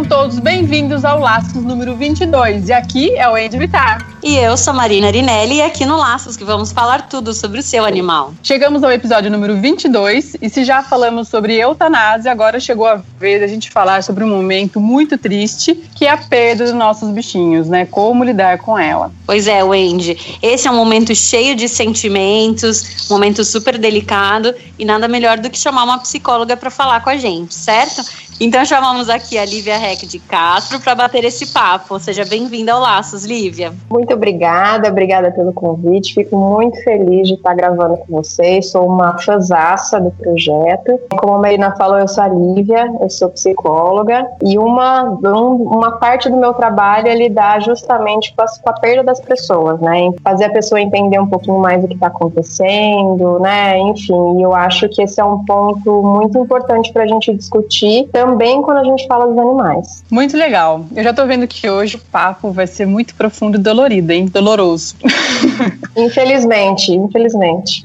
Sejam 0.00 0.18
todos 0.18 0.38
bem-vindos 0.38 1.04
ao 1.04 1.20
Laços 1.20 1.62
número 1.62 1.94
22. 1.94 2.70
E 2.70 2.72
aqui 2.72 3.14
é 3.16 3.28
o 3.28 3.34
Andy 3.34 3.58
Vitar. 3.58 4.06
E 4.22 4.36
eu 4.36 4.56
sou 4.56 4.72
Marina 4.72 5.08
Arinelli 5.08 5.56
e 5.56 5.62
aqui 5.62 5.84
no 5.84 5.96
Laços 5.96 6.38
que 6.38 6.44
vamos 6.44 6.72
falar 6.72 7.06
tudo 7.08 7.34
sobre 7.34 7.60
o 7.60 7.62
seu 7.62 7.84
animal. 7.84 8.32
Chegamos 8.42 8.82
ao 8.82 8.90
episódio 8.90 9.30
número 9.30 9.60
22 9.60 10.36
e 10.40 10.48
se 10.48 10.64
já 10.64 10.82
falamos 10.82 11.28
sobre 11.28 11.54
eutanásia, 11.56 12.32
agora 12.32 12.58
chegou 12.58 12.86
a 12.86 13.02
vez 13.18 13.42
a 13.42 13.46
gente 13.46 13.70
falar 13.70 14.02
sobre 14.02 14.24
um 14.24 14.28
momento 14.28 14.80
muito 14.80 15.18
triste, 15.18 15.74
que 15.94 16.06
é 16.06 16.10
a 16.10 16.16
perda 16.16 16.64
dos 16.64 16.72
nossos 16.72 17.10
bichinhos, 17.10 17.68
né? 17.68 17.84
Como 17.84 18.24
lidar 18.24 18.56
com 18.58 18.78
ela. 18.78 19.12
Pois 19.26 19.46
é, 19.46 19.62
Wendy. 19.62 20.38
Esse 20.42 20.66
é 20.66 20.70
um 20.70 20.76
momento 20.76 21.14
cheio 21.14 21.54
de 21.54 21.68
sentimentos, 21.68 23.06
um 23.10 23.14
momento 23.14 23.44
super 23.44 23.76
delicado 23.76 24.54
e 24.78 24.84
nada 24.84 25.06
melhor 25.06 25.38
do 25.38 25.50
que 25.50 25.58
chamar 25.58 25.84
uma 25.84 25.98
psicóloga 25.98 26.56
para 26.56 26.70
falar 26.70 27.02
com 27.02 27.10
a 27.10 27.16
gente, 27.16 27.54
certo? 27.54 28.02
Então 28.42 28.64
chamamos 28.64 29.10
aqui 29.10 29.36
a 29.36 29.44
Lívia 29.44 29.76
Reck 29.76 30.06
de 30.06 30.18
Castro 30.18 30.80
para 30.80 30.94
bater 30.94 31.22
esse 31.24 31.52
papo. 31.52 32.00
Seja 32.00 32.24
bem-vinda 32.24 32.72
ao 32.72 32.80
Laços, 32.80 33.26
Lívia. 33.26 33.70
Muito 33.90 34.14
obrigada, 34.14 34.88
obrigada 34.88 35.30
pelo 35.30 35.52
convite. 35.52 36.14
Fico 36.14 36.38
muito 36.38 36.82
feliz 36.82 37.28
de 37.28 37.34
estar 37.34 37.52
gravando 37.52 37.98
com 37.98 38.16
vocês. 38.16 38.70
Sou 38.70 38.86
uma 38.86 39.18
fãzaça 39.18 40.00
do 40.00 40.10
projeto. 40.12 40.98
Como 41.18 41.34
a 41.34 41.38
Marina 41.38 41.76
falou, 41.76 41.98
eu 41.98 42.08
sou 42.08 42.24
a 42.24 42.28
Lívia, 42.28 42.90
eu 42.98 43.10
sou 43.10 43.28
psicóloga 43.28 44.26
e 44.42 44.56
uma, 44.56 45.02
uma 45.02 45.98
parte 45.98 46.30
do 46.30 46.36
meu 46.38 46.54
trabalho 46.54 47.08
é 47.08 47.14
lidar 47.14 47.60
justamente 47.60 48.34
com, 48.34 48.42
com 48.42 48.70
a 48.70 48.72
perda 48.72 49.04
das 49.04 49.20
pessoas, 49.20 49.78
né? 49.80 50.14
Fazer 50.24 50.46
a 50.46 50.50
pessoa 50.50 50.80
entender 50.80 51.20
um 51.20 51.26
pouquinho 51.26 51.58
mais 51.58 51.84
o 51.84 51.88
que 51.88 51.92
está 51.92 52.06
acontecendo, 52.06 53.38
né? 53.38 53.78
Enfim, 53.80 54.42
eu 54.42 54.54
acho 54.54 54.88
que 54.88 55.02
esse 55.02 55.20
é 55.20 55.24
um 55.24 55.44
ponto 55.44 56.02
muito 56.02 56.38
importante 56.38 56.90
para 56.90 57.02
a 57.02 57.06
gente 57.06 57.34
discutir 57.34 58.08
também 58.10 58.29
também 58.30 58.62
quando 58.62 58.78
a 58.78 58.84
gente 58.84 59.06
fala 59.06 59.26
dos 59.26 59.38
animais. 59.38 60.04
Muito 60.10 60.36
legal. 60.36 60.86
Eu 60.94 61.02
já 61.02 61.12
tô 61.12 61.26
vendo 61.26 61.46
que 61.46 61.68
hoje 61.68 61.96
o 61.96 61.98
papo 61.98 62.52
vai 62.52 62.66
ser 62.66 62.86
muito 62.86 63.14
profundo 63.14 63.58
e 63.58 63.60
dolorido, 63.60 64.12
hein? 64.12 64.26
Doloroso. 64.26 64.96
Infelizmente, 65.96 66.92
infelizmente. 66.92 67.84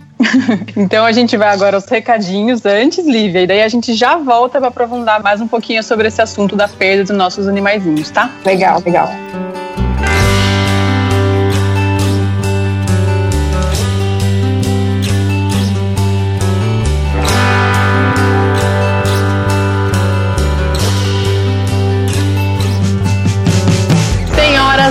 então 0.77 1.03
a 1.03 1.11
gente 1.11 1.35
vai 1.35 1.49
agora 1.49 1.75
aos 1.75 1.85
recadinhos 1.85 2.65
antes, 2.65 3.05
Lívia, 3.05 3.41
e 3.41 3.47
daí 3.47 3.61
a 3.61 3.67
gente 3.67 3.93
já 3.93 4.15
volta 4.15 4.59
para 4.59 4.69
aprofundar 4.69 5.21
mais 5.21 5.41
um 5.41 5.47
pouquinho 5.47 5.83
sobre 5.83 6.07
esse 6.07 6.21
assunto 6.21 6.55
da 6.55 6.67
perda 6.67 7.03
dos 7.03 7.17
nossos 7.17 7.47
animaizinhos, 7.47 8.11
tá? 8.11 8.31
Legal, 8.45 8.81
legal. 8.85 9.09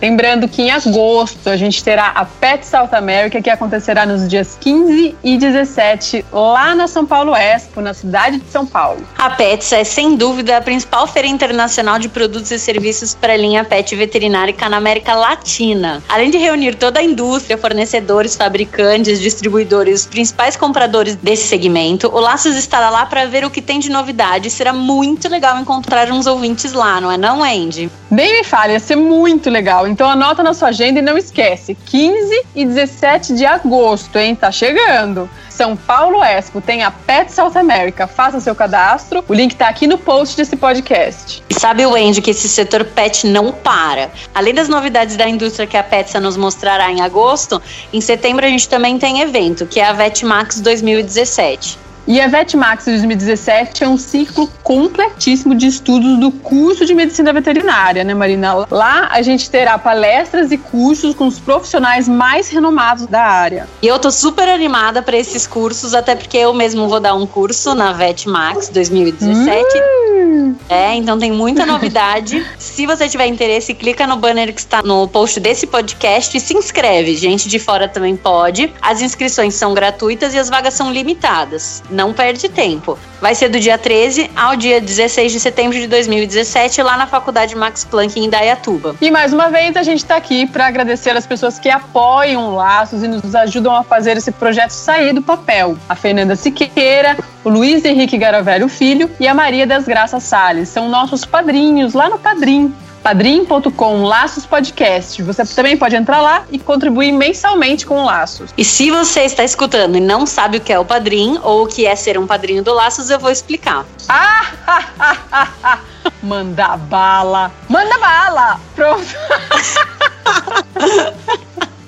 Lembrando 0.00 0.46
que 0.48 0.62
em 0.62 0.70
agosto 0.70 1.48
a 1.48 1.56
gente 1.56 1.82
terá 1.82 2.08
a 2.08 2.24
Pet 2.24 2.64
South 2.64 2.90
America, 2.92 3.42
que 3.42 3.50
acontecerá 3.50 4.06
nos 4.06 4.28
dias 4.28 4.56
15 4.60 5.16
e 5.24 5.36
17, 5.36 6.24
lá 6.32 6.74
na 6.74 6.86
São 6.86 7.04
Paulo 7.04 7.34
Expo, 7.34 7.80
na 7.80 7.92
cidade 7.92 8.38
de 8.38 8.48
São 8.50 8.64
Paulo. 8.64 9.00
A 9.18 9.30
Pets 9.30 9.72
é, 9.72 9.82
sem 9.82 10.16
dúvida, 10.16 10.56
a 10.56 10.60
principal 10.60 11.06
feira 11.06 11.26
internacional 11.26 11.98
de 11.98 12.08
produtos 12.08 12.50
e 12.50 12.58
serviços 12.58 13.14
para 13.14 13.32
a 13.32 13.36
linha 13.36 13.64
pet 13.64 13.94
veterinária 13.96 14.54
na 14.68 14.76
América 14.76 15.14
Latina. 15.14 16.02
Além 16.08 16.30
de 16.30 16.38
reunir 16.38 16.74
toda 16.74 17.00
a 17.00 17.02
indústria, 17.02 17.56
fornecedores, 17.56 18.36
fabricantes, 18.36 19.20
distribuidores, 19.20 20.00
os 20.00 20.06
principais 20.06 20.56
compradores 20.56 21.16
desse 21.16 21.48
segmento, 21.48 22.08
o 22.08 22.20
Laços 22.20 22.54
estará 22.54 22.90
lá 22.90 23.06
para 23.06 23.24
ver 23.24 23.44
o 23.44 23.50
que 23.50 23.62
tem 23.62 23.78
de 23.78 23.90
novidade. 23.90 24.50
Será 24.50 24.72
muito 24.72 25.28
legal 25.28 25.58
encontrar 25.58 26.10
uns 26.12 26.26
ouvintes 26.26 26.72
lá, 26.72 27.00
não 27.00 27.10
é 27.10 27.16
não, 27.16 27.42
Andy? 27.42 27.90
Nem 28.10 28.38
me 28.38 28.44
fale, 28.44 28.74
ia 28.74 28.80
ser 28.80 28.96
muito 28.96 29.50
legal. 29.50 29.87
Então 29.88 30.08
anota 30.08 30.42
na 30.42 30.52
sua 30.52 30.68
agenda 30.68 30.98
e 30.98 31.02
não 31.02 31.16
esquece. 31.16 31.74
15 31.74 32.46
e 32.54 32.64
17 32.64 33.34
de 33.34 33.46
agosto, 33.46 34.18
hein? 34.18 34.34
Tá 34.34 34.52
chegando. 34.52 35.28
São 35.48 35.76
Paulo 35.76 36.22
Expo 36.22 36.60
tem 36.60 36.84
a 36.84 36.90
Pet 36.90 37.32
South 37.32 37.56
America. 37.56 38.06
Faça 38.06 38.38
seu 38.38 38.54
cadastro. 38.54 39.24
O 39.26 39.34
link 39.34 39.56
tá 39.56 39.68
aqui 39.68 39.86
no 39.86 39.98
post 39.98 40.36
desse 40.36 40.56
podcast. 40.56 41.42
Sabe, 41.50 41.84
Wendy, 41.84 42.22
que 42.22 42.30
esse 42.30 42.48
setor 42.48 42.84
pet 42.84 43.26
não 43.26 43.50
para. 43.50 44.10
Além 44.34 44.54
das 44.54 44.68
novidades 44.68 45.16
da 45.16 45.28
indústria 45.28 45.66
que 45.66 45.76
a 45.76 45.82
Petsa 45.82 46.20
nos 46.20 46.36
mostrará 46.36 46.92
em 46.92 47.00
agosto, 47.00 47.60
em 47.92 48.00
setembro 48.00 48.46
a 48.46 48.48
gente 48.48 48.68
também 48.68 48.98
tem 48.98 49.22
evento, 49.22 49.66
que 49.66 49.80
é 49.80 49.86
a 49.86 49.92
VetMax 49.92 50.60
2017. 50.60 51.87
E 52.08 52.22
a 52.22 52.26
VetMax 52.26 52.86
2017 52.86 53.84
é 53.84 53.88
um 53.88 53.98
ciclo 53.98 54.50
completíssimo 54.62 55.54
de 55.54 55.66
estudos 55.66 56.18
do 56.18 56.30
curso 56.30 56.86
de 56.86 56.94
medicina 56.94 57.34
veterinária, 57.34 58.02
né, 58.02 58.14
Marina? 58.14 58.66
Lá 58.70 59.08
a 59.12 59.20
gente 59.20 59.50
terá 59.50 59.76
palestras 59.76 60.50
e 60.50 60.56
cursos 60.56 61.14
com 61.14 61.26
os 61.26 61.38
profissionais 61.38 62.08
mais 62.08 62.48
renomados 62.48 63.06
da 63.06 63.22
área. 63.22 63.68
E 63.82 63.86
eu 63.86 63.98
tô 63.98 64.10
super 64.10 64.48
animada 64.48 65.02
para 65.02 65.18
esses 65.18 65.46
cursos, 65.46 65.92
até 65.92 66.14
porque 66.14 66.38
eu 66.38 66.54
mesmo 66.54 66.88
vou 66.88 66.98
dar 66.98 67.14
um 67.14 67.26
curso 67.26 67.74
na 67.74 67.92
VetMax 67.92 68.70
2017. 68.70 69.66
Hum. 69.76 70.54
É, 70.66 70.94
então 70.94 71.18
tem 71.18 71.30
muita 71.30 71.64
novidade. 71.66 72.42
se 72.58 72.86
você 72.86 73.06
tiver 73.06 73.26
interesse, 73.26 73.74
clica 73.74 74.06
no 74.06 74.16
banner 74.16 74.54
que 74.54 74.60
está 74.60 74.82
no 74.82 75.06
post 75.08 75.40
desse 75.40 75.66
podcast 75.66 76.34
e 76.34 76.40
se 76.40 76.54
inscreve. 76.54 77.16
Gente 77.16 77.50
de 77.50 77.58
fora 77.58 77.86
também 77.86 78.16
pode. 78.16 78.72
As 78.80 79.02
inscrições 79.02 79.54
são 79.54 79.74
gratuitas 79.74 80.32
e 80.32 80.38
as 80.38 80.48
vagas 80.48 80.72
são 80.72 80.90
limitadas 80.90 81.82
não 81.98 82.12
perde 82.12 82.48
tempo. 82.48 82.96
Vai 83.20 83.34
ser 83.34 83.48
do 83.48 83.58
dia 83.58 83.76
13 83.76 84.30
ao 84.36 84.54
dia 84.54 84.80
16 84.80 85.32
de 85.32 85.40
setembro 85.40 85.76
de 85.76 85.88
2017, 85.88 86.80
lá 86.80 86.96
na 86.96 87.08
Faculdade 87.08 87.56
Max 87.56 87.84
Planck, 87.84 88.18
em 88.20 88.30
Dayatuba. 88.30 88.94
E 89.00 89.10
mais 89.10 89.32
uma 89.32 89.50
vez, 89.50 89.76
a 89.76 89.82
gente 89.82 89.98
está 89.98 90.14
aqui 90.14 90.46
para 90.46 90.68
agradecer 90.68 91.16
as 91.16 91.26
pessoas 91.26 91.58
que 91.58 91.68
apoiam 91.68 92.54
Laços 92.54 93.02
e 93.02 93.08
nos 93.08 93.34
ajudam 93.34 93.74
a 93.74 93.82
fazer 93.82 94.16
esse 94.16 94.30
projeto 94.30 94.70
sair 94.70 95.12
do 95.12 95.20
papel. 95.20 95.76
A 95.88 95.96
Fernanda 95.96 96.36
Siqueira, 96.36 97.16
o 97.42 97.48
Luiz 97.48 97.84
Henrique 97.84 98.16
Garavelho 98.16 98.68
Filho 98.68 99.10
e 99.18 99.26
a 99.26 99.34
Maria 99.34 99.66
das 99.66 99.84
Graças 99.84 100.22
Salles. 100.22 100.68
São 100.68 100.88
nossos 100.88 101.24
padrinhos 101.24 101.94
lá 101.94 102.08
no 102.08 102.18
Padrim 102.20 102.72
padrim.com 103.08 104.02
Laços 104.02 104.44
Podcast. 104.44 105.22
Você 105.22 105.42
também 105.46 105.78
pode 105.78 105.96
entrar 105.96 106.20
lá 106.20 106.44
e 106.52 106.58
contribuir 106.58 107.10
mensalmente 107.10 107.86
com 107.86 108.02
o 108.02 108.04
Laços. 108.04 108.50
E 108.54 108.62
se 108.62 108.90
você 108.90 109.22
está 109.22 109.42
escutando 109.42 109.96
e 109.96 110.00
não 110.00 110.26
sabe 110.26 110.58
o 110.58 110.60
que 110.60 110.70
é 110.70 110.78
o 110.78 110.84
Padrim 110.84 111.40
ou 111.42 111.64
o 111.64 111.66
que 111.66 111.86
é 111.86 111.96
ser 111.96 112.18
um 112.18 112.26
padrinho 112.26 112.62
do 112.62 112.74
Laços, 112.74 113.08
eu 113.08 113.18
vou 113.18 113.30
explicar. 113.30 113.86
Ah, 114.10 115.78
Manda 116.22 116.76
bala! 116.76 117.50
Manda 117.66 117.98
bala! 117.98 118.60
Pronto! 118.76 119.08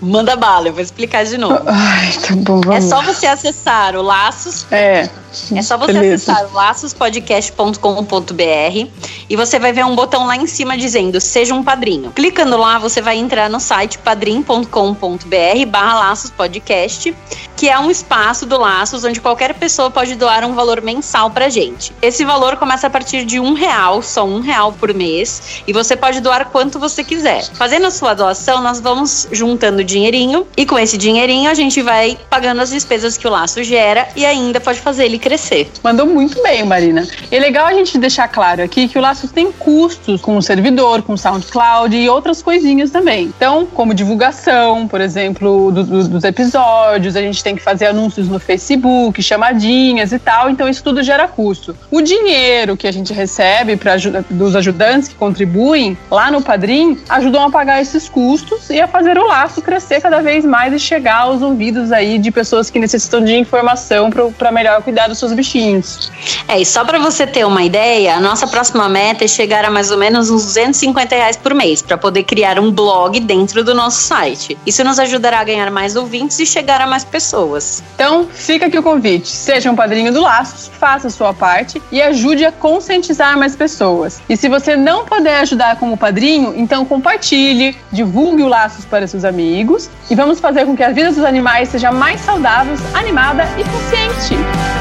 Manda 0.01 0.37
bala, 0.37 0.69
eu 0.69 0.73
vou 0.73 0.81
explicar 0.81 1.27
de 1.27 1.37
novo. 1.37 1.61
Ai, 1.67 2.13
tá 2.27 2.35
bom, 2.35 2.63
vamos. 2.63 2.87
É 2.87 2.89
só 2.89 3.03
você 3.03 3.27
acessar 3.27 3.95
o 3.95 4.01
Laços. 4.01 4.67
É. 4.71 5.07
É 5.55 5.63
só 5.63 5.77
você 5.77 5.93
Beleza. 5.93 6.33
acessar 6.33 6.53
laçospodcast.com.br 6.53 8.91
e 9.29 9.37
você 9.37 9.59
vai 9.59 9.73
ver 9.73 9.85
um 9.85 9.95
botão 9.95 10.27
lá 10.27 10.37
em 10.37 10.47
cima 10.47 10.77
dizendo 10.77 11.21
Seja 11.21 11.55
um 11.55 11.63
padrinho. 11.63 12.11
Clicando 12.13 12.57
lá, 12.57 12.79
você 12.79 13.01
vai 13.01 13.17
entrar 13.17 13.49
no 13.49 13.61
site 13.61 13.99
padrim.com.br 13.99 15.67
barra 15.69 16.01
laçospodcast, 16.01 17.15
que 17.57 17.69
é 17.69 17.79
um 17.79 17.91
espaço 17.91 18.47
do 18.47 18.59
Laços 18.59 19.05
onde 19.05 19.21
qualquer 19.21 19.55
pessoa 19.55 19.91
pode 19.91 20.15
doar 20.15 20.45
um 20.45 20.55
valor 20.55 20.81
mensal 20.81 21.31
pra 21.31 21.49
gente. 21.49 21.93
Esse 22.03 22.25
valor 22.25 22.57
começa 22.57 22.87
a 22.87 22.91
partir 22.91 23.25
de 23.25 23.39
um 23.39 23.53
real, 23.53 24.03
só 24.03 24.25
um 24.25 24.41
real 24.41 24.73
por 24.73 24.93
mês, 24.93 25.63
e 25.67 25.73
você 25.73 25.97
pode 25.97 26.21
doar 26.21 26.47
quanto 26.47 26.79
você 26.79 27.05
quiser. 27.05 27.45
Fazendo 27.55 27.87
a 27.87 27.91
sua 27.91 28.15
doação, 28.15 28.63
nós 28.63 28.81
vamos 28.81 29.29
juntando 29.31 29.85
dinheirinho 29.85 30.47
e 30.57 30.67
com 30.67 30.79
esse 30.79 30.99
dinheirinho 30.99 31.51
a 31.51 31.55
gente 31.55 31.83
vai 31.83 32.19
pagando 32.29 32.63
as 32.63 32.71
despesas 32.71 33.17
que 33.17 33.27
o 33.27 33.31
Laço 33.31 33.63
gera 33.63 34.09
e 34.17 34.27
ainda 34.27 34.61
pode 34.61 34.81
fazer 34.81 35.05
ele 35.05 35.20
crescer. 35.21 35.71
Mandou 35.85 36.07
muito 36.07 36.43
bem, 36.43 36.65
Marina. 36.65 37.07
E 37.31 37.37
é 37.37 37.39
legal 37.39 37.67
a 37.67 37.73
gente 37.73 37.97
deixar 37.99 38.27
claro 38.27 38.63
aqui 38.63 38.89
que 38.89 38.99
o 38.99 39.01
Laços 39.01 39.31
tem 39.31 39.53
custos 39.53 40.21
com 40.21 40.37
o 40.37 40.43
servidor, 40.43 41.03
com 41.03 41.13
o 41.13 41.19
SoundCloud 41.19 41.97
e 41.97 42.09
outras 42.09 42.43
coisinhas 42.43 42.91
também. 42.91 43.27
Então, 43.27 43.67
como 43.67 43.95
divulgação, 43.95 44.89
por 44.89 45.01
exemplo, 45.01 45.71
do, 45.71 45.85
do, 45.85 46.09
dos 46.09 46.25
episódios, 46.25 47.15
a 47.15 47.21
gente 47.21 47.45
tem 47.45 47.55
que 47.55 47.63
fazer 47.63 47.87
anúncios 47.87 48.29
no 48.29 48.41
Facebook, 48.41 49.23
chamadinhas 49.23 50.13
e 50.13 50.19
tal. 50.19 50.51
Então, 50.51 50.69
isso 50.69 50.83
tudo 50.83 51.03
gera 51.03 51.29
custo. 51.29 51.77
O 51.91 52.01
dinheiro 52.01 52.77
que 52.77 52.87
a 52.87 52.93
gente 52.93 53.13
recebe 53.13 53.77
pra, 53.77 53.97
dos 54.31 54.57
ajudantes 54.57 55.09
que 55.09 55.15
contribuem 55.15 55.97
lá 56.11 56.31
no 56.31 56.43
Padrim 56.43 56.99
ajudam 57.09 57.45
a 57.45 57.51
pagar 57.51 57.81
esses 57.81 58.09
custos 58.09 58.71
e 58.71 58.81
a 58.81 58.89
fazer 58.89 59.19
o 59.19 59.27
laço 59.27 59.61
crescer 59.61 60.01
cada 60.01 60.21
vez 60.21 60.45
mais 60.45 60.73
e 60.73 60.79
chegar 60.79 61.21
aos 61.21 61.43
ouvidos 61.43 61.93
aí 61.93 62.19
de 62.19 62.31
pessoas 62.31 62.71
que 62.71 62.79
necessitam 62.79 63.23
de 63.23 63.37
informação 63.37 64.11
para 64.11 64.51
melhor 64.51 64.83
cuidar 64.83 65.10
dos 65.11 65.19
seus 65.19 65.33
bichinhos. 65.33 66.11
É, 66.49 66.61
e 66.61 66.65
só 66.65 66.85
para 66.85 66.99
você 66.99 67.27
ter 67.27 67.45
uma 67.45 67.63
ideia, 67.63 68.17
a 68.17 68.21
nossa 68.21 68.47
próxima 68.47 68.89
meta 68.89 69.25
é 69.25 69.29
chegar 69.29 69.65
a 69.65 69.71
mais 69.71 69.91
ou 69.91 69.99
menos 69.99 70.31
uns 70.31 70.45
250 70.47 71.15
reais 71.15 71.37
por 71.37 71.55
mês 71.55 71.83
para 71.83 71.99
poder 71.99 72.23
criar 72.23 72.59
um 72.59 72.71
blog 72.71 73.21
dentro 73.21 73.63
do 73.63 73.75
nosso 73.75 74.01
site. 74.03 74.57
Isso 74.65 74.83
nos 74.85 74.99
ajudará 74.99 75.41
a 75.41 75.45
ganhar 75.45 75.71
mais 75.71 75.97
ouvintes 75.97 76.39
e 76.39 76.47
chegar 76.47 76.81
a 76.81 76.87
mais 76.87 77.05
pessoas. 77.05 77.83
Então, 77.95 78.27
fica 78.33 78.67
aqui 78.67 78.79
o 78.79 78.83
convite. 78.83 79.29
Seja 79.29 79.71
um 79.71 79.77
padrinho 79.77 80.13
do 80.13 80.21
Laços, 80.21 80.71
faça 80.79 81.09
a 81.09 81.11
sua 81.11 81.35
parte 81.35 81.83
e 81.91 82.01
ajude 82.01 82.45
a 82.45 82.53
conscientizar 82.53 83.39
mais 83.39 83.55
pessoas. 83.57 84.23
E 84.29 84.37
se 84.37 84.49
você 84.49 84.77
não 84.77 85.05
puder 85.05 85.41
ajudar 85.41 85.77
como 85.77 85.97
padrinho, 85.97 86.55
então 86.57 86.85
compartilhe, 86.85 87.77
divulgue 87.93 88.43
o 88.43 88.49
Laços 88.49 88.85
para 88.85 89.07
seus 89.07 89.25
amigos 89.25 89.91
e 90.11 90.15
vamos 90.15 90.41
fazer 90.41 90.65
com 90.65 90.77
que 90.77 90.83
a 90.83 90.91
vida 90.91 91.11
dos 91.11 91.25
animais 91.25 91.69
seja 91.69 91.91
mais 91.91 92.21
saudável, 92.21 92.75
animada 92.95 93.45
e 93.59 93.65
consciente. 93.65 94.80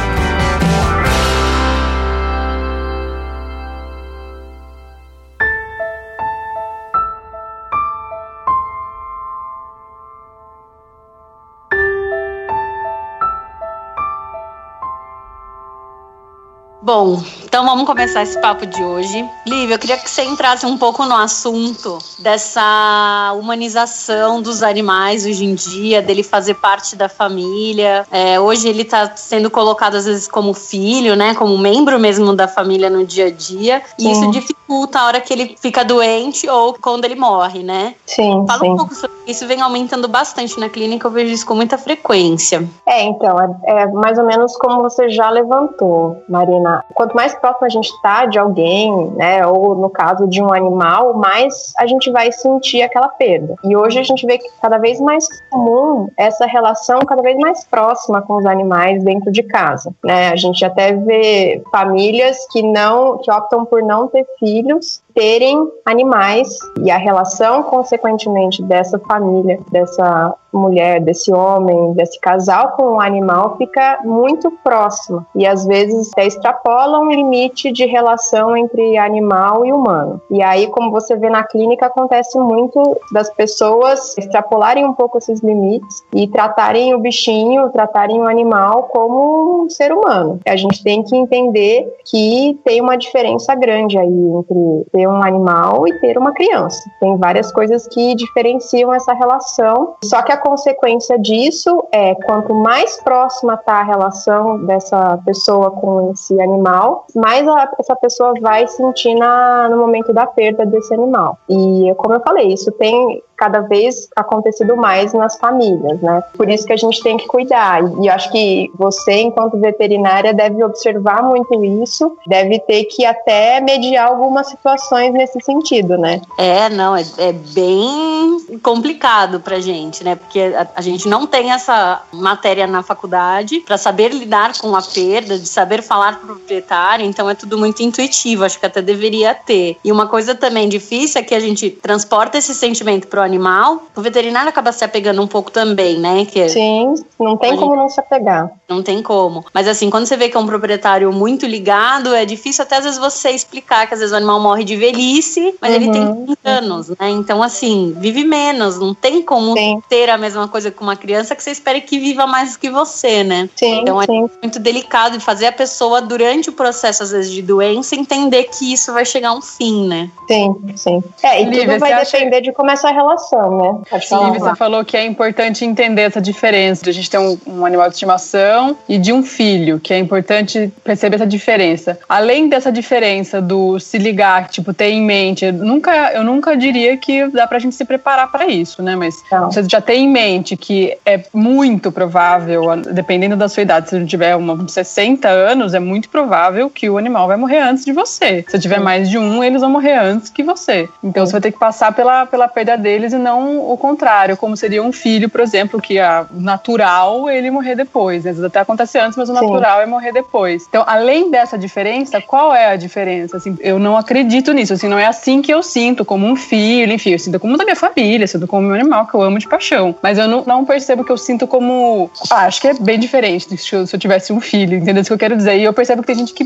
Bom, 16.91 17.21
então 17.45 17.65
vamos 17.65 17.85
começar 17.85 18.23
esse 18.23 18.39
papo 18.41 18.65
de 18.65 18.83
hoje. 18.83 19.23
Lívia, 19.45 19.75
eu 19.75 19.79
queria 19.79 19.97
que 19.97 20.09
você 20.09 20.23
entrasse 20.23 20.65
um 20.65 20.75
pouco 20.75 21.05
no 21.05 21.15
assunto 21.15 21.99
dessa 22.17 23.35
humanização 23.39 24.41
dos 24.41 24.63
animais 24.63 25.23
hoje 25.23 25.45
em 25.45 25.53
dia, 25.53 26.01
dele 26.01 26.23
fazer 26.23 26.55
parte 26.55 26.95
da 26.95 27.07
família. 27.07 28.07
É, 28.11 28.39
hoje 28.39 28.67
ele 28.67 28.81
está 28.81 29.15
sendo 29.15 29.51
colocado 29.51 29.95
às 29.95 30.05
vezes 30.05 30.27
como 30.27 30.51
filho, 30.53 31.15
né, 31.15 31.35
como 31.35 31.55
membro 31.59 31.99
mesmo 31.99 32.35
da 32.35 32.47
família 32.47 32.89
no 32.89 33.05
dia 33.05 33.27
a 33.27 33.31
dia. 33.31 33.83
E 33.97 34.03
sim. 34.03 34.11
isso 34.11 34.31
dificulta 34.31 34.99
a 34.99 35.05
hora 35.05 35.21
que 35.21 35.31
ele 35.31 35.55
fica 35.59 35.85
doente 35.85 36.49
ou 36.49 36.73
quando 36.73 37.05
ele 37.05 37.15
morre, 37.15 37.61
né? 37.61 37.93
Sim. 38.07 38.45
Fala 38.47 38.61
sim. 38.61 38.71
um 38.71 38.77
pouco 38.77 38.95
sobre 38.95 39.17
isso. 39.27 39.45
Vem 39.47 39.61
aumentando 39.61 40.07
bastante 40.07 40.59
na 40.59 40.69
clínica, 40.69 41.05
eu 41.07 41.11
vejo 41.11 41.33
isso 41.33 41.45
com 41.45 41.53
muita 41.53 41.77
frequência. 41.77 42.67
É, 42.87 43.03
então, 43.03 43.39
é, 43.39 43.83
é 43.83 43.87
mais 43.87 44.17
ou 44.17 44.25
menos 44.25 44.55
como 44.55 44.81
você 44.81 45.07
já 45.09 45.29
levantou, 45.29 46.23
Marina 46.27 46.78
quanto 46.93 47.15
mais 47.15 47.33
próximo 47.35 47.65
a 47.65 47.69
gente 47.69 47.89
está 47.89 48.25
de 48.25 48.37
alguém, 48.37 49.11
né, 49.11 49.45
ou 49.45 49.75
no 49.75 49.89
caso 49.89 50.27
de 50.27 50.41
um 50.41 50.53
animal, 50.53 51.13
mais 51.13 51.73
a 51.77 51.87
gente 51.87 52.11
vai 52.11 52.31
sentir 52.31 52.81
aquela 52.81 53.09
perda. 53.09 53.55
E 53.63 53.75
hoje 53.75 53.99
a 53.99 54.03
gente 54.03 54.25
vê 54.25 54.37
que 54.37 54.49
cada 54.61 54.77
vez 54.77 54.99
mais 54.99 55.27
comum 55.49 56.09
essa 56.17 56.45
relação 56.45 56.99
cada 56.99 57.21
vez 57.21 57.37
mais 57.37 57.63
próxima 57.65 58.21
com 58.21 58.37
os 58.37 58.45
animais 58.45 59.03
dentro 59.03 59.31
de 59.31 59.43
casa, 59.43 59.93
né? 60.03 60.29
A 60.29 60.35
gente 60.35 60.63
até 60.63 60.93
vê 60.93 61.61
famílias 61.71 62.37
que 62.51 62.61
não 62.61 63.17
que 63.17 63.31
optam 63.31 63.65
por 63.65 63.81
não 63.81 64.07
ter 64.07 64.25
filhos 64.39 65.01
terem 65.13 65.69
animais 65.85 66.57
e 66.83 66.91
a 66.91 66.97
relação, 66.97 67.63
consequentemente, 67.63 68.61
dessa 68.63 68.99
família, 68.99 69.59
dessa 69.71 70.35
mulher, 70.51 70.99
desse 71.01 71.31
homem, 71.31 71.93
desse 71.93 72.19
casal 72.19 72.71
com 72.71 72.95
o 72.95 73.01
animal 73.01 73.55
fica 73.57 73.99
muito 74.03 74.51
próxima 74.63 75.25
e 75.35 75.45
às 75.45 75.65
vezes 75.65 76.11
até 76.11 76.25
extrapola 76.25 76.99
um 76.99 77.11
limite 77.11 77.71
de 77.71 77.85
relação 77.85 78.55
entre 78.57 78.97
animal 78.97 79.65
e 79.65 79.71
humano. 79.71 80.21
E 80.29 80.41
aí, 80.41 80.67
como 80.67 80.91
você 80.91 81.15
vê 81.15 81.29
na 81.29 81.43
clínica, 81.43 81.85
acontece 81.85 82.39
muito 82.39 82.99
das 83.13 83.29
pessoas 83.29 84.17
extrapolarem 84.17 84.85
um 84.85 84.93
pouco 84.93 85.17
esses 85.17 85.41
limites 85.41 86.03
e 86.13 86.27
tratarem 86.27 86.93
o 86.93 86.99
bichinho, 86.99 87.69
tratarem 87.69 88.19
o 88.19 88.27
animal 88.27 88.83
como 88.83 89.63
um 89.63 89.69
ser 89.69 89.91
humano. 89.91 90.39
A 90.47 90.55
gente 90.55 90.83
tem 90.83 91.03
que 91.03 91.15
entender 91.15 91.93
que 92.05 92.59
tem 92.63 92.81
uma 92.81 92.97
diferença 92.97 93.53
grande 93.55 93.97
aí 93.97 94.07
entre 94.07 94.85
ter 94.99 95.07
um 95.07 95.23
animal 95.23 95.87
e 95.87 95.93
ter 95.99 96.17
uma 96.17 96.33
criança. 96.33 96.89
Tem 96.99 97.17
várias 97.17 97.51
coisas 97.53 97.87
que 97.87 98.15
diferenciam 98.15 98.93
essa 98.93 99.13
relação, 99.13 99.95
só 100.03 100.21
que 100.21 100.31
a 100.31 100.37
consequência 100.37 101.17
disso 101.17 101.87
é 101.91 102.15
quanto 102.15 102.53
mais 102.53 103.01
próxima 103.01 103.53
está 103.53 103.75
a 103.75 103.83
relação 103.83 104.65
dessa 104.65 105.17
pessoa 105.25 105.71
com 105.71 106.11
esse 106.11 106.39
animal, 106.41 107.05
mais 107.15 107.47
a, 107.47 107.71
essa 107.79 107.95
pessoa 107.95 108.33
vai 108.41 108.67
sentir 108.67 109.15
na, 109.15 109.69
no 109.69 109.77
momento 109.77 110.11
da 110.11 110.27
perda 110.27 110.65
desse 110.65 110.93
animal. 110.93 111.37
E 111.49 111.93
como 111.97 112.15
eu 112.15 112.21
falei, 112.21 112.47
isso 112.47 112.71
tem 112.73 113.23
cada 113.39 113.61
vez 113.61 114.09
acontecido 114.15 114.75
mais 114.75 115.13
nas 115.13 115.37
famílias, 115.37 116.01
né? 116.01 116.21
Por 116.35 116.49
isso 116.49 116.65
que 116.65 116.73
a 116.73 116.77
gente 116.77 117.01
tem 117.01 117.15
que 117.15 117.25
cuidar. 117.25 117.81
E 118.01 118.07
eu 118.07 118.13
acho 118.13 118.29
que 118.31 118.69
você, 118.75 119.21
enquanto 119.21 119.57
veterinária, 119.57 120.33
deve 120.33 120.61
observar 120.63 121.23
muito 121.23 121.63
isso, 121.81 122.17
deve 122.27 122.59
ter 122.59 122.83
que 122.83 123.05
até 123.05 123.61
mediar 123.61 124.07
algumas 124.09 124.47
situações 124.47 125.13
nesse 125.13 125.39
sentido, 125.39 125.97
né? 125.97 126.21
É, 126.37 126.69
não, 126.69 126.95
é, 126.95 127.03
é 127.17 127.31
bem 127.31 128.59
complicado 128.61 129.39
pra 129.39 129.59
gente, 129.59 130.03
né? 130.03 130.15
Porque 130.15 130.39
a, 130.39 130.67
a 130.75 130.81
gente 130.81 131.07
não 131.07 131.25
tem 131.25 131.51
essa 131.51 132.03
matéria 132.11 132.67
na 132.67 132.83
faculdade 132.83 133.61
para 133.61 133.77
saber 133.77 134.09
lidar 134.09 134.57
com 134.59 134.75
a 134.75 134.81
perda, 134.81 135.39
de 135.39 135.47
saber 135.47 135.81
falar 135.81 136.19
pro 136.19 136.35
proprietário, 136.49 137.05
então 137.05 137.29
é 137.29 137.35
tudo 137.35 137.57
muito 137.57 137.81
intuitivo, 137.81 138.43
acho 138.43 138.59
que 138.59 138.65
até 138.65 138.81
deveria 138.81 139.33
ter. 139.33 139.77
E 139.83 139.91
uma 139.91 140.07
coisa 140.07 140.33
também 140.35 140.67
difícil 140.67 141.21
é 141.21 141.23
que 141.23 141.35
a 141.35 141.39
gente 141.39 141.69
transporta 141.69 142.37
esse 142.37 142.53
sentimento 142.53 143.07
pro 143.07 143.21
animal, 143.29 143.83
o 143.95 144.01
veterinário 144.01 144.49
acaba 144.49 144.71
se 144.71 144.83
apegando 144.83 145.21
um 145.21 145.27
pouco 145.27 145.51
também, 145.51 145.99
né? 145.99 146.25
Que 146.25 146.49
Sim, 146.49 146.95
não 147.19 147.37
tem 147.37 147.55
como 147.55 147.75
não 147.75 147.89
se 147.89 147.99
apegar. 147.99 148.51
Não 148.67 148.83
tem 148.83 149.01
como. 149.01 149.45
Mas 149.53 149.67
assim, 149.67 149.89
quando 149.89 150.05
você 150.05 150.17
vê 150.17 150.29
que 150.29 150.37
é 150.37 150.39
um 150.39 150.45
proprietário 150.45 151.11
muito 151.11 151.45
ligado, 151.45 152.13
é 152.13 152.25
difícil 152.25 152.63
até 152.63 152.77
às 152.77 152.83
vezes 152.83 152.99
você 152.99 153.29
explicar 153.31 153.87
que 153.87 153.93
às 153.93 153.99
vezes 153.99 154.13
o 154.13 154.17
animal 154.17 154.39
morre 154.39 154.63
de 154.63 154.75
velhice, 154.75 155.55
mas 155.61 155.75
uhum. 155.75 155.81
ele 155.81 155.91
tem 155.91 156.25
30 156.25 156.49
anos, 156.49 156.89
né? 156.89 157.09
Então, 157.09 157.41
assim, 157.41 157.95
vive 157.97 158.23
menos. 158.23 158.79
Não 158.79 158.93
tem 158.93 159.21
como 159.21 159.53
sim. 159.53 159.81
ter 159.89 160.09
a 160.09 160.17
mesma 160.17 160.47
coisa 160.47 160.71
com 160.71 160.83
uma 160.83 160.95
criança 160.95 161.35
que 161.35 161.43
você 161.43 161.51
espere 161.51 161.81
que 161.81 161.99
viva 161.99 162.27
mais 162.27 162.53
do 162.53 162.59
que 162.59 162.69
você, 162.69 163.23
né? 163.23 163.49
Sim, 163.55 163.81
então 163.81 164.01
é 164.01 164.05
sim. 164.05 164.29
muito 164.41 164.59
delicado 164.59 165.17
de 165.17 165.23
fazer 165.23 165.47
a 165.47 165.51
pessoa, 165.51 166.01
durante 166.01 166.49
o 166.49 166.53
processo, 166.53 167.03
às 167.03 167.11
vezes, 167.11 167.31
de 167.31 167.41
doença, 167.41 167.95
entender 167.95 168.45
que 168.45 168.73
isso 168.73 168.93
vai 168.93 169.05
chegar 169.05 169.29
a 169.29 169.33
um 169.33 169.41
fim, 169.41 169.87
né? 169.87 170.09
Sim, 170.27 170.55
sim. 170.75 171.03
É, 171.23 171.41
e 171.41 171.45
Lívia, 171.45 171.73
tudo 171.73 171.79
vai 171.79 172.05
depender 172.05 172.35
acha... 172.37 172.41
de 172.41 172.53
como 172.53 172.69
é 172.69 172.73
essa 172.73 172.91
relação 172.91 173.18
né? 173.31 173.81
Pode 173.89 174.05
Sim, 174.05 174.09
falar. 174.09 174.39
você 174.39 174.55
falou 174.55 174.85
que 174.85 174.97
é 174.97 175.05
importante 175.05 175.65
entender 175.65 176.03
essa 176.03 176.21
diferença 176.21 176.83
de 176.83 176.89
a 176.89 176.93
gente 176.93 177.09
ter 177.09 177.17
um, 177.17 177.37
um, 177.45 177.65
animal 177.65 177.87
de 177.87 177.95
estimação 177.95 178.77
e 178.87 178.97
de 178.97 179.11
um 179.11 179.23
filho, 179.23 179.79
que 179.79 179.93
é 179.93 179.97
importante 179.97 180.71
perceber 180.83 181.15
essa 181.15 181.27
diferença. 181.27 181.99
Além 182.07 182.49
dessa 182.49 182.71
diferença 182.71 183.41
do 183.41 183.79
se 183.79 183.97
ligar, 183.97 184.47
tipo, 184.47 184.73
ter 184.73 184.89
em 184.89 185.01
mente, 185.01 185.45
eu 185.45 185.53
nunca, 185.53 186.11
eu 186.13 186.23
nunca 186.23 186.55
diria 186.55 186.97
que 186.97 187.27
dá 187.27 187.47
pra 187.47 187.59
gente 187.59 187.75
se 187.75 187.85
preparar 187.85 188.31
para 188.31 188.47
isso, 188.47 188.81
né? 188.81 188.95
Mas 188.95 189.15
Não. 189.31 189.51
você 189.51 189.63
já 189.67 189.81
tem 189.81 190.05
em 190.05 190.09
mente 190.09 190.55
que 190.55 190.97
é 191.05 191.23
muito 191.33 191.91
provável, 191.91 192.63
dependendo 192.91 193.35
da 193.35 193.47
sua 193.47 193.63
idade, 193.63 193.89
se 193.89 193.99
você 193.99 194.05
tiver 194.05 194.35
uma, 194.35 194.67
60 194.67 195.27
anos, 195.27 195.73
é 195.73 195.79
muito 195.79 196.09
provável 196.09 196.69
que 196.69 196.89
o 196.89 196.97
animal 196.97 197.27
vai 197.27 197.37
morrer 197.37 197.59
antes 197.59 197.85
de 197.85 197.91
você. 197.91 198.45
Se 198.47 198.59
tiver 198.59 198.79
mais 198.79 199.09
de 199.09 199.17
um, 199.17 199.43
eles 199.43 199.61
vão 199.61 199.69
morrer 199.69 199.97
antes 199.97 200.29
que 200.29 200.43
você. 200.43 200.89
Então 201.03 201.25
Sim. 201.25 201.29
você 201.29 201.31
vai 201.33 201.41
ter 201.41 201.51
que 201.51 201.59
passar 201.59 201.93
pela, 201.93 202.25
pela 202.25 202.47
perda 202.47 202.77
deles 202.77 203.08
e 203.13 203.17
não 203.17 203.69
o 203.69 203.77
contrário, 203.77 204.37
como 204.37 204.55
seria 204.55 204.83
um 204.83 204.91
filho, 204.91 205.29
por 205.29 205.41
exemplo, 205.41 205.81
que 205.81 205.99
é 205.99 206.25
natural 206.31 207.29
ele 207.29 207.51
morrer 207.51 207.75
depois. 207.75 208.23
Né? 208.23 208.31
Às 208.31 208.37
vezes 208.37 208.43
até 208.43 208.59
acontece 208.59 208.97
antes, 208.97 209.17
mas 209.17 209.29
o 209.29 209.33
natural 209.33 209.77
Sim. 209.77 209.83
é 209.83 209.85
morrer 209.85 210.11
depois. 210.11 210.65
Então, 210.67 210.83
além 210.87 211.31
dessa 211.31 211.57
diferença, 211.57 212.21
qual 212.21 212.53
é 212.53 212.67
a 212.67 212.75
diferença? 212.75 213.37
Assim, 213.37 213.57
eu 213.59 213.79
não 213.79 213.97
acredito 213.97 214.51
nisso, 214.53 214.73
assim, 214.73 214.87
não 214.87 214.99
é 214.99 215.05
assim 215.05 215.41
que 215.41 215.53
eu 215.53 215.61
sinto 215.61 216.03
como 216.05 216.25
um 216.25 216.35
filho, 216.35 216.91
enfim, 216.93 217.11
eu 217.11 217.19
sinto 217.19 217.39
como 217.39 217.57
da 217.57 217.63
minha 217.63 217.75
família, 217.75 218.27
sinto 218.27 218.47
como 218.47 218.67
um 218.67 218.73
animal 218.73 219.05
que 219.07 219.13
eu 219.13 219.21
amo 219.21 219.39
de 219.39 219.47
paixão. 219.47 219.95
Mas 220.01 220.17
eu 220.17 220.27
não, 220.27 220.43
não 220.45 220.65
percebo 220.65 221.03
que 221.03 221.11
eu 221.11 221.17
sinto 221.17 221.47
como. 221.47 222.09
Ah, 222.29 222.45
acho 222.45 222.61
que 222.61 222.67
é 222.67 222.73
bem 222.73 222.99
diferente 222.99 223.57
se 223.57 223.75
eu, 223.75 223.85
se 223.85 223.95
eu 223.95 223.99
tivesse 223.99 224.31
um 224.31 224.39
filho, 224.39 224.77
entendeu? 224.77 225.01
Isso 225.01 225.09
que 225.09 225.13
eu 225.13 225.17
quero 225.17 225.35
dizer. 225.35 225.57
E 225.57 225.63
eu 225.63 225.73
percebo 225.73 226.01
que 226.01 226.07
tem 226.07 226.17
gente 226.17 226.33
que, 226.33 226.45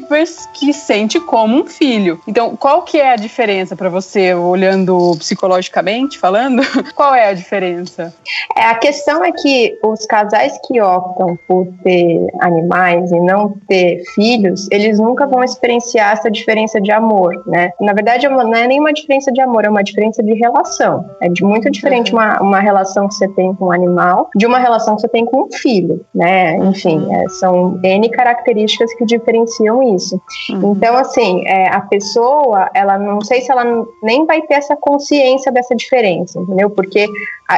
que 0.53 0.73
sente 0.73 1.19
como 1.19 1.61
um 1.61 1.65
filho. 1.65 2.19
Então, 2.27 2.55
qual 2.55 2.81
que 2.83 2.99
é 2.99 3.11
a 3.11 3.15
diferença 3.15 3.75
para 3.75 3.89
você, 3.89 4.33
olhando 4.33 5.15
psicologicamente 5.17 6.17
falando? 6.17 6.52
qual 6.95 7.13
é 7.13 7.29
a 7.29 7.33
diferença? 7.33 8.13
É, 8.55 8.65
a 8.65 8.75
questão 8.75 9.23
é 9.23 9.31
que 9.31 9.77
os 9.83 10.05
casais 10.05 10.59
que 10.65 10.81
optam 10.81 11.37
por 11.47 11.67
ter 11.83 12.27
animais 12.41 13.11
e 13.11 13.19
não 13.19 13.55
ter 13.67 14.03
filhos, 14.13 14.67
eles 14.71 14.99
nunca 14.99 15.25
vão 15.25 15.43
experienciar 15.43 16.13
essa 16.13 16.29
diferença 16.29 16.79
de 16.81 16.91
amor, 16.91 17.43
né? 17.47 17.71
Na 17.79 17.93
verdade, 17.93 18.27
não 18.27 18.53
é 18.53 18.67
nem 18.67 18.79
uma 18.79 18.93
diferença 18.93 19.31
de 19.31 19.41
amor, 19.41 19.65
é 19.65 19.69
uma 19.69 19.83
diferença 19.83 20.21
de 20.23 20.33
relação. 20.33 21.05
É 21.21 21.29
de 21.29 21.43
muito 21.43 21.69
diferente 21.69 22.13
uma, 22.13 22.41
uma 22.41 22.59
relação 22.59 23.07
que 23.07 23.15
você 23.15 23.27
tem 23.29 23.53
com 23.55 23.65
um 23.65 23.71
animal 23.71 24.29
de 24.35 24.45
uma 24.45 24.59
relação 24.59 24.95
que 24.95 25.01
você 25.01 25.07
tem 25.07 25.25
com 25.25 25.43
um 25.43 25.51
filho, 25.51 26.05
né? 26.13 26.57
Enfim, 26.57 26.99
uhum. 26.99 27.15
é, 27.15 27.29
são 27.29 27.79
N 27.83 28.09
características 28.09 28.93
que 28.95 29.05
diferenciam 29.05 29.95
isso. 29.95 30.19
Uhum. 30.51 30.73
Então, 30.73 30.95
assim, 30.97 31.45
é, 31.47 31.69
a 31.69 31.81
pessoa, 31.81 32.69
ela 32.73 32.97
não 32.97 33.21
sei 33.21 33.41
se 33.41 33.51
ela 33.51 33.63
nem 34.01 34.25
vai 34.25 34.41
ter 34.41 34.55
essa 34.55 34.75
consciência 34.75 35.51
dessa 35.51 35.75
diferença, 35.75 36.42
entendeu? 36.43 36.69
Porque 36.69 37.07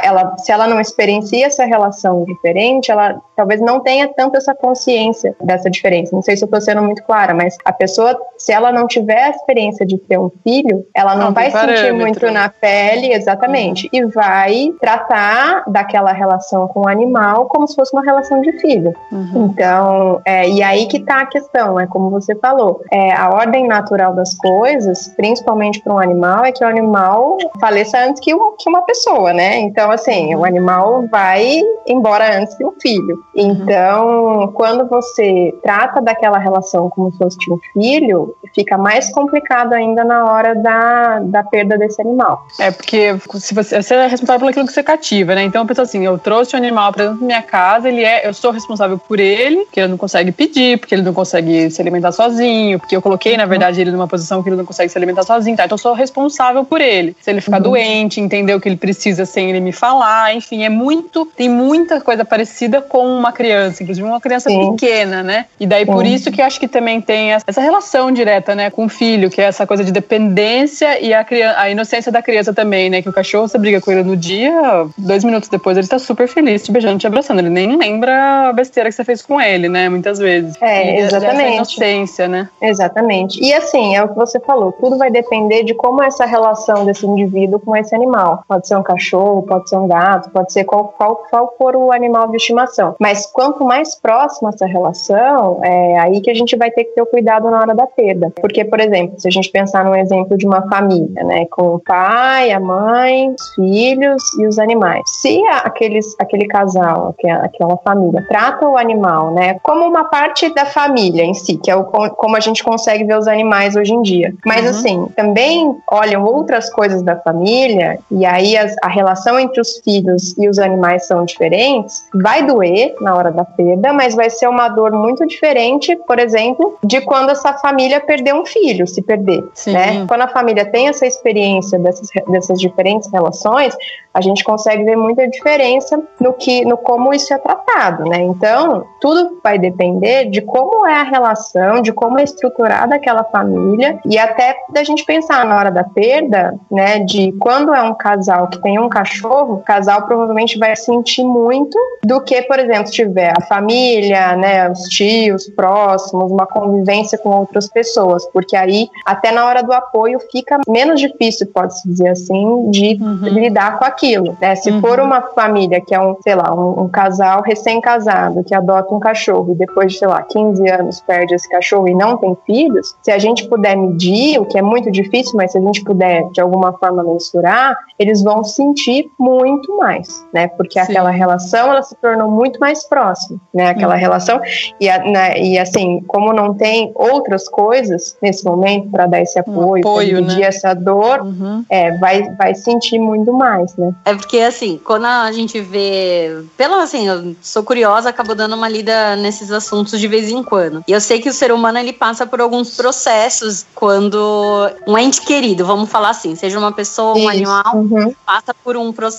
ela, 0.03 0.37
se 0.37 0.51
ela 0.51 0.67
não 0.67 0.79
experiencia 0.79 1.47
essa 1.47 1.65
relação 1.65 2.23
diferente, 2.25 2.91
ela 2.91 3.21
talvez 3.35 3.61
não 3.61 3.79
tenha 3.79 4.07
tanto 4.07 4.37
essa 4.37 4.55
consciência 4.55 5.35
dessa 5.41 5.69
diferença. 5.69 6.15
Não 6.15 6.21
sei 6.21 6.37
se 6.37 6.43
eu 6.43 6.47
estou 6.47 6.61
sendo 6.61 6.81
muito 6.81 7.03
clara, 7.03 7.33
mas 7.33 7.57
a 7.65 7.71
pessoa, 7.71 8.17
se 8.37 8.51
ela 8.51 8.71
não 8.71 8.87
tiver 8.87 9.23
a 9.23 9.29
experiência 9.29 9.85
de 9.85 9.97
ter 9.97 10.17
um 10.17 10.31
filho, 10.43 10.85
ela 10.93 11.15
não, 11.15 11.25
não 11.25 11.33
vai 11.33 11.51
sentir 11.51 11.93
muito 11.93 12.31
na 12.31 12.49
pele, 12.49 13.13
exatamente, 13.13 13.89
uhum. 13.93 13.99
e 13.99 14.05
vai 14.05 14.73
tratar 14.79 15.63
daquela 15.67 16.11
relação 16.11 16.67
com 16.67 16.81
o 16.81 16.87
animal 16.87 17.45
como 17.47 17.67
se 17.67 17.75
fosse 17.75 17.93
uma 17.93 18.03
relação 18.03 18.41
de 18.41 18.51
filho. 18.59 18.93
Uhum. 19.11 19.51
Então, 19.51 20.21
é, 20.25 20.47
e 20.49 20.63
aí 20.63 20.85
que 20.87 20.97
está 20.97 21.21
a 21.21 21.25
questão, 21.25 21.79
é 21.79 21.87
como 21.87 22.09
você 22.09 22.35
falou, 22.35 22.81
é, 22.91 23.13
a 23.13 23.29
ordem 23.29 23.67
natural 23.67 24.13
das 24.13 24.33
coisas, 24.35 25.07
principalmente 25.15 25.81
para 25.81 25.93
um 25.93 25.99
animal, 25.99 26.45
é 26.45 26.51
que 26.51 26.63
o 26.63 26.67
animal 26.67 27.37
faleça 27.59 27.99
antes 27.99 28.21
que, 28.21 28.31
que 28.57 28.69
uma 28.69 28.81
pessoa, 28.81 29.33
né? 29.33 29.59
Então, 29.59 29.84
assim, 29.91 30.35
o 30.35 30.45
animal 30.45 31.07
vai 31.09 31.61
embora 31.87 32.39
antes 32.39 32.55
que 32.55 32.65
um 32.65 32.73
filho. 32.81 33.23
Então, 33.35 34.51
quando 34.53 34.87
você 34.87 35.53
trata 35.61 36.01
daquela 36.01 36.37
relação 36.37 36.89
como 36.89 37.11
se 37.11 37.17
fosse 37.17 37.37
um 37.51 37.59
filho, 37.73 38.35
fica 38.53 38.77
mais 38.77 39.09
complicado 39.11 39.73
ainda 39.73 40.03
na 40.03 40.31
hora 40.31 40.55
da, 40.55 41.19
da 41.19 41.43
perda 41.43 41.77
desse 41.77 42.01
animal. 42.01 42.45
É, 42.59 42.71
porque 42.71 43.15
se 43.35 43.53
você, 43.53 43.81
você 43.81 43.95
é 43.95 44.07
responsável 44.07 44.39
por 44.39 44.49
aquilo 44.49 44.65
que 44.65 44.73
você 44.73 44.83
cativa, 44.83 45.35
né? 45.35 45.43
Então, 45.43 45.61
eu 45.61 45.67
penso 45.67 45.81
assim, 45.81 46.05
eu 46.05 46.17
trouxe 46.17 46.55
o 46.55 46.57
animal 46.57 46.91
para 46.91 47.05
dentro 47.05 47.19
da 47.19 47.25
minha 47.25 47.41
casa, 47.41 47.89
ele 47.89 48.03
é, 48.03 48.27
eu 48.27 48.33
sou 48.33 48.51
responsável 48.51 48.97
por 48.97 49.19
ele, 49.19 49.65
porque 49.65 49.79
ele 49.79 49.89
não 49.89 49.97
consegue 49.97 50.31
pedir, 50.31 50.79
porque 50.79 50.95
ele 50.95 51.01
não 51.01 51.13
consegue 51.13 51.69
se 51.69 51.81
alimentar 51.81 52.11
sozinho, 52.11 52.79
porque 52.79 52.95
eu 52.95 53.01
coloquei, 53.01 53.37
na 53.37 53.45
verdade, 53.45 53.81
ele 53.81 53.91
numa 53.91 54.07
posição 54.07 54.41
que 54.41 54.49
ele 54.49 54.55
não 54.55 54.65
consegue 54.65 54.89
se 54.89 54.97
alimentar 54.97 55.23
sozinho, 55.23 55.55
tá? 55.55 55.65
Então, 55.65 55.75
eu 55.75 55.79
sou 55.79 55.93
responsável 55.93 56.63
por 56.63 56.81
ele. 56.81 57.15
Se 57.21 57.29
ele 57.29 57.41
ficar 57.41 57.57
uhum. 57.57 57.63
doente, 57.63 58.19
entender 58.19 58.53
o 58.53 58.61
que 58.61 58.69
ele 58.69 58.77
precisa 58.77 59.25
sem 59.25 59.49
ele 59.49 59.59
me 59.65 59.71
falar, 59.71 60.35
enfim, 60.35 60.63
é 60.63 60.69
muito, 60.69 61.25
tem 61.25 61.49
muita 61.49 61.99
coisa 61.99 62.23
parecida 62.23 62.81
com 62.81 63.05
uma 63.07 63.31
criança, 63.31 63.81
inclusive 63.81 64.07
uma 64.07 64.21
criança 64.21 64.49
Sim. 64.49 64.71
pequena, 64.71 65.23
né? 65.23 65.45
E 65.59 65.65
daí 65.65 65.85
por 65.85 66.05
isso 66.05 66.31
que 66.31 66.41
acho 66.41 66.59
que 66.59 66.67
também 66.67 67.01
tem 67.01 67.33
essa 67.33 67.61
relação 67.61 68.11
direta, 68.11 68.53
né, 68.53 68.69
com 68.69 68.85
o 68.85 68.89
filho, 68.89 69.29
que 69.29 69.41
é 69.41 69.45
essa 69.45 69.65
coisa 69.65 69.83
de 69.83 69.91
dependência 69.91 70.99
e 71.01 71.13
a, 71.13 71.23
criança, 71.23 71.59
a 71.59 71.69
inocência 71.69 72.11
da 72.11 72.21
criança 72.21 72.53
também, 72.53 72.89
né? 72.89 73.01
Que 73.01 73.09
o 73.09 73.13
cachorro, 73.13 73.47
você 73.47 73.57
briga 73.57 73.81
com 73.81 73.91
ele 73.91 74.03
no 74.03 74.15
dia, 74.15 74.85
dois 74.97 75.23
minutos 75.23 75.49
depois 75.49 75.77
ele 75.77 75.87
tá 75.87 75.97
super 75.97 76.27
feliz, 76.27 76.63
te 76.63 76.71
beijando, 76.71 76.99
te 76.99 77.07
abraçando. 77.07 77.39
Ele 77.39 77.49
nem 77.49 77.75
lembra 77.75 78.49
a 78.49 78.53
besteira 78.53 78.89
que 78.89 78.95
você 78.95 79.03
fez 79.03 79.21
com 79.21 79.41
ele, 79.41 79.67
né? 79.67 79.89
Muitas 79.89 80.19
vezes. 80.19 80.55
É, 80.61 80.99
exatamente. 80.99 81.41
Essa 81.41 81.55
inocência, 81.55 82.27
né? 82.27 82.49
Exatamente. 82.61 83.43
E 83.43 83.53
assim, 83.53 83.95
é 83.95 84.03
o 84.03 84.09
que 84.09 84.15
você 84.15 84.39
falou, 84.39 84.71
tudo 84.73 84.97
vai 84.97 85.09
depender 85.09 85.63
de 85.63 85.73
como 85.73 86.03
é 86.03 86.07
essa 86.07 86.25
relação 86.25 86.85
desse 86.85 87.05
indivíduo 87.05 87.59
com 87.59 87.75
esse 87.75 87.95
animal. 87.95 88.43
Pode 88.47 88.67
ser 88.67 88.75
um 88.75 88.83
cachorro, 88.83 89.41
pode 89.43 89.54
ser 89.69 89.77
um 89.77 89.87
gato, 89.87 90.29
pode 90.31 90.51
ser 90.51 90.63
qual, 90.63 90.93
qual, 90.97 91.23
qual 91.29 91.53
for 91.57 91.75
o 91.75 91.91
animal 91.91 92.27
de 92.27 92.37
estimação. 92.37 92.95
Mas 92.99 93.25
quanto 93.25 93.63
mais 93.63 93.95
próxima 93.95 94.49
essa 94.49 94.65
relação, 94.65 95.59
é 95.63 95.99
aí 95.99 96.21
que 96.21 96.29
a 96.29 96.33
gente 96.33 96.55
vai 96.55 96.71
ter 96.71 96.85
que 96.85 96.95
ter 96.95 97.01
o 97.01 97.05
cuidado 97.05 97.49
na 97.49 97.59
hora 97.59 97.75
da 97.75 97.87
perda. 97.87 98.31
Porque, 98.41 98.63
por 98.65 98.79
exemplo, 98.79 99.19
se 99.19 99.27
a 99.27 99.31
gente 99.31 99.49
pensar 99.49 99.83
num 99.85 99.95
exemplo 99.95 100.37
de 100.37 100.45
uma 100.45 100.67
família, 100.67 101.23
né, 101.23 101.45
com 101.49 101.75
o 101.75 101.79
pai, 101.79 102.51
a 102.51 102.59
mãe, 102.59 103.29
os 103.29 103.53
filhos 103.55 104.21
e 104.39 104.47
os 104.47 104.59
animais. 104.59 105.03
Se 105.07 105.41
aqueles, 105.63 106.15
aquele 106.19 106.47
casal, 106.47 107.15
aquela 107.41 107.77
família, 107.77 108.25
trata 108.27 108.67
o 108.67 108.77
animal, 108.77 109.31
né, 109.31 109.57
como 109.61 109.85
uma 109.85 110.05
parte 110.05 110.53
da 110.53 110.65
família 110.65 111.23
em 111.23 111.33
si, 111.33 111.57
que 111.57 111.71
é 111.71 111.75
o, 111.75 111.83
como 111.83 112.35
a 112.35 112.39
gente 112.39 112.63
consegue 112.63 113.03
ver 113.03 113.17
os 113.17 113.27
animais 113.27 113.75
hoje 113.75 113.93
em 113.93 114.01
dia. 114.01 114.33
Mas, 114.45 114.63
uhum. 114.63 114.69
assim, 114.69 115.05
também 115.15 115.75
olham 115.89 116.23
outras 116.23 116.69
coisas 116.71 117.01
da 117.01 117.15
família 117.15 117.99
e 118.11 118.25
aí 118.25 118.57
as, 118.57 118.75
a 118.81 118.87
relação 118.87 119.39
entre 119.45 119.61
os 119.61 119.79
filhos 119.79 120.37
e 120.37 120.47
os 120.47 120.59
animais 120.59 121.07
são 121.07 121.23
diferentes, 121.25 122.07
vai 122.13 122.45
doer 122.45 122.95
na 123.01 123.15
hora 123.15 123.31
da 123.31 123.45
perda, 123.45 123.93
mas 123.93 124.15
vai 124.15 124.29
ser 124.29 124.47
uma 124.47 124.67
dor 124.69 124.91
muito 124.91 125.25
diferente, 125.25 125.95
por 126.07 126.19
exemplo, 126.19 126.77
de 126.83 127.01
quando 127.01 127.29
essa 127.29 127.53
família 127.53 128.01
perder 128.01 128.33
um 128.33 128.45
filho, 128.45 128.85
se 128.87 129.01
perder, 129.01 129.43
Sim. 129.53 129.73
né? 129.73 130.05
Quando 130.07 130.21
a 130.21 130.27
família 130.27 130.65
tem 130.65 130.87
essa 130.87 131.05
experiência 131.05 131.79
dessas, 131.79 132.09
dessas 132.27 132.59
diferentes 132.59 133.09
relações, 133.11 133.75
a 134.15 134.21
gente 134.21 134.45
consegue 134.45 134.85
ver 134.85 134.95
muita 134.95 135.27
diferença 135.27 136.01
no 136.21 136.31
que, 136.31 136.63
no 136.63 136.77
como 136.77 137.13
isso 137.13 137.33
é 137.33 137.37
tratado, 137.37 138.05
né? 138.05 138.21
Então, 138.21 138.85
tudo 139.01 139.39
vai 139.43 139.59
depender 139.59 140.29
de 140.29 140.41
como 140.41 140.87
é 140.87 141.01
a 141.01 141.03
relação, 141.03 141.81
de 141.81 141.91
como 141.91 142.17
é 142.17 142.23
estruturada 142.23 142.95
aquela 142.95 143.25
família 143.25 143.99
e 144.05 144.17
até 144.17 144.55
da 144.69 144.85
gente 144.85 145.03
pensar 145.03 145.45
na 145.45 145.57
hora 145.57 145.69
da 145.69 145.83
perda, 145.83 146.55
né? 146.71 146.99
De 146.99 147.33
quando 147.33 147.73
é 147.73 147.81
um 147.81 147.93
casal 147.93 148.47
que 148.47 148.61
tem 148.61 148.79
um 148.79 148.87
cachorro, 148.87 149.34
o 149.43 149.57
casal 149.57 150.03
provavelmente 150.03 150.57
vai 150.57 150.75
sentir 150.75 151.23
muito 151.23 151.77
do 152.03 152.21
que, 152.21 152.41
por 152.43 152.59
exemplo, 152.59 152.87
se 152.87 152.93
tiver 152.93 153.33
a 153.37 153.41
família, 153.41 154.35
né? 154.35 154.69
Os 154.71 154.83
tios 154.83 155.49
próximos, 155.49 156.31
uma 156.31 156.45
convivência 156.45 157.17
com 157.17 157.29
outras 157.29 157.67
pessoas, 157.67 158.25
porque 158.31 158.55
aí 158.55 158.87
até 159.05 159.31
na 159.31 159.45
hora 159.45 159.61
do 159.61 159.73
apoio 159.73 160.19
fica 160.31 160.59
menos 160.67 160.99
difícil, 160.99 161.47
pode-se 161.47 161.87
dizer 161.87 162.09
assim, 162.09 162.69
de 162.71 162.97
uhum. 163.01 163.27
lidar 163.27 163.77
com 163.77 163.85
aquilo 163.85 164.05
aquilo, 164.05 164.37
né? 164.39 164.55
Se 164.55 164.69
uhum. 164.71 164.81
for 164.81 164.99
uma 164.99 165.21
família 165.21 165.81
que 165.81 165.93
é 165.93 165.99
um, 165.99 166.15
sei 166.21 166.35
lá, 166.35 166.53
um, 166.53 166.83
um 166.83 166.89
casal 166.89 167.41
recém-casado 167.41 168.43
que 168.43 168.53
adota 168.53 168.93
um 168.93 168.99
cachorro 168.99 169.53
e 169.53 169.55
depois 169.55 169.93
de, 169.93 169.99
sei 169.99 170.07
lá, 170.07 170.21
15 170.21 170.69
anos 170.69 171.01
perde 171.01 171.33
esse 171.33 171.49
cachorro 171.49 171.87
e 171.87 171.95
não 171.95 172.17
tem 172.17 172.37
filhos, 172.45 172.95
se 173.01 173.11
a 173.11 173.17
gente 173.17 173.47
puder 173.47 173.75
medir, 173.75 174.39
o 174.39 174.45
que 174.45 174.57
é 174.57 174.61
muito 174.61 174.91
difícil, 174.91 175.33
mas 175.35 175.51
se 175.51 175.57
a 175.57 175.61
gente 175.61 175.83
puder 175.83 176.29
de 176.31 176.41
alguma 176.41 176.73
forma 176.73 177.03
mensurar, 177.03 177.77
eles 177.97 178.21
vão 178.21 178.43
sentir 178.43 179.09
muito 179.25 179.75
mais, 179.77 180.25
né? 180.33 180.47
Porque 180.47 180.79
Sim. 180.83 180.91
aquela 180.91 181.09
relação 181.09 181.71
ela 181.71 181.81
se 181.81 181.95
tornou 181.95 182.29
muito 182.29 182.59
mais 182.59 182.83
próxima, 182.87 183.39
né? 183.53 183.69
Aquela 183.69 183.95
uhum. 183.95 183.99
relação 183.99 184.41
e, 184.79 184.89
a, 184.89 184.99
né, 184.99 185.41
e 185.41 185.57
assim, 185.57 186.01
como 186.07 186.31
não 186.31 186.53
tem 186.53 186.91
outras 186.95 187.49
coisas 187.49 188.15
nesse 188.21 188.45
momento 188.45 188.89
para 188.89 189.07
dar 189.07 189.21
esse 189.21 189.39
apoio, 189.39 189.85
um 189.85 189.89
apoio 189.89 190.15
medir 190.15 190.39
né? 190.39 190.45
essa 190.45 190.73
dor, 190.73 191.21
uhum. 191.21 191.65
é, 191.69 191.97
vai, 191.97 192.29
vai 192.35 192.53
sentir 192.55 192.99
muito 192.99 193.33
mais, 193.33 193.75
né? 193.75 193.93
É 194.05 194.13
porque, 194.13 194.39
assim, 194.39 194.79
quando 194.83 195.05
a 195.05 195.31
gente 195.31 195.59
vê. 195.59 196.43
Pelo 196.55 196.75
assim, 196.75 197.07
eu 197.07 197.35
sou 197.41 197.63
curiosa, 197.63 198.09
acabo 198.09 198.35
dando 198.35 198.55
uma 198.55 198.69
lida 198.69 199.15
nesses 199.15 199.51
assuntos 199.51 199.99
de 199.99 200.07
vez 200.07 200.29
em 200.29 200.43
quando. 200.43 200.83
E 200.87 200.91
eu 200.91 201.01
sei 201.01 201.19
que 201.19 201.29
o 201.29 201.33
ser 201.33 201.51
humano 201.51 201.79
ele 201.79 201.93
passa 201.93 202.25
por 202.25 202.39
alguns 202.41 202.75
processos 202.75 203.65
quando 203.73 204.71
um 204.87 204.97
ente 204.97 205.21
querido, 205.21 205.65
vamos 205.65 205.89
falar 205.89 206.09
assim, 206.09 206.35
seja 206.35 206.59
uma 206.59 206.71
pessoa, 206.71 207.13
um 207.13 207.19
Isso. 207.19 207.29
animal, 207.29 207.75
uhum. 207.75 208.13
passa 208.25 208.53
por 208.53 208.77
um 208.77 208.91
processo 208.91 209.14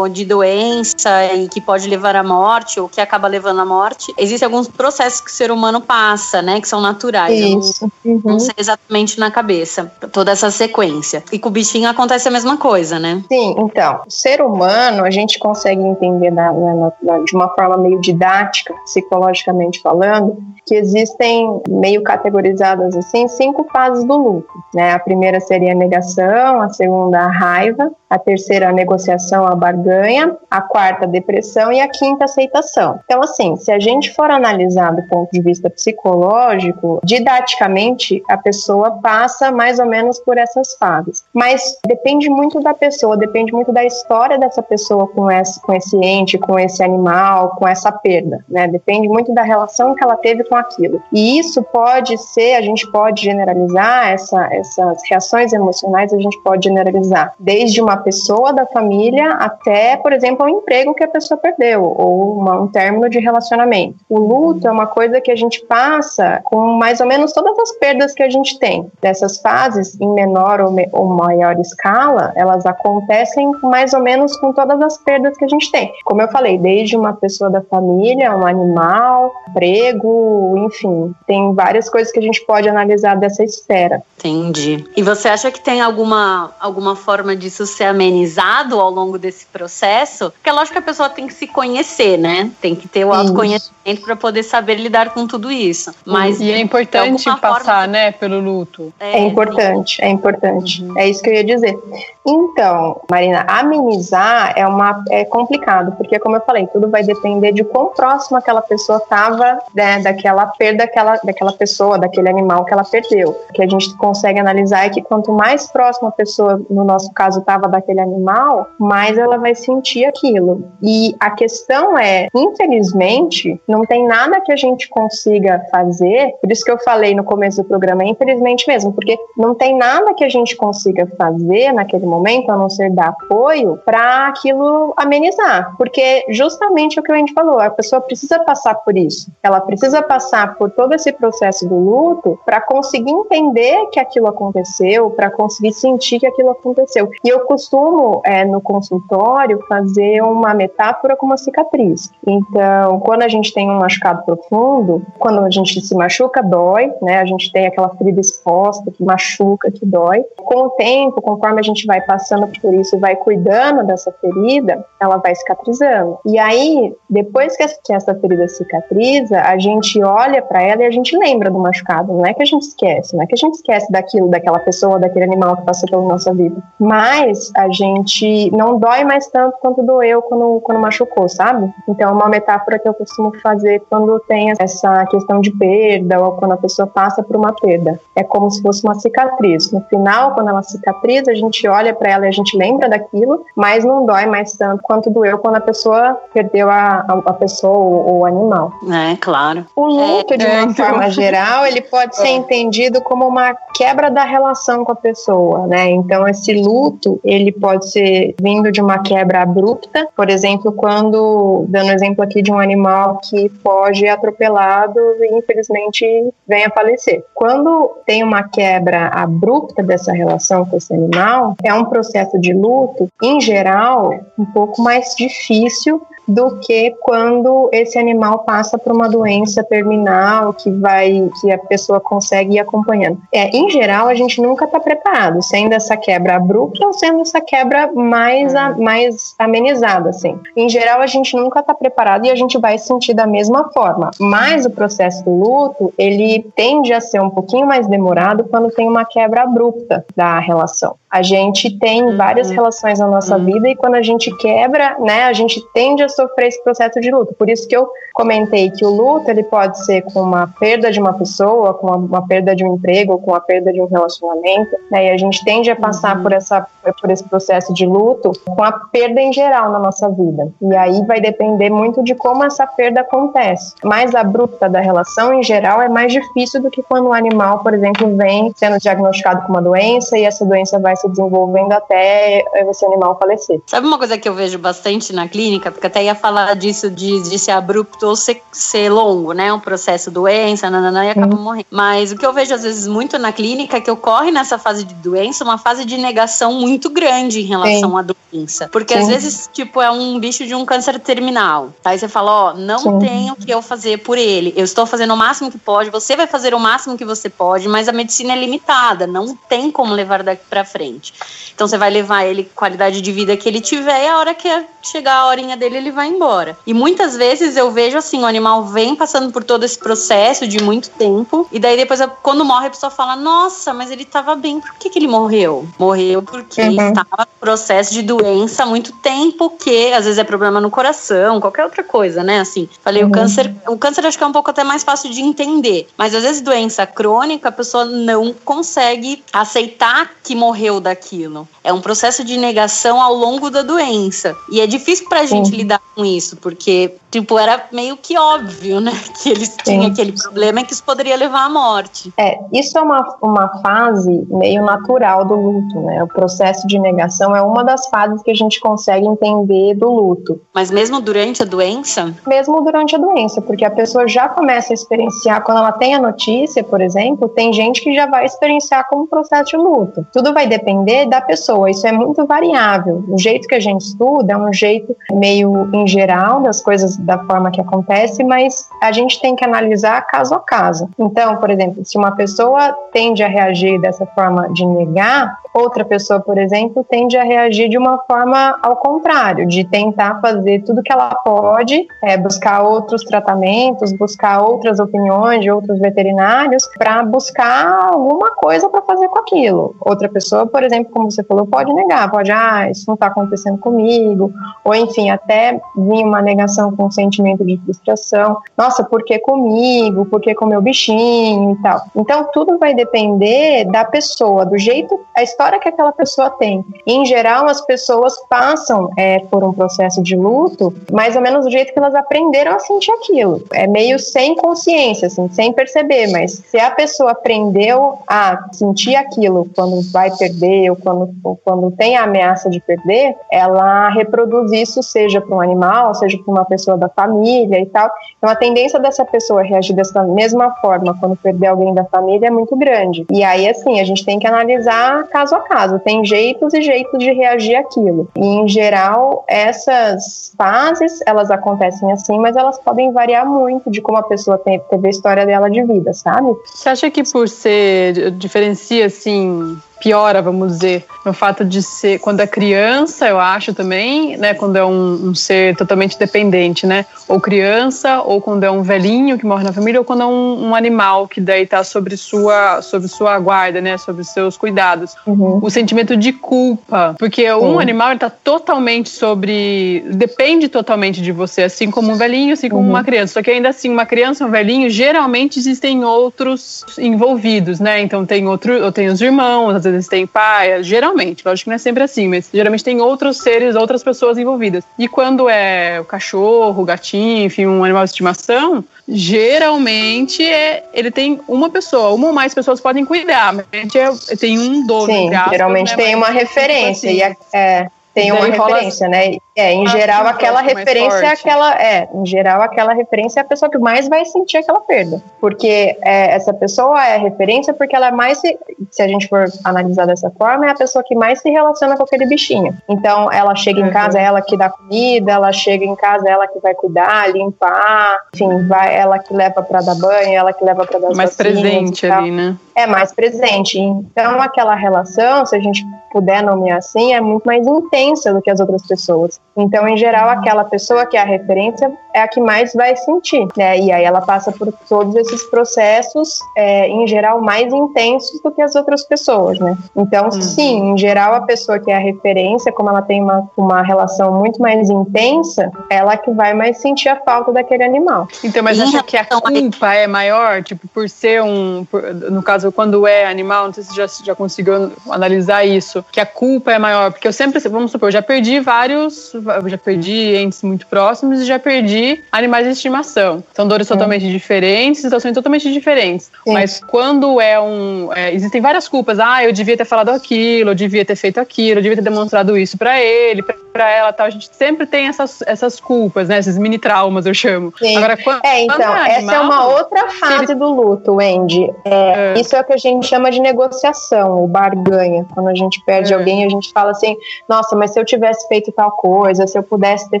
de 0.10 0.24
doença 0.24 1.34
e 1.34 1.48
que 1.48 1.60
pode 1.60 1.88
levar 1.88 2.16
à 2.16 2.22
morte 2.22 2.80
ou 2.80 2.88
que 2.88 3.00
acaba 3.00 3.28
levando 3.28 3.60
à 3.60 3.64
morte. 3.64 4.12
Existem 4.18 4.46
alguns 4.46 4.68
processos 4.68 5.20
que 5.20 5.30
o 5.30 5.34
ser 5.34 5.50
humano 5.50 5.80
passa, 5.80 6.42
né, 6.42 6.60
que 6.60 6.68
são 6.68 6.80
naturais. 6.80 7.38
Isso. 7.38 7.90
Não, 8.04 8.14
uhum. 8.14 8.22
não 8.24 8.38
sei 8.38 8.54
exatamente 8.56 9.18
na 9.18 9.30
cabeça 9.30 9.90
toda 10.12 10.32
essa 10.32 10.50
sequência. 10.50 11.22
E 11.32 11.38
com 11.38 11.48
o 11.48 11.52
bichinho 11.52 11.88
acontece 11.88 12.28
a 12.28 12.30
mesma 12.30 12.56
coisa, 12.56 12.98
né? 12.98 13.22
Sim, 13.28 13.54
então 13.58 14.00
ser 14.08 14.42
humano, 14.42 15.04
a 15.04 15.10
gente 15.10 15.38
consegue 15.38 15.80
entender 15.80 16.30
na, 16.30 16.52
na, 16.52 16.92
na, 17.02 17.18
de 17.18 17.34
uma 17.34 17.48
forma 17.54 17.76
meio 17.76 18.00
didática, 18.00 18.74
psicologicamente 18.84 19.80
falando, 19.80 20.36
que 20.66 20.74
existem 20.74 21.62
meio 21.68 22.02
categorizadas 22.02 22.96
assim 22.96 23.26
cinco 23.28 23.66
fases 23.72 24.04
do 24.04 24.16
luto, 24.16 24.52
né? 24.74 24.92
A 24.92 24.98
primeira 24.98 25.40
seria 25.40 25.72
a 25.72 25.74
negação, 25.74 26.60
a 26.60 26.68
segunda 26.68 27.20
a 27.20 27.28
raiva, 27.28 27.90
a 28.10 28.18
terceira 28.18 28.68
a 28.68 28.72
negociação, 28.72 29.17
a 29.18 29.54
barganha, 29.54 30.36
a 30.50 30.60
quarta 30.60 31.06
depressão 31.06 31.72
e 31.72 31.80
a 31.80 31.88
quinta 31.88 32.24
aceitação. 32.24 33.00
Então 33.04 33.20
assim, 33.22 33.56
se 33.56 33.70
a 33.70 33.78
gente 33.78 34.12
for 34.14 34.30
analisar 34.30 34.94
do 34.94 35.02
ponto 35.08 35.30
de 35.32 35.40
vista 35.40 35.68
psicológico, 35.68 37.00
didaticamente 37.04 38.22
a 38.28 38.36
pessoa 38.36 38.98
passa 39.02 39.50
mais 39.50 39.78
ou 39.78 39.86
menos 39.86 40.18
por 40.20 40.38
essas 40.38 40.74
fases. 40.74 41.24
Mas 41.32 41.78
depende 41.86 42.28
muito 42.28 42.60
da 42.60 42.74
pessoa, 42.74 43.16
depende 43.16 43.52
muito 43.52 43.72
da 43.72 43.84
história 43.84 44.38
dessa 44.38 44.62
pessoa 44.62 45.06
com 45.08 45.30
esse, 45.30 45.60
com 45.62 45.72
esse 45.72 45.96
ente, 45.96 46.38
com 46.38 46.58
esse 46.58 46.82
animal, 46.82 47.56
com 47.56 47.66
essa 47.66 47.90
perda, 47.90 48.44
né? 48.48 48.68
Depende 48.68 49.08
muito 49.08 49.32
da 49.32 49.42
relação 49.42 49.94
que 49.94 50.02
ela 50.02 50.16
teve 50.16 50.44
com 50.44 50.56
aquilo. 50.56 51.02
E 51.12 51.38
isso 51.38 51.62
pode 51.62 52.16
ser, 52.18 52.54
a 52.54 52.62
gente 52.62 52.90
pode 52.90 53.22
generalizar 53.22 54.12
essa, 54.12 54.48
essas 54.52 55.00
reações 55.08 55.52
emocionais, 55.52 56.12
a 56.12 56.18
gente 56.18 56.38
pode 56.42 56.68
generalizar 56.68 57.34
desde 57.38 57.80
uma 57.80 57.96
pessoa 57.96 58.52
da 58.52 58.66
família 58.66 59.07
até, 59.16 59.96
por 59.96 60.12
exemplo, 60.12 60.44
um 60.46 60.48
emprego 60.48 60.94
que 60.94 61.04
a 61.04 61.08
pessoa 61.08 61.38
perdeu 61.38 61.82
ou 61.82 62.38
uma, 62.38 62.60
um 62.60 62.68
término 62.68 63.08
de 63.08 63.18
relacionamento. 63.18 63.96
O 64.08 64.18
luto 64.18 64.66
é 64.66 64.70
uma 64.70 64.86
coisa 64.86 65.20
que 65.20 65.30
a 65.30 65.36
gente 65.36 65.64
passa 65.64 66.40
com 66.44 66.74
mais 66.74 67.00
ou 67.00 67.06
menos 67.06 67.32
todas 67.32 67.58
as 67.58 67.72
perdas 67.72 68.12
que 68.12 68.22
a 68.22 68.30
gente 68.30 68.58
tem. 68.58 68.90
Dessas 69.00 69.40
fases, 69.40 69.98
em 70.00 70.08
menor 70.08 70.60
ou, 70.60 70.70
me, 70.70 70.88
ou 70.92 71.06
maior 71.06 71.58
escala, 71.60 72.32
elas 72.36 72.66
acontecem 72.66 73.50
mais 73.62 73.92
ou 73.92 74.00
menos 74.00 74.36
com 74.38 74.52
todas 74.52 74.80
as 74.80 74.98
perdas 74.98 75.36
que 75.36 75.44
a 75.44 75.48
gente 75.48 75.70
tem. 75.70 75.92
Como 76.04 76.22
eu 76.22 76.28
falei, 76.28 76.58
desde 76.58 76.96
uma 76.96 77.12
pessoa 77.12 77.50
da 77.50 77.62
família, 77.62 78.34
um 78.36 78.46
animal, 78.46 79.32
emprego, 79.50 80.54
enfim, 80.66 81.14
tem 81.26 81.54
várias 81.54 81.88
coisas 81.88 82.12
que 82.12 82.18
a 82.18 82.22
gente 82.22 82.44
pode 82.44 82.68
analisar 82.68 83.16
dessa 83.16 83.42
esfera. 83.42 84.02
Entendi. 84.18 84.84
E 84.96 85.02
você 85.02 85.28
acha 85.28 85.50
que 85.50 85.60
tem 85.60 85.80
alguma, 85.80 86.52
alguma 86.60 86.96
forma 86.96 87.34
disso 87.36 87.66
ser 87.66 87.84
amenizado 87.84 88.80
ao 88.80 88.90
longo 88.98 89.18
desse 89.18 89.46
processo? 89.46 90.30
Porque 90.30 90.48
é 90.48 90.52
lógico 90.52 90.72
que 90.72 90.78
a 90.78 90.82
pessoa 90.82 91.08
tem 91.08 91.26
que 91.26 91.34
se 91.34 91.46
conhecer, 91.46 92.16
né? 92.16 92.50
Tem 92.60 92.74
que 92.74 92.88
ter 92.88 93.04
o 93.04 93.12
autoconhecimento 93.12 94.02
para 94.02 94.16
poder 94.16 94.42
saber 94.42 94.76
lidar 94.76 95.10
com 95.10 95.26
tudo 95.26 95.50
isso. 95.50 95.94
Mas 96.04 96.40
e 96.40 96.50
é 96.50 96.58
importante 96.58 97.24
passar, 97.40 97.64
forma... 97.64 97.86
né, 97.86 98.12
pelo 98.12 98.40
luto. 98.40 98.92
É, 98.98 99.18
é 99.18 99.20
importante, 99.20 100.02
é 100.02 100.08
importante. 100.08 100.82
Uhum. 100.82 100.98
É 100.98 101.08
isso 101.08 101.22
que 101.22 101.30
eu 101.30 101.34
ia 101.34 101.44
dizer. 101.44 101.78
Então, 102.26 103.00
Marina, 103.10 103.44
amenizar 103.48 104.52
é 104.56 104.66
uma 104.66 105.02
é 105.10 105.24
complicado, 105.24 105.92
porque 105.96 106.18
como 106.18 106.36
eu 106.36 106.40
falei, 106.40 106.66
tudo 106.66 106.88
vai 106.88 107.02
depender 107.02 107.52
de 107.52 107.64
quão 107.64 107.88
próximo 107.88 108.36
aquela 108.36 108.60
pessoa 108.60 108.98
estava 108.98 109.58
né, 109.74 110.00
daquela 110.00 110.46
perda 110.46 110.78
daquela, 110.78 111.16
daquela 111.22 111.52
pessoa, 111.52 111.98
daquele 111.98 112.28
animal 112.28 112.64
que 112.64 112.72
ela 112.72 112.84
perdeu. 112.84 113.30
O 113.50 113.52
que 113.52 113.62
a 113.62 113.68
gente 113.68 113.94
consegue 113.96 114.38
analisar 114.38 114.86
é 114.86 114.88
que 114.88 115.02
quanto 115.02 115.32
mais 115.32 115.66
próxima 115.70 116.08
a 116.08 116.12
pessoa, 116.12 116.60
no 116.70 116.84
nosso 116.84 117.12
caso, 117.12 117.40
estava 117.40 117.68
daquele 117.68 118.00
animal, 118.00 118.68
mais 118.78 119.18
ela 119.18 119.36
vai 119.36 119.54
sentir 119.54 120.04
aquilo. 120.04 120.70
E 120.82 121.14
a 121.18 121.30
questão 121.30 121.98
é, 121.98 122.28
infelizmente, 122.34 123.60
não 123.66 123.84
tem 123.84 124.06
nada 124.06 124.40
que 124.40 124.52
a 124.52 124.56
gente 124.56 124.88
consiga 124.88 125.64
fazer, 125.70 126.34
por 126.40 126.50
isso 126.50 126.64
que 126.64 126.70
eu 126.70 126.78
falei 126.78 127.14
no 127.14 127.24
começo 127.24 127.62
do 127.62 127.68
programa, 127.68 128.04
infelizmente 128.04 128.66
mesmo, 128.68 128.92
porque 128.92 129.16
não 129.36 129.54
tem 129.54 129.76
nada 129.76 130.14
que 130.14 130.24
a 130.24 130.28
gente 130.28 130.56
consiga 130.56 131.06
fazer 131.16 131.72
naquele 131.72 132.06
momento 132.06 132.28
momento, 132.28 132.50
a 132.50 132.56
não 132.56 132.68
ser 132.68 132.90
dar 132.90 133.08
apoio, 133.08 133.80
para 133.84 134.28
aquilo 134.28 134.92
amenizar. 134.96 135.74
Porque 135.76 136.24
justamente 136.30 136.98
o 136.98 137.02
que 137.02 137.12
a 137.12 137.16
gente 137.16 137.32
falou, 137.32 137.60
a 137.60 137.70
pessoa 137.70 138.00
precisa 138.00 138.38
passar 138.40 138.74
por 138.74 138.96
isso. 138.96 139.30
Ela 139.42 139.60
precisa 139.60 140.02
passar 140.02 140.56
por 140.56 140.70
todo 140.70 140.94
esse 140.94 141.12
processo 141.12 141.68
do 141.68 141.76
luto 141.76 142.38
para 142.44 142.60
conseguir 142.60 143.10
entender 143.10 143.86
que 143.92 144.00
aquilo 144.00 144.26
aconteceu, 144.26 145.10
para 145.10 145.30
conseguir 145.30 145.72
sentir 145.72 146.20
que 146.20 146.26
aquilo 146.26 146.50
aconteceu. 146.50 147.10
E 147.24 147.28
eu 147.28 147.40
costumo, 147.40 148.20
é, 148.24 148.44
no 148.44 148.60
consultório, 148.68 149.64
fazer 149.66 150.22
uma 150.22 150.52
metáfora 150.52 151.16
com 151.16 151.24
uma 151.24 151.38
cicatriz. 151.38 152.12
Então, 152.26 153.00
quando 153.00 153.22
a 153.22 153.28
gente 153.28 153.52
tem 153.54 153.70
um 153.70 153.78
machucado 153.78 154.22
profundo, 154.24 155.02
quando 155.18 155.40
a 155.40 155.50
gente 155.50 155.80
se 155.80 155.94
machuca, 155.94 156.42
dói, 156.42 156.92
né? 157.00 157.18
A 157.18 157.24
gente 157.24 157.50
tem 157.50 157.66
aquela 157.66 157.88
ferida 157.96 158.20
exposta 158.20 158.90
que 158.90 159.02
machuca, 159.02 159.70
que 159.70 159.86
dói. 159.86 160.22
Com 160.36 160.66
o 160.66 160.70
tempo, 160.70 161.22
conforme 161.22 161.60
a 161.60 161.62
gente 161.62 161.86
vai 161.86 162.00
passando 162.02 162.46
por 162.60 162.74
isso 162.74 162.96
e 162.96 162.98
vai 162.98 163.16
cuidando 163.16 163.84
dessa 163.86 164.12
ferida, 164.20 164.84
ela 165.00 165.16
vai 165.16 165.34
cicatrizando. 165.34 166.18
E 166.26 166.38
aí, 166.38 166.94
depois 167.08 167.56
que 167.56 167.92
essa 167.92 168.14
ferida 168.14 168.46
cicatriza, 168.48 169.40
a 169.40 169.58
gente 169.58 170.02
olha 170.02 170.42
para 170.42 170.62
ela 170.62 170.82
e 170.82 170.86
a 170.86 170.90
gente 170.90 171.16
lembra 171.16 171.50
do 171.50 171.58
machucado. 171.58 172.12
Não 172.12 172.26
é 172.26 172.34
que 172.34 172.42
a 172.42 172.46
gente 172.46 172.62
esquece, 172.62 173.16
não 173.16 173.22
é 173.22 173.26
que 173.26 173.34
a 173.34 173.36
gente 173.36 173.54
esquece 173.54 173.90
daquilo, 173.90 174.28
daquela 174.28 174.58
pessoa, 174.58 174.98
daquele 174.98 175.24
animal 175.24 175.56
que 175.56 175.64
passou 175.64 175.88
pela 175.88 176.02
nossa 176.02 176.34
vida. 176.34 176.62
Mas 176.78 177.50
a 177.56 177.70
gente 177.70 178.50
não 178.58 178.76
dói 178.76 179.04
mais 179.04 179.28
tanto 179.28 179.56
quanto 179.60 179.82
doeu 179.84 180.20
quando, 180.20 180.60
quando 180.62 180.80
machucou, 180.80 181.28
sabe? 181.28 181.72
Então, 181.88 182.10
é 182.10 182.12
uma 182.12 182.28
metáfora 182.28 182.76
que 182.78 182.88
eu 182.88 182.92
costumo 182.92 183.32
fazer 183.40 183.80
quando 183.88 184.18
tem 184.26 184.52
essa 184.58 185.06
questão 185.06 185.40
de 185.40 185.52
perda 185.52 186.20
ou 186.20 186.32
quando 186.32 186.52
a 186.52 186.56
pessoa 186.56 186.86
passa 186.86 187.22
por 187.22 187.36
uma 187.36 187.52
perda. 187.52 188.00
É 188.16 188.24
como 188.24 188.50
se 188.50 188.60
fosse 188.60 188.82
uma 188.82 188.96
cicatriz. 188.96 189.70
No 189.70 189.80
final, 189.82 190.34
quando 190.34 190.48
ela 190.48 190.62
cicatriza, 190.62 191.30
a 191.30 191.34
gente 191.34 191.68
olha 191.68 191.94
para 191.94 192.10
ela 192.10 192.24
e 192.26 192.28
a 192.28 192.32
gente 192.32 192.56
lembra 192.56 192.88
daquilo, 192.88 193.44
mas 193.54 193.84
não 193.84 194.04
dói 194.04 194.26
mais 194.26 194.52
tanto 194.54 194.82
quanto 194.82 195.08
doeu 195.08 195.38
quando 195.38 195.56
a 195.56 195.60
pessoa 195.60 196.18
perdeu 196.34 196.68
a, 196.68 197.04
a, 197.08 197.22
a 197.26 197.32
pessoa 197.34 197.78
ou 197.78 198.18
o 198.18 198.26
animal. 198.26 198.72
É, 198.90 199.16
claro. 199.16 199.66
O 199.76 199.86
luto, 199.86 200.34
é, 200.34 200.36
de 200.36 200.44
uma 200.44 200.54
é, 200.54 200.62
então... 200.62 200.86
forma 200.86 201.10
geral, 201.10 201.64
ele 201.64 201.82
pode 201.82 202.16
ser 202.16 202.26
é. 202.28 202.32
entendido 202.32 203.00
como 203.02 203.24
uma 203.26 203.54
quebra 203.74 204.10
da 204.10 204.24
relação 204.24 204.84
com 204.84 204.90
a 204.90 204.96
pessoa, 204.96 205.68
né? 205.68 205.90
Então, 205.90 206.26
esse 206.26 206.52
luto, 206.60 207.20
ele 207.22 207.52
pode 207.52 207.88
ser 207.90 208.34
vindo 208.48 208.72
de 208.72 208.80
uma 208.80 209.00
quebra 209.00 209.42
abrupta, 209.42 210.08
por 210.16 210.30
exemplo, 210.30 210.72
quando, 210.72 211.66
dando 211.68 211.92
exemplo 211.92 212.24
aqui 212.24 212.40
de 212.40 212.50
um 212.50 212.58
animal 212.58 213.20
que 213.22 213.50
foge 213.62 214.08
atropelado 214.08 214.98
e 215.20 215.36
infelizmente 215.36 216.06
vem 216.48 216.64
a 216.64 216.70
falecer. 216.70 217.22
Quando 217.34 217.90
tem 218.06 218.24
uma 218.24 218.42
quebra 218.48 219.08
abrupta 219.08 219.82
dessa 219.82 220.12
relação 220.12 220.64
com 220.64 220.78
esse 220.78 220.94
animal, 220.94 221.56
é 221.62 221.74
um 221.74 221.84
processo 221.84 222.38
de 222.40 222.54
luto, 222.54 223.06
em 223.22 223.38
geral, 223.38 224.18
um 224.38 224.46
pouco 224.46 224.80
mais 224.80 225.14
difícil 225.14 226.00
do 226.28 226.58
que 226.58 226.94
quando 227.00 227.70
esse 227.72 227.98
animal 227.98 228.40
passa 228.40 228.76
por 228.78 228.92
uma 228.92 229.08
doença 229.08 229.64
terminal 229.64 230.52
que 230.52 230.70
vai 230.70 231.30
que 231.40 231.50
a 231.50 231.58
pessoa 231.58 232.00
consegue 232.00 232.56
ir 232.56 232.58
acompanhando. 232.58 233.18
É, 233.32 233.56
em 233.56 233.70
geral, 233.70 234.08
a 234.08 234.14
gente 234.14 234.40
nunca 234.40 234.66
está 234.66 234.78
preparado, 234.78 235.42
sendo 235.42 235.72
essa 235.72 235.96
quebra 235.96 236.36
abrupta 236.36 236.86
ou 236.86 236.92
sendo 236.92 237.22
essa 237.22 237.40
quebra 237.40 237.90
mais 237.92 238.54
a, 238.54 238.76
mais 238.76 239.34
amenizada, 239.38 240.10
assim. 240.10 240.38
Em 240.56 240.68
geral, 240.68 241.00
a 241.00 241.06
gente 241.06 241.34
nunca 241.36 241.60
está 241.60 241.74
preparado 241.74 242.26
e 242.26 242.30
a 242.30 242.36
gente 242.36 242.58
vai 242.58 242.78
sentir 242.78 243.14
da 243.14 243.26
mesma 243.26 243.70
forma. 243.72 244.10
Mas 244.20 244.66
o 244.66 244.70
processo 244.70 245.24
do 245.24 245.30
luto, 245.30 245.92
ele 245.96 246.44
tende 246.54 246.92
a 246.92 247.00
ser 247.00 247.20
um 247.20 247.30
pouquinho 247.30 247.66
mais 247.66 247.86
demorado 247.86 248.44
quando 248.44 248.70
tem 248.70 248.88
uma 248.88 249.04
quebra 249.04 249.42
abrupta 249.42 250.04
da 250.14 250.38
relação. 250.38 250.96
A 251.10 251.22
gente 251.22 251.78
tem 251.78 252.16
várias 252.16 252.48
uhum. 252.48 252.54
relações 252.54 252.98
na 252.98 253.06
nossa 253.06 253.36
uhum. 253.36 253.44
vida 253.44 253.68
e 253.68 253.76
quando 253.76 253.94
a 253.94 254.02
gente 254.02 254.34
quebra, 254.36 254.98
né, 254.98 255.24
a 255.24 255.32
gente 255.32 255.60
tende 255.72 256.02
a 256.02 256.08
sofrer 256.18 256.48
esse 256.48 256.62
processo 256.62 257.00
de 257.00 257.10
luto. 257.10 257.34
Por 257.34 257.48
isso 257.48 257.66
que 257.68 257.76
eu 257.76 257.88
comentei 258.12 258.70
que 258.70 258.84
o 258.84 258.90
luto 258.90 259.30
ele 259.30 259.42
pode 259.42 259.84
ser 259.84 260.02
com 260.02 260.20
uma 260.20 260.48
perda 260.58 260.90
de 260.90 261.00
uma 261.00 261.12
pessoa, 261.12 261.74
com 261.74 261.86
uma, 261.86 261.96
uma 261.96 262.26
perda 262.26 262.54
de 262.54 262.64
um 262.64 262.74
emprego, 262.74 263.18
com 263.18 263.34
a 263.34 263.40
perda 263.40 263.72
de 263.72 263.80
um 263.80 263.86
relacionamento, 263.86 264.76
né, 264.90 265.06
e 265.06 265.10
a 265.10 265.16
gente 265.16 265.44
tende 265.44 265.70
a 265.70 265.76
passar 265.76 266.16
uhum. 266.16 266.22
por 266.22 266.32
essa 266.32 266.66
por 267.00 267.10
esse 267.10 267.24
processo 267.24 267.72
de 267.74 267.86
luto 267.86 268.32
com 268.44 268.62
a 268.62 268.72
perda 268.72 269.20
em 269.20 269.32
geral 269.32 269.70
na 269.70 269.78
nossa 269.78 270.08
vida. 270.08 270.50
E 270.60 270.76
aí 270.76 271.04
vai 271.06 271.20
depender 271.20 271.70
muito 271.70 272.02
de 272.02 272.14
como 272.14 272.44
essa 272.44 272.66
perda 272.66 273.00
acontece. 273.00 273.74
Mais 273.84 274.14
abrupta 274.14 274.68
da 274.68 274.80
relação 274.80 275.34
em 275.34 275.42
geral 275.42 275.82
é 275.82 275.88
mais 275.88 276.12
difícil 276.12 276.62
do 276.62 276.70
que 276.70 276.82
quando 276.82 277.08
um 277.08 277.12
animal, 277.12 277.60
por 277.60 277.74
exemplo, 277.74 278.16
vem 278.16 278.52
sendo 278.56 278.78
diagnosticado 278.78 279.42
com 279.42 279.52
uma 279.52 279.62
doença 279.62 280.18
e 280.18 280.24
essa 280.24 280.44
doença 280.44 280.78
vai 280.78 280.96
se 280.96 281.08
desenvolvendo 281.08 281.72
até 281.72 282.42
esse 282.68 282.84
animal 282.84 283.18
falecer. 283.18 283.60
Sabe 283.66 283.86
uma 283.86 283.98
coisa 283.98 284.18
que 284.18 284.28
eu 284.28 284.34
vejo 284.34 284.58
bastante 284.58 285.14
na 285.14 285.28
clínica, 285.28 285.70
porque 285.70 285.86
até 285.86 286.02
ia 286.08 286.14
falar 286.14 286.54
disso 286.54 286.90
de, 286.90 287.22
de 287.22 287.38
ser 287.38 287.52
abrupto 287.52 288.06
ou 288.06 288.16
ser, 288.16 288.42
ser 288.52 288.90
longo, 288.90 289.32
né? 289.32 289.52
Um 289.52 289.60
processo 289.60 290.10
doença, 290.10 290.68
nananã, 290.68 291.04
e 291.04 291.10
acaba 291.10 291.34
uhum. 291.34 291.42
morrendo. 291.42 291.66
Mas 291.70 292.12
o 292.12 292.16
que 292.16 292.26
eu 292.26 292.32
vejo 292.32 292.54
às 292.54 292.62
vezes 292.62 292.86
muito 292.86 293.18
na 293.18 293.32
clínica 293.32 293.76
é 293.76 293.80
que 293.80 293.90
ocorre 293.90 294.30
nessa 294.30 294.58
fase 294.58 294.84
de 294.84 294.94
doença 294.94 295.44
uma 295.44 295.58
fase 295.58 295.84
de 295.84 295.96
negação 295.96 296.54
muito 296.54 296.90
grande 296.90 297.40
em 297.40 297.44
relação 297.44 297.90
Sim. 297.90 297.98
à 297.98 298.02
doença. 298.02 298.68
Porque 298.68 298.94
Sim. 298.94 299.00
às 299.00 299.08
vezes, 299.08 299.50
tipo, 299.52 299.80
é 299.80 299.90
um 299.90 300.18
bicho 300.18 300.46
de 300.46 300.54
um 300.54 300.64
câncer 300.64 300.98
terminal. 300.98 301.72
Aí 301.84 301.98
você 301.98 302.08
fala, 302.08 302.30
ó, 302.30 302.54
não 302.54 302.78
Sim. 302.78 302.98
tenho 302.98 303.32
o 303.34 303.36
que 303.36 303.50
eu 303.50 303.62
fazer 303.62 303.98
por 303.98 304.18
ele. 304.18 304.52
Eu 304.56 304.64
estou 304.64 304.86
fazendo 304.86 305.14
o 305.14 305.16
máximo 305.16 305.50
que 305.50 305.58
pode, 305.58 305.90
você 305.90 306.16
vai 306.16 306.26
fazer 306.26 306.54
o 306.54 306.60
máximo 306.60 306.96
que 306.96 307.04
você 307.04 307.28
pode, 307.28 307.68
mas 307.68 307.88
a 307.88 307.92
medicina 307.92 308.32
é 308.32 308.36
limitada, 308.36 309.06
não 309.06 309.34
tem 309.34 309.70
como 309.70 309.94
levar 309.94 310.22
daqui 310.22 310.42
para 310.48 310.64
frente. 310.64 311.12
Então 311.54 311.66
você 311.66 311.78
vai 311.78 311.90
levar 311.90 312.24
ele 312.24 312.50
qualidade 312.54 313.00
de 313.00 313.12
vida 313.12 313.36
que 313.36 313.48
ele 313.48 313.60
tiver 313.60 314.04
e 314.04 314.08
a 314.08 314.18
hora 314.18 314.34
que 314.34 314.48
chegar 314.82 315.16
a 315.16 315.26
horinha 315.26 315.56
dele, 315.56 315.76
ele 315.76 315.90
vai 315.98 316.08
embora. 316.08 316.56
E 316.64 316.72
muitas 316.72 317.16
vezes 317.16 317.56
eu 317.56 317.72
vejo 317.72 317.98
assim, 317.98 318.22
o 318.22 318.26
animal 318.26 318.66
vem 318.66 318.94
passando 318.94 319.32
por 319.32 319.42
todo 319.42 319.64
esse 319.64 319.76
processo 319.76 320.46
de 320.46 320.62
muito 320.62 320.90
tempo, 320.90 321.48
e 321.50 321.58
daí 321.58 321.76
depois, 321.76 322.00
quando 322.22 322.44
morre, 322.44 322.68
a 322.68 322.70
pessoa 322.70 322.90
fala: 322.90 323.16
Nossa, 323.16 323.74
mas 323.74 323.90
ele 323.90 324.02
estava 324.02 324.36
bem, 324.36 324.60
por 324.60 324.74
que, 324.74 324.88
que 324.88 324.98
ele 324.98 325.08
morreu? 325.08 325.66
Morreu 325.76 326.22
porque 326.22 326.62
uhum. 326.62 326.88
estava 326.88 327.22
em 327.22 327.40
processo 327.40 327.92
de 327.92 328.02
doença 328.02 328.62
há 328.62 328.66
muito 328.66 328.92
tempo, 328.92 329.50
que 329.50 329.92
às 329.92 330.04
vezes 330.04 330.18
é 330.18 330.24
problema 330.24 330.60
no 330.60 330.70
coração, 330.70 331.40
qualquer 331.40 331.64
outra 331.64 331.82
coisa, 331.82 332.22
né? 332.22 332.38
Assim, 332.38 332.68
falei, 332.82 333.02
uhum. 333.02 333.08
o 333.08 333.12
câncer, 333.12 333.52
o 333.66 333.76
câncer 333.76 334.06
acho 334.06 334.16
que 334.16 334.22
é 334.22 334.26
um 334.26 334.32
pouco 334.32 334.50
até 334.50 334.62
mais 334.62 334.84
fácil 334.84 335.10
de 335.10 335.20
entender, 335.20 335.88
mas 335.96 336.14
às 336.14 336.22
vezes 336.22 336.40
doença 336.40 336.86
crônica, 336.86 337.48
a 337.48 337.52
pessoa 337.52 337.84
não 337.84 338.32
consegue 338.44 339.24
aceitar 339.32 340.12
que 340.22 340.36
morreu 340.36 340.78
daquilo. 340.78 341.48
É 341.64 341.72
um 341.72 341.80
processo 341.80 342.22
de 342.22 342.36
negação 342.36 343.00
ao 343.00 343.14
longo 343.14 343.50
da 343.50 343.62
doença. 343.62 344.36
E 344.50 344.60
é 344.60 344.66
difícil 344.66 345.08
pra 345.08 345.26
gente 345.26 345.50
uhum. 345.50 345.56
lidar 345.56 345.77
com 345.94 346.04
isso, 346.04 346.36
porque, 346.36 346.94
tipo, 347.10 347.38
era 347.38 347.66
meio 347.72 347.96
que 347.96 348.16
óbvio, 348.16 348.80
né? 348.80 348.92
Que 349.20 349.30
eles 349.30 349.56
tinham 349.64 349.86
aquele 349.86 350.12
problema 350.12 350.62
que 350.62 350.72
isso 350.72 350.84
poderia 350.84 351.16
levar 351.16 351.46
à 351.46 351.48
morte. 351.48 352.12
É, 352.16 352.38
isso 352.52 352.78
é 352.78 352.80
uma, 352.80 353.16
uma 353.20 353.48
fase 353.60 354.24
meio 354.30 354.64
natural 354.64 355.24
do 355.24 355.34
luto, 355.34 355.80
né? 355.80 356.02
O 356.04 356.06
processo 356.06 356.68
de 356.68 356.78
negação 356.78 357.34
é 357.34 357.42
uma 357.42 357.64
das 357.64 357.88
fases 357.88 358.22
que 358.22 358.30
a 358.30 358.34
gente 358.34 358.60
consegue 358.60 359.06
entender 359.06 359.74
do 359.74 359.90
luto. 359.90 360.40
Mas 360.54 360.70
mesmo 360.70 361.00
durante 361.00 361.42
a 361.42 361.44
doença? 361.44 362.14
Mesmo 362.26 362.62
durante 362.62 362.94
a 362.94 362.98
doença, 362.98 363.42
porque 363.42 363.64
a 363.64 363.70
pessoa 363.70 364.06
já 364.06 364.28
começa 364.28 364.72
a 364.72 364.74
experienciar, 364.74 365.42
quando 365.42 365.58
ela 365.58 365.72
tem 365.72 365.94
a 365.94 365.98
notícia, 366.00 366.62
por 366.62 366.80
exemplo, 366.80 367.28
tem 367.28 367.52
gente 367.52 367.80
que 367.82 367.92
já 367.92 368.06
vai 368.06 368.24
experienciar 368.24 368.86
como 368.88 369.08
processo 369.08 369.50
de 369.50 369.56
luto. 369.56 370.06
Tudo 370.12 370.32
vai 370.32 370.46
depender 370.46 371.06
da 371.06 371.20
pessoa, 371.20 371.70
isso 371.70 371.86
é 371.86 371.92
muito 371.92 372.24
variável. 372.24 373.04
O 373.08 373.18
jeito 373.18 373.48
que 373.48 373.54
a 373.54 373.60
gente 373.60 373.82
estuda 373.82 374.34
é 374.34 374.36
um 374.36 374.52
jeito 374.52 374.94
meio 375.12 375.67
em 375.72 375.86
geral 375.86 376.40
das 376.40 376.62
coisas 376.62 376.96
da 376.96 377.18
forma 377.18 377.50
que 377.50 377.60
acontece, 377.60 378.22
mas 378.24 378.68
a 378.82 378.92
gente 378.92 379.20
tem 379.20 379.34
que 379.34 379.44
analisar 379.44 380.00
caso 380.06 380.34
a 380.34 380.40
caso. 380.40 380.88
Então, 380.98 381.36
por 381.36 381.50
exemplo, 381.50 381.84
se 381.84 381.96
uma 381.98 382.12
pessoa 382.12 382.72
tende 382.92 383.22
a 383.22 383.28
reagir 383.28 383.80
dessa 383.80 384.06
forma 384.06 384.48
de 384.52 384.66
negar, 384.66 385.38
outra 385.52 385.84
pessoa, 385.84 386.20
por 386.20 386.38
exemplo, 386.38 386.84
tende 386.88 387.16
a 387.16 387.24
reagir 387.24 387.68
de 387.68 387.78
uma 387.78 387.98
forma 387.98 388.58
ao 388.62 388.76
contrário, 388.76 389.46
de 389.46 389.64
tentar 389.64 390.20
fazer 390.20 390.62
tudo 390.62 390.82
que 390.82 390.92
ela 390.92 391.14
pode, 391.16 391.86
é, 392.02 392.16
buscar 392.16 392.62
outros 392.62 393.04
tratamentos, 393.04 393.92
buscar 393.92 394.42
outras 394.42 394.78
opiniões 394.78 395.40
de 395.40 395.50
outros 395.50 395.78
veterinários 395.78 396.68
para 396.78 397.02
buscar 397.02 397.90
alguma 397.92 398.30
coisa 398.32 398.68
para 398.68 398.82
fazer 398.82 399.08
com 399.08 399.18
aquilo. 399.18 399.74
Outra 399.80 400.08
pessoa, 400.08 400.46
por 400.46 400.62
exemplo, 400.62 400.92
como 400.92 401.10
você 401.10 401.22
falou, 401.22 401.46
pode 401.46 401.72
negar, 401.72 402.10
pode, 402.10 402.30
ah, 402.30 402.70
isso 402.70 402.84
não 402.86 402.94
está 402.94 403.06
acontecendo 403.06 403.58
comigo, 403.58 404.32
ou 404.64 404.74
enfim, 404.74 405.10
até 405.10 405.57
vir 405.76 406.04
uma 406.04 406.22
negação 406.22 406.74
com 406.74 406.86
um 406.86 406.90
sentimento 406.90 407.44
de 407.44 407.56
frustração. 407.58 408.38
Nossa, 408.56 408.84
por 408.84 409.04
que 409.04 409.18
comigo? 409.18 410.04
Por 410.06 410.20
que 410.20 410.34
com 410.34 410.46
meu 410.46 410.60
bichinho 410.60 411.52
e 411.52 411.62
tal? 411.62 411.82
Então, 411.94 412.28
tudo 412.32 412.58
vai 412.58 412.74
depender 412.74 413.64
da 413.66 413.84
pessoa, 413.84 414.44
do 414.44 414.58
jeito, 414.58 414.98
a 415.16 415.22
história 415.22 415.58
que 415.58 415.68
aquela 415.68 415.92
pessoa 415.92 416.30
tem. 416.30 416.64
Em 416.86 417.04
geral, 417.04 417.46
as 417.46 417.60
pessoas 417.60 418.14
passam 418.28 418.90
é, 418.96 419.20
por 419.20 419.44
um 419.44 419.52
processo 419.52 420.02
de 420.02 420.16
luto 420.16 420.74
mais 420.92 421.16
ou 421.16 421.22
menos 421.22 421.44
do 421.44 421.50
jeito 421.50 421.72
que 421.72 421.78
elas 421.78 421.94
aprenderam 421.94 422.54
a 422.54 422.58
sentir 422.58 422.92
aquilo. 422.92 423.42
É 423.52 423.66
meio 423.66 423.98
sem 423.98 424.34
consciência, 424.36 425.06
assim, 425.06 425.28
sem 425.30 425.52
perceber, 425.52 426.10
mas 426.10 426.42
se 426.46 426.58
a 426.58 426.70
pessoa 426.70 427.12
aprendeu 427.12 427.98
a 428.06 428.48
sentir 428.52 428.94
aquilo 428.96 429.48
quando 429.54 429.80
vai 429.92 430.10
perder 430.16 430.70
ou 430.70 430.76
quando, 430.76 431.10
ou 431.22 431.36
quando 431.36 431.70
tem 431.72 431.96
a 431.96 432.04
ameaça 432.04 432.48
de 432.48 432.60
perder, 432.60 433.16
ela 433.30 433.88
reproduz 433.90 434.52
isso, 434.52 434.82
seja 434.82 435.20
para 435.20 435.36
um 435.36 435.42
animal, 435.48 435.94
seja 435.94 436.18
para 436.18 436.32
uma 436.32 436.44
pessoa 436.44 436.76
da 436.76 436.88
família 436.88 437.60
e 437.60 437.66
tal. 437.66 437.90
Então, 438.16 438.30
a 438.30 438.34
tendência 438.34 438.78
dessa 438.78 439.04
pessoa 439.04 439.42
reagir 439.42 439.74
dessa 439.74 440.02
mesma 440.04 440.50
forma 440.60 440.96
quando 440.98 441.16
perder 441.16 441.48
alguém 441.48 441.74
da 441.74 441.84
família 441.84 442.28
é 442.28 442.30
muito 442.30 442.56
grande. 442.56 443.06
E 443.10 443.24
aí, 443.24 443.48
assim, 443.48 443.80
a 443.80 443.84
gente 443.84 444.04
tem 444.04 444.18
que 444.18 444.26
analisar 444.26 445.04
caso 445.08 445.34
a 445.34 445.40
caso. 445.40 445.78
Tem 445.78 446.04
jeitos 446.04 446.52
e 446.54 446.62
jeitos 446.62 446.98
de 446.98 447.12
reagir 447.12 447.56
àquilo. 447.56 448.08
E, 448.16 448.24
em 448.24 448.48
geral, 448.48 449.24
essas 449.28 450.32
fases, 450.36 451.00
elas 451.06 451.30
acontecem 451.30 451.90
assim, 451.92 452.18
mas 452.18 452.36
elas 452.36 452.58
podem 452.58 452.92
variar 452.92 453.26
muito 453.26 453.70
de 453.70 453.80
como 453.80 453.98
a 453.98 454.02
pessoa 454.02 454.38
tem, 454.38 454.60
teve 454.70 454.86
a 454.86 454.90
história 454.90 455.26
dela 455.26 455.50
de 455.50 455.62
vida, 455.62 455.92
sabe? 455.92 456.28
Você 456.44 456.68
acha 456.68 456.90
que 456.90 457.02
por 457.02 457.28
ser, 457.28 458.10
diferencia, 458.12 458.86
assim, 458.86 459.56
piora, 459.80 460.20
vamos 460.20 460.52
dizer, 460.54 460.84
no 461.04 461.12
fato 461.12 461.44
de 461.44 461.62
ser 461.62 461.98
quando 461.98 462.20
é 462.20 462.26
criança, 462.26 463.08
eu 463.08 463.18
acho 463.18 463.54
também, 463.54 464.16
né, 464.16 464.34
quando 464.34 464.56
é 464.56 464.64
um, 464.64 465.08
um, 465.08 465.14
ser 465.14 465.56
totalmente 465.56 465.98
dependente, 465.98 466.66
né, 466.66 466.84
ou 467.06 467.20
criança, 467.20 468.02
ou 468.02 468.20
quando 468.20 468.44
é 468.44 468.50
um 468.50 468.62
velhinho 468.62 469.18
que 469.18 469.26
morre 469.26 469.44
na 469.44 469.52
família, 469.52 469.80
ou 469.80 469.84
quando 469.84 470.02
é 470.02 470.06
um, 470.06 470.48
um 470.48 470.54
animal 470.54 471.08
que 471.08 471.20
daí 471.20 471.42
está 471.42 471.64
sobre 471.64 471.96
sua 471.96 472.60
sobre 472.62 472.88
sua 472.88 473.18
guarda, 473.18 473.60
né, 473.60 473.78
sobre 473.78 474.04
seus 474.04 474.36
cuidados, 474.36 474.94
uhum. 475.06 475.38
o 475.42 475.50
sentimento 475.50 475.96
de 475.96 476.12
culpa, 476.12 476.94
porque 476.98 477.30
um 477.32 477.52
uhum. 477.52 477.60
animal 477.60 477.92
está 477.92 478.10
totalmente 478.10 478.88
sobre, 478.88 479.84
depende 479.90 480.48
totalmente 480.48 481.00
de 481.00 481.12
você, 481.12 481.42
assim 481.42 481.70
como 481.70 481.92
um 481.92 481.96
velhinho, 481.96 482.34
assim 482.34 482.48
como 482.48 482.62
uhum. 482.62 482.70
uma 482.70 482.84
criança, 482.84 483.14
só 483.14 483.22
que 483.22 483.30
ainda 483.30 483.48
assim 483.48 483.70
uma 483.70 483.86
criança, 483.86 484.24
um 484.24 484.30
velhinho, 484.30 484.68
geralmente 484.68 485.38
existem 485.38 485.84
outros 485.84 486.64
envolvidos, 486.78 487.60
né, 487.60 487.80
então 487.80 488.04
tem 488.04 488.26
outro, 488.26 488.52
eu 488.52 488.72
tenho 488.72 488.92
os 488.92 489.00
irmãos, 489.00 489.54
às 489.68 489.74
vezes 489.74 489.88
tem 489.88 490.06
pai, 490.06 490.62
geralmente, 490.62 491.22
lógico 491.24 491.44
que 491.44 491.50
não 491.50 491.54
é 491.56 491.58
sempre 491.58 491.82
assim, 491.82 492.08
mas 492.08 492.28
geralmente 492.32 492.64
tem 492.64 492.80
outros 492.80 493.18
seres, 493.18 493.54
outras 493.54 493.82
pessoas 493.82 494.18
envolvidas. 494.18 494.64
E 494.78 494.88
quando 494.88 495.28
é 495.28 495.78
o 495.80 495.84
cachorro, 495.84 496.62
o 496.62 496.64
gatinho, 496.64 497.26
enfim, 497.26 497.46
um 497.46 497.64
animal 497.64 497.84
de 497.84 497.90
estimação, 497.90 498.64
geralmente 498.88 500.24
é, 500.24 500.64
ele 500.72 500.90
tem 500.90 501.20
uma 501.28 501.50
pessoa, 501.50 501.90
uma 501.90 502.08
ou 502.08 502.12
mais 502.12 502.34
pessoas 502.34 502.60
podem 502.60 502.84
cuidar, 502.84 503.32
mas 503.32 503.46
é, 503.52 504.16
tem 504.16 504.38
um 504.38 504.66
dono. 504.66 504.86
Sim, 504.86 505.14
aspas, 505.14 505.32
geralmente 505.32 505.76
né, 505.76 505.84
tem 505.84 505.94
uma 505.94 506.10
referência. 506.10 506.90
Assim. 506.90 506.98
E 506.98 507.02
é, 507.02 507.16
é 507.34 507.66
tem 507.94 508.12
uma 508.12 508.26
referência, 508.26 508.88
né? 508.88 509.16
É, 509.36 509.52
em 509.52 509.66
ah, 509.66 509.70
geral, 509.70 510.06
aquela 510.06 510.40
referência 510.40 511.06
é 511.06 511.12
aquela. 511.12 511.60
É, 511.60 511.88
em 511.94 512.06
geral, 512.06 512.42
aquela 512.42 512.72
referência 512.72 513.20
é 513.20 513.22
a 513.22 513.24
pessoa 513.24 513.50
que 513.50 513.58
mais 513.58 513.88
vai 513.88 514.04
sentir 514.04 514.38
aquela 514.38 514.60
perda. 514.60 515.00
Porque 515.20 515.76
é, 515.80 516.14
essa 516.14 516.32
pessoa 516.32 516.84
é 516.84 516.96
referência 516.96 517.54
porque 517.54 517.74
ela 517.74 517.88
é 517.88 517.92
mais. 517.92 518.18
Se, 518.18 518.38
se, 518.70 518.82
a 518.82 518.88
gente 518.88 519.08
for 519.08 519.26
analisar 519.44 519.86
dessa 519.86 520.10
forma, 520.10 520.46
é 520.46 520.50
a 520.50 520.54
pessoa 520.54 520.84
que 520.84 520.94
mais 520.94 521.20
se 521.20 521.30
relaciona 521.30 521.76
com 521.76 521.84
aquele 521.84 522.06
bichinho. 522.06 522.56
Então, 522.68 523.10
ela 523.12 523.34
chega 523.36 523.60
uhum. 523.60 523.68
em 523.68 523.70
casa, 523.70 523.98
é 523.98 524.02
ela 524.02 524.20
que 524.20 524.36
dá 524.36 524.50
comida, 524.50 525.12
ela 525.12 525.32
chega 525.32 525.64
em 525.64 525.76
casa, 525.76 526.08
é 526.08 526.12
ela 526.12 526.26
que 526.26 526.38
vai 526.40 526.54
cuidar, 526.54 527.10
limpar, 527.12 527.98
enfim, 528.14 528.46
vai, 528.46 528.76
ela 528.76 528.98
que 528.98 529.14
leva 529.14 529.42
para 529.42 529.60
dar 529.60 529.76
banho, 529.76 530.14
ela 530.14 530.32
que 530.32 530.44
leva 530.44 530.66
para 530.66 530.78
dar 530.78 530.94
Mais 530.94 531.16
presente 531.16 531.86
ali, 531.86 532.10
né? 532.10 532.36
É 532.54 532.66
mais 532.66 532.92
presente. 532.92 533.58
Então, 533.58 534.20
aquela 534.20 534.56
relação, 534.56 535.24
se 535.24 535.36
a 535.36 535.40
gente 535.40 535.64
puder 535.92 536.22
nomear 536.22 536.58
assim, 536.58 536.92
é 536.92 537.00
muito 537.00 537.24
mais 537.24 537.46
intensa 537.46 537.77
do 538.12 538.22
que 538.22 538.30
as 538.30 538.40
outras 538.40 538.66
pessoas. 538.66 539.20
Então, 539.36 539.66
em 539.68 539.76
geral, 539.76 540.08
aquela 540.08 540.44
pessoa 540.44 540.86
que 540.86 540.96
é 540.96 541.00
a 541.00 541.04
referência 541.04 541.70
é 541.98 542.02
a 542.02 542.08
que 542.08 542.20
mais 542.20 542.54
vai 542.54 542.76
sentir, 542.76 543.26
né? 543.36 543.58
E 543.58 543.72
aí 543.72 543.84
ela 543.84 544.00
passa 544.00 544.32
por 544.32 544.52
todos 544.68 544.94
esses 544.94 545.22
processos, 545.24 546.20
é, 546.36 546.68
em 546.68 546.86
geral, 546.86 547.20
mais 547.20 547.52
intensos 547.52 548.20
do 548.22 548.30
que 548.30 548.40
as 548.40 548.54
outras 548.54 548.84
pessoas, 548.84 549.38
né? 549.38 549.56
Então, 549.76 550.04
uhum. 550.04 550.22
sim, 550.22 550.72
em 550.72 550.78
geral, 550.78 551.14
a 551.14 551.20
pessoa 551.22 551.58
que 551.58 551.70
é 551.70 551.76
a 551.76 551.80
referência, 551.80 552.52
como 552.52 552.68
ela 552.68 552.82
tem 552.82 553.02
uma, 553.02 553.28
uma 553.36 553.62
relação 553.62 554.12
muito 554.12 554.40
mais 554.40 554.70
intensa, 554.70 555.50
ela 555.70 555.96
que 555.96 556.10
vai 556.10 556.34
mais 556.34 556.58
sentir 556.58 556.88
a 556.88 556.96
falta 556.96 557.32
daquele 557.32 557.64
animal. 557.64 558.08
Então, 558.22 558.42
mas 558.42 558.60
acha 558.60 558.82
que 558.82 558.96
a 558.96 559.04
culpa 559.04 559.74
é 559.74 559.86
maior, 559.86 560.42
tipo, 560.42 560.66
por 560.68 560.88
ser 560.88 561.22
um, 561.22 561.64
por, 561.70 561.82
no 561.94 562.22
caso, 562.22 562.52
quando 562.52 562.86
é 562.86 563.06
animal, 563.06 563.46
não 563.46 563.52
sei 563.52 563.64
se 563.64 563.74
já, 563.74 563.86
já 564.04 564.14
conseguiu 564.14 564.72
analisar 564.90 565.44
isso, 565.44 565.84
que 565.90 566.00
a 566.00 566.06
culpa 566.06 566.52
é 566.52 566.58
maior, 566.58 566.92
porque 566.92 567.08
eu 567.08 567.12
sempre, 567.12 567.40
vamos 567.48 567.70
supor, 567.70 567.88
eu 567.88 567.92
já 567.92 568.02
perdi 568.02 568.40
vários, 568.40 569.12
eu 569.14 569.48
já 569.48 569.58
perdi 569.58 570.16
entes 570.16 570.42
muito 570.42 570.66
próximos 570.66 571.20
e 571.20 571.24
já 571.24 571.38
perdi 571.38 571.87
animais 572.10 572.46
de 572.46 572.52
estimação. 572.52 573.22
São 573.32 573.46
dores 573.46 573.68
totalmente 573.68 574.10
diferentes, 574.10 574.82
situações 574.82 575.14
totalmente 575.14 575.52
diferentes. 575.52 576.10
Sim. 576.24 576.32
Mas 576.32 576.60
quando 576.60 577.20
é 577.20 577.40
um. 577.40 577.90
É, 577.94 578.12
existem 578.12 578.40
várias 578.40 578.68
culpas. 578.68 578.98
Ah, 578.98 579.24
eu 579.24 579.32
devia 579.32 579.56
ter 579.56 579.64
falado 579.64 579.90
aquilo, 579.90 580.50
eu 580.50 580.54
devia 580.54 580.84
ter 580.84 580.96
feito 580.96 581.18
aquilo, 581.18 581.58
eu 581.58 581.62
devia 581.62 581.76
ter 581.76 581.82
demonstrado 581.82 582.36
isso 582.36 582.56
para 582.56 582.80
ele, 582.80 583.22
para 583.22 583.70
ela 583.70 583.92
tal. 583.92 584.06
A 584.06 584.10
gente 584.10 584.28
sempre 584.34 584.66
tem 584.66 584.86
essas, 584.86 585.22
essas 585.26 585.60
culpas, 585.60 586.08
né? 586.08 586.18
Esses 586.18 586.38
mini 586.38 586.58
traumas, 586.58 587.06
eu 587.06 587.14
chamo. 587.14 587.52
Sim. 587.58 587.76
Agora, 587.76 587.96
quando, 587.96 588.24
é, 588.24 588.42
então, 588.44 588.56
quando 588.56 588.62
é 588.62 588.96
animal, 588.96 588.96
essa 588.96 589.14
é 589.14 589.20
uma 589.20 589.46
outra 589.46 589.88
fase 589.90 590.32
ele... 590.32 590.34
do 590.34 590.48
luto, 590.52 590.94
Wendy. 590.94 591.50
É, 591.64 592.14
é. 592.14 592.20
Isso 592.20 592.34
é 592.36 592.40
o 592.40 592.44
que 592.44 592.52
a 592.52 592.56
gente 592.56 592.86
chama 592.86 593.10
de 593.10 593.20
negociação, 593.20 594.24
o 594.24 594.26
barganha. 594.26 595.06
Quando 595.14 595.28
a 595.28 595.34
gente 595.34 595.62
perde 595.64 595.92
é. 595.92 595.96
alguém, 595.96 596.24
a 596.24 596.28
gente 596.28 596.52
fala 596.52 596.70
assim, 596.70 596.96
nossa, 597.28 597.54
mas 597.56 597.72
se 597.72 597.80
eu 597.80 597.84
tivesse 597.84 598.26
feito 598.28 598.52
tal 598.52 598.70
coisa, 598.72 599.26
se 599.26 599.38
eu 599.38 599.42
pudesse 599.42 599.88
ter 599.90 600.00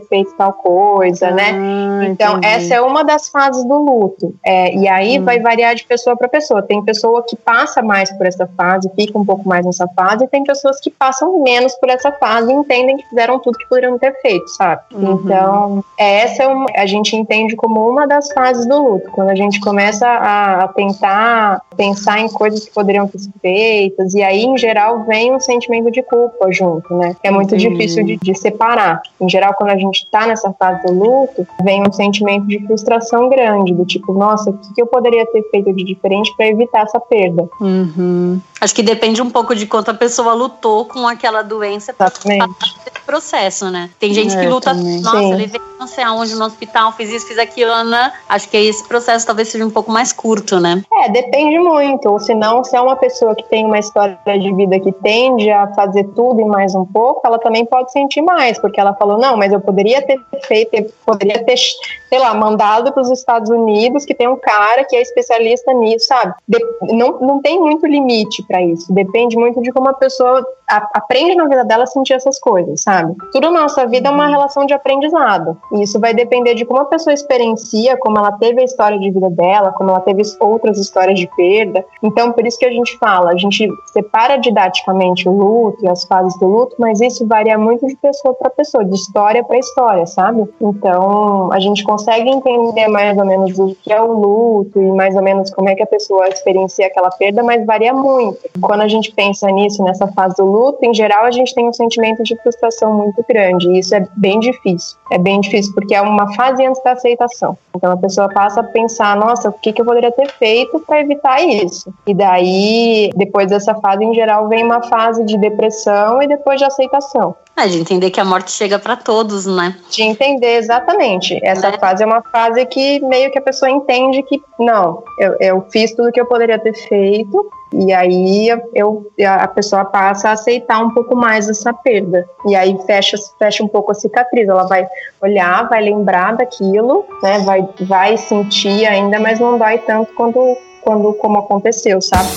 feito 0.00 0.32
tal 0.36 0.52
coisa, 0.52 1.30
né? 1.30 1.52
Ah? 1.78 2.06
Então, 2.06 2.38
entendi. 2.38 2.46
essa 2.46 2.74
é 2.74 2.80
uma 2.80 3.04
das 3.04 3.28
fases 3.28 3.64
do 3.64 3.76
luto. 3.78 4.34
É, 4.44 4.74
e 4.74 4.88
aí 4.88 5.18
hum. 5.18 5.24
vai 5.24 5.40
variar 5.40 5.74
de 5.74 5.84
pessoa 5.84 6.16
para 6.16 6.28
pessoa. 6.28 6.62
Tem 6.62 6.82
pessoa 6.84 7.24
que 7.26 7.36
passa 7.36 7.82
mais 7.82 8.10
por 8.12 8.26
essa 8.26 8.46
fase, 8.56 8.90
fica 8.94 9.18
um 9.18 9.24
pouco 9.24 9.48
mais 9.48 9.64
nessa 9.64 9.86
fase, 9.88 10.24
e 10.24 10.28
tem 10.28 10.44
pessoas 10.44 10.80
que 10.80 10.90
passam 10.90 11.42
menos 11.42 11.74
por 11.76 11.88
essa 11.88 12.12
fase 12.12 12.50
e 12.50 12.54
entendem 12.54 12.96
que 12.96 13.08
fizeram 13.08 13.38
tudo 13.38 13.58
que 13.58 13.68
poderiam 13.68 13.98
ter 13.98 14.14
feito, 14.20 14.48
sabe? 14.48 14.82
Uhum. 14.92 15.12
Então, 15.12 15.84
essa 15.98 16.42
é 16.44 16.48
uma, 16.48 16.66
a 16.74 16.86
gente 16.86 17.14
entende 17.16 17.56
como 17.56 17.88
uma 17.88 18.06
das 18.06 18.30
fases 18.32 18.66
do 18.66 18.82
luto, 18.82 19.10
quando 19.12 19.30
a 19.30 19.34
gente 19.34 19.60
começa 19.60 20.06
a, 20.06 20.64
a 20.64 20.68
tentar 20.68 21.62
pensar 21.76 22.20
em 22.20 22.28
coisas 22.28 22.64
que 22.64 22.72
poderiam 22.72 23.06
ter 23.06 23.18
sido 23.18 23.34
feitas, 23.40 24.14
e 24.14 24.22
aí, 24.22 24.44
em 24.44 24.56
geral, 24.56 25.04
vem 25.04 25.34
um 25.34 25.40
sentimento 25.40 25.90
de 25.90 26.02
culpa 26.02 26.50
junto, 26.52 26.94
né? 26.94 27.14
É 27.22 27.30
muito 27.30 27.54
Entendi. 27.54 27.68
difícil 27.68 28.04
de, 28.04 28.16
de 28.16 28.34
separar. 28.38 29.02
Em 29.20 29.28
geral, 29.28 29.54
quando 29.54 29.70
a 29.70 29.76
gente 29.76 30.08
tá 30.10 30.26
nessa 30.26 30.52
fase 30.52 30.82
do 30.86 30.92
luto, 30.92 31.46
vem 31.62 31.82
um 31.86 31.92
sentimento 31.92 32.46
de 32.46 32.64
frustração 32.66 33.28
grande, 33.28 33.72
do 33.72 33.84
tipo, 33.84 34.12
nossa, 34.12 34.50
o 34.50 34.58
que, 34.58 34.80
eu 34.80 34.86
poderia 34.86 35.26
ter 35.26 35.42
feito 35.50 35.72
de 35.72 35.84
diferente 35.84 36.34
para 36.36 36.46
evitar 36.46 36.82
essa 36.82 37.00
perda? 37.00 37.48
Uhum. 37.60 38.40
Acho 38.60 38.74
que 38.74 38.82
depende 38.82 39.22
um 39.22 39.30
pouco 39.30 39.54
de 39.54 39.66
quanto 39.66 39.90
a 39.90 39.94
pessoa 39.94 40.32
lutou 40.34 40.84
com 40.84 41.06
aquela 41.06 41.42
doença 41.42 41.92
esse 41.92 43.04
processo, 43.06 43.70
né? 43.70 43.90
Tem 43.98 44.12
gente 44.12 44.36
que 44.36 44.44
É, 44.44 44.48
luta, 44.48 44.74
também. 44.74 45.00
nossa, 45.00 45.18
Sim. 45.18 45.32
eu 45.32 45.38
levei 45.38 45.60
não 45.78 45.86
sei 45.86 46.02
aonde 46.02 46.34
no 46.34 46.44
hospital, 46.44 46.92
fiz 46.92 47.10
isso, 47.10 47.26
fiz 47.26 47.38
aquilo, 47.38 47.84
né? 47.84 48.12
Acho 48.28 48.48
que 48.48 48.56
esse 48.56 48.86
processo 48.86 49.24
talvez 49.24 49.48
seja 49.48 49.64
um 49.64 49.70
pouco 49.70 49.92
mais 49.92 50.12
curto, 50.12 50.58
né? 50.58 50.82
É, 50.92 51.08
depende 51.08 51.58
muito. 51.58 52.08
Ou 52.08 52.18
se 52.18 52.34
não, 52.34 52.64
se 52.64 52.76
é 52.76 52.80
uma 52.80 52.96
pessoa 52.96 53.34
que 53.34 53.44
tem 53.44 53.64
uma 53.64 53.78
história 53.78 54.18
de 54.26 54.52
vida 54.54 54.78
que 54.80 54.90
tende 54.92 55.48
a 55.50 55.68
fazer 55.74 56.04
tudo 56.16 56.40
e 56.40 56.44
mais 56.44 56.74
um 56.74 56.84
pouco, 56.84 57.20
ela 57.24 57.38
também 57.38 57.64
pode 57.64 57.92
sentir 57.92 58.22
mais, 58.22 58.58
porque 58.58 58.80
ela 58.80 58.92
falou, 58.94 59.18
não, 59.18 59.36
mas 59.36 59.52
eu 59.52 59.60
poderia 59.60 60.02
ter 60.02 60.18
feito, 60.46 60.74
eu 60.74 60.90
poderia 61.06 61.44
ter, 61.44 61.47
sei 61.56 62.18
lá, 62.18 62.34
mandado 62.34 62.92
para 62.92 63.02
os 63.02 63.10
Estados 63.10 63.50
Unidos, 63.50 64.04
que 64.04 64.14
tem 64.14 64.28
um 64.28 64.36
cara 64.36 64.84
que 64.84 64.96
é 64.96 65.00
especialista 65.02 65.72
nisso, 65.72 66.06
sabe? 66.06 66.34
De- 66.46 66.64
não, 66.92 67.18
não 67.20 67.40
tem 67.40 67.58
muito 67.60 67.86
limite 67.86 68.42
para 68.46 68.62
isso. 68.62 68.92
Depende 68.92 69.36
muito 69.36 69.60
de 69.62 69.72
como 69.72 69.88
a 69.88 69.94
pessoa 69.94 70.44
aprende 70.68 71.34
na 71.34 71.44
vida 71.44 71.64
dela 71.64 71.84
a 71.84 71.86
sentir 71.86 72.12
essas 72.12 72.38
coisas, 72.38 72.82
sabe? 72.82 73.14
Tudo 73.32 73.50
na 73.50 73.62
nossa 73.62 73.86
vida 73.86 74.08
é 74.08 74.12
uma 74.12 74.26
relação 74.26 74.66
de 74.66 74.74
aprendizado. 74.74 75.56
E 75.72 75.82
isso 75.82 75.98
vai 75.98 76.12
depender 76.12 76.54
de 76.54 76.64
como 76.64 76.80
a 76.80 76.84
pessoa 76.84 77.14
experiencia, 77.14 77.96
como 77.96 78.18
ela 78.18 78.32
teve 78.32 78.60
a 78.60 78.64
história 78.64 78.98
de 78.98 79.10
vida 79.10 79.30
dela, 79.30 79.72
como 79.72 79.90
ela 79.90 80.00
teve 80.00 80.22
outras 80.40 80.78
histórias 80.78 81.18
de 81.18 81.26
perda. 81.36 81.84
Então, 82.02 82.32
por 82.32 82.46
isso 82.46 82.58
que 82.58 82.66
a 82.66 82.70
gente 82.70 82.98
fala, 82.98 83.30
a 83.30 83.36
gente 83.36 83.68
separa 83.92 84.36
didaticamente 84.36 85.28
o 85.28 85.32
luto 85.32 85.84
e 85.84 85.88
as 85.88 86.04
fases 86.04 86.38
do 86.38 86.46
luto, 86.46 86.76
mas 86.78 87.00
isso 87.00 87.26
varia 87.26 87.56
muito 87.56 87.86
de 87.86 87.96
pessoa 87.96 88.34
para 88.34 88.50
pessoa, 88.50 88.84
de 88.84 88.94
história 88.94 89.42
para 89.42 89.58
história, 89.58 90.06
sabe? 90.06 90.46
Então, 90.60 91.50
a 91.52 91.58
gente 91.58 91.82
consegue 91.82 92.28
entender 92.28 92.88
mais 92.88 93.16
ou 93.16 93.24
menos 93.24 93.58
o 93.58 93.74
que 93.82 93.92
é 93.92 94.00
o 94.00 94.12
luto 94.12 94.80
e 94.80 94.92
mais 94.92 95.16
ou 95.16 95.22
menos 95.22 95.50
como 95.50 95.68
é 95.68 95.74
que 95.74 95.82
a 95.82 95.86
pessoa 95.86 96.28
experiencia 96.28 96.86
aquela 96.86 97.10
perda, 97.10 97.42
mas 97.42 97.64
varia 97.64 97.92
muito. 97.92 98.38
Quando 98.60 98.82
a 98.82 98.88
gente 98.88 99.12
pensa 99.12 99.46
nisso, 99.50 99.82
nessa 99.82 100.06
fase 100.08 100.36
do 100.36 100.44
luto, 100.44 100.57
em 100.82 100.94
geral 100.94 101.24
a 101.24 101.30
gente 101.30 101.54
tem 101.54 101.68
um 101.68 101.72
sentimento 101.72 102.22
de 102.22 102.36
frustração 102.36 102.92
muito 102.94 103.24
grande, 103.28 103.68
e 103.68 103.78
isso 103.78 103.94
é 103.94 104.06
bem 104.16 104.38
difícil. 104.40 104.96
É 105.10 105.18
bem 105.18 105.40
difícil 105.40 105.72
porque 105.74 105.94
é 105.94 106.02
uma 106.02 106.34
fase 106.34 106.64
antes 106.64 106.82
da 106.82 106.92
aceitação. 106.92 107.56
Então 107.74 107.92
a 107.92 107.96
pessoa 107.96 108.28
passa 108.28 108.60
a 108.60 108.64
pensar, 108.64 109.16
nossa, 109.16 109.48
o 109.48 109.52
que, 109.52 109.72
que 109.72 109.80
eu 109.80 109.84
poderia 109.84 110.12
ter 110.12 110.30
feito 110.32 110.80
para 110.80 111.00
evitar 111.00 111.40
isso? 111.40 111.92
E 112.06 112.14
daí, 112.14 113.10
depois 113.16 113.48
dessa 113.48 113.74
fase, 113.74 114.04
em 114.04 114.14
geral, 114.14 114.48
vem 114.48 114.64
uma 114.64 114.82
fase 114.82 115.24
de 115.24 115.36
depressão 115.38 116.22
e 116.22 116.26
depois 116.26 116.58
de 116.58 116.64
aceitação. 116.64 117.34
É, 117.58 117.66
de 117.66 117.80
entender 117.80 118.10
que 118.10 118.20
a 118.20 118.24
morte 118.24 118.52
chega 118.52 118.78
pra 118.78 118.94
todos, 118.94 119.44
né? 119.44 119.74
De 119.90 120.02
entender 120.02 120.56
exatamente. 120.58 121.38
Essa 121.42 121.70
Né? 121.72 121.78
fase 121.78 122.04
é 122.04 122.06
uma 122.06 122.22
fase 122.22 122.64
que 122.66 123.00
meio 123.00 123.32
que 123.32 123.38
a 123.38 123.42
pessoa 123.42 123.68
entende 123.68 124.22
que, 124.22 124.40
não, 124.60 125.02
eu, 125.18 125.36
eu 125.40 125.66
fiz 125.72 125.92
tudo 125.92 126.12
que 126.12 126.20
eu 126.20 126.26
poderia 126.26 126.56
ter 126.58 126.72
feito, 126.74 127.50
e 127.72 127.92
aí 127.92 128.48
eu, 128.72 129.10
a 129.26 129.48
pessoa 129.48 129.84
passa 129.84 130.28
a 130.28 130.32
aceitar 130.32 130.78
um 130.78 130.90
pouco 130.90 131.16
mais 131.16 131.48
essa 131.48 131.72
perda. 131.72 132.28
E 132.46 132.54
aí 132.54 132.78
fecha, 132.86 133.16
fecha 133.38 133.64
um 133.64 133.68
pouco 133.68 133.90
a 133.90 133.94
cicatriz. 133.94 134.48
Ela 134.48 134.66
vai 134.68 134.86
olhar, 135.20 135.68
vai 135.68 135.82
lembrar 135.82 136.36
daquilo, 136.36 137.04
né? 137.22 137.40
Vai, 137.40 137.68
vai 137.80 138.16
sentir 138.16 138.86
ainda, 138.86 139.18
mas 139.18 139.40
não 139.40 139.58
dói 139.58 139.78
tanto 139.78 140.14
quando, 140.14 140.56
quando 140.82 141.12
como 141.14 141.38
aconteceu, 141.40 142.00
sabe? 142.00 142.28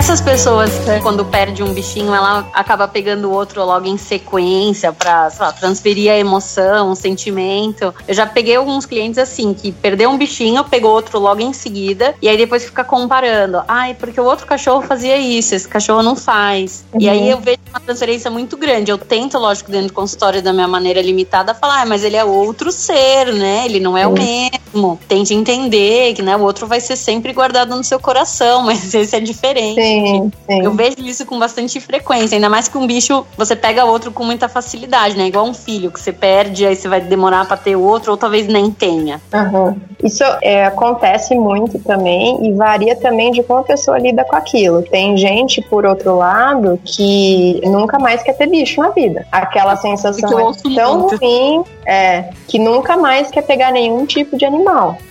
Essas 0.00 0.22
pessoas 0.22 0.70
que 0.78 0.98
quando 1.02 1.26
perde 1.26 1.62
um 1.62 1.74
bichinho, 1.74 2.14
ela 2.14 2.48
acaba 2.54 2.88
pegando 2.88 3.28
o 3.28 3.32
outro 3.32 3.62
logo 3.66 3.86
em 3.86 3.98
sequência 3.98 4.94
pra, 4.94 5.28
sei 5.28 5.44
lá, 5.44 5.52
transferir 5.52 6.10
a 6.10 6.16
emoção, 6.16 6.92
o 6.92 6.96
sentimento. 6.96 7.94
Eu 8.08 8.14
já 8.14 8.24
peguei 8.24 8.56
alguns 8.56 8.86
clientes 8.86 9.18
assim, 9.18 9.52
que 9.52 9.70
perdeu 9.70 10.08
um 10.08 10.16
bichinho, 10.16 10.64
pegou 10.64 10.90
outro 10.92 11.18
logo 11.18 11.42
em 11.42 11.52
seguida, 11.52 12.14
e 12.22 12.30
aí 12.30 12.38
depois 12.38 12.64
fica 12.64 12.82
comparando. 12.82 13.62
Ai, 13.68 13.92
porque 13.92 14.18
o 14.18 14.24
outro 14.24 14.46
cachorro 14.46 14.80
fazia 14.80 15.18
isso, 15.18 15.54
esse 15.54 15.68
cachorro 15.68 16.02
não 16.02 16.16
faz. 16.16 16.82
E 16.98 17.04
Uhum. 17.04 17.12
aí 17.12 17.30
eu 17.30 17.38
vejo 17.38 17.58
uma 17.68 17.80
transferência 17.80 18.30
muito 18.30 18.56
grande. 18.56 18.90
Eu 18.90 18.96
tento, 18.96 19.36
lógico, 19.36 19.70
dentro 19.70 19.88
do 19.88 19.92
consultório 19.92 20.40
da 20.40 20.50
minha 20.50 20.66
maneira 20.66 21.02
limitada, 21.02 21.54
falar, 21.54 21.82
ah, 21.82 21.86
mas 21.86 22.02
ele 22.02 22.16
é 22.16 22.24
outro 22.24 22.72
ser, 22.72 23.34
né? 23.34 23.66
Ele 23.66 23.78
não 23.78 23.98
é 23.98 24.06
o 24.06 24.12
mesmo. 24.12 24.59
Tente 25.08 25.34
entender 25.34 26.14
que 26.14 26.22
né, 26.22 26.36
o 26.36 26.42
outro 26.42 26.66
vai 26.66 26.80
ser 26.80 26.96
sempre 26.96 27.32
guardado 27.32 27.74
no 27.74 27.84
seu 27.84 28.00
coração, 28.00 28.62
mas 28.66 28.94
esse 28.94 29.16
é 29.16 29.20
diferente. 29.20 29.80
Sim, 29.80 30.32
sim. 30.48 30.62
Eu 30.62 30.72
vejo 30.72 30.96
isso 31.00 31.26
com 31.26 31.38
bastante 31.38 31.80
frequência, 31.80 32.36
ainda 32.36 32.48
mais 32.48 32.68
que 32.68 32.78
um 32.78 32.86
bicho 32.86 33.26
você 33.36 33.56
pega 33.56 33.84
outro 33.84 34.10
com 34.10 34.24
muita 34.24 34.48
facilidade, 34.48 35.16
né? 35.16 35.26
Igual 35.26 35.46
um 35.46 35.54
filho 35.54 35.90
que 35.90 36.00
você 36.00 36.12
perde, 36.12 36.66
aí 36.66 36.76
você 36.76 36.88
vai 36.88 37.00
demorar 37.00 37.46
pra 37.46 37.56
ter 37.56 37.76
outro, 37.76 38.12
ou 38.12 38.16
talvez 38.16 38.46
nem 38.46 38.70
tenha. 38.70 39.20
Aham. 39.32 39.76
Isso 40.02 40.24
é, 40.42 40.64
acontece 40.64 41.34
muito 41.34 41.78
também 41.80 42.46
e 42.46 42.52
varia 42.52 42.96
também 42.96 43.30
de 43.30 43.42
como 43.42 43.60
a 43.60 43.64
pessoa 43.64 43.98
lida 43.98 44.24
com 44.24 44.36
aquilo. 44.36 44.82
Tem 44.82 45.16
gente, 45.16 45.60
por 45.60 45.84
outro 45.84 46.16
lado, 46.16 46.80
que 46.84 47.60
nunca 47.64 47.98
mais 47.98 48.22
quer 48.22 48.34
ter 48.34 48.46
bicho 48.46 48.80
na 48.80 48.90
vida. 48.90 49.26
Aquela 49.30 49.76
sensação 49.76 50.30
é 50.38 50.74
tão 50.74 51.00
muito. 51.00 51.16
ruim 51.16 51.64
é, 51.86 52.30
que 52.48 52.58
nunca 52.58 52.96
mais 52.96 53.30
quer 53.30 53.42
pegar 53.42 53.72
nenhum 53.72 54.06
tipo 54.06 54.36
de 54.36 54.44
animal. 54.44 54.59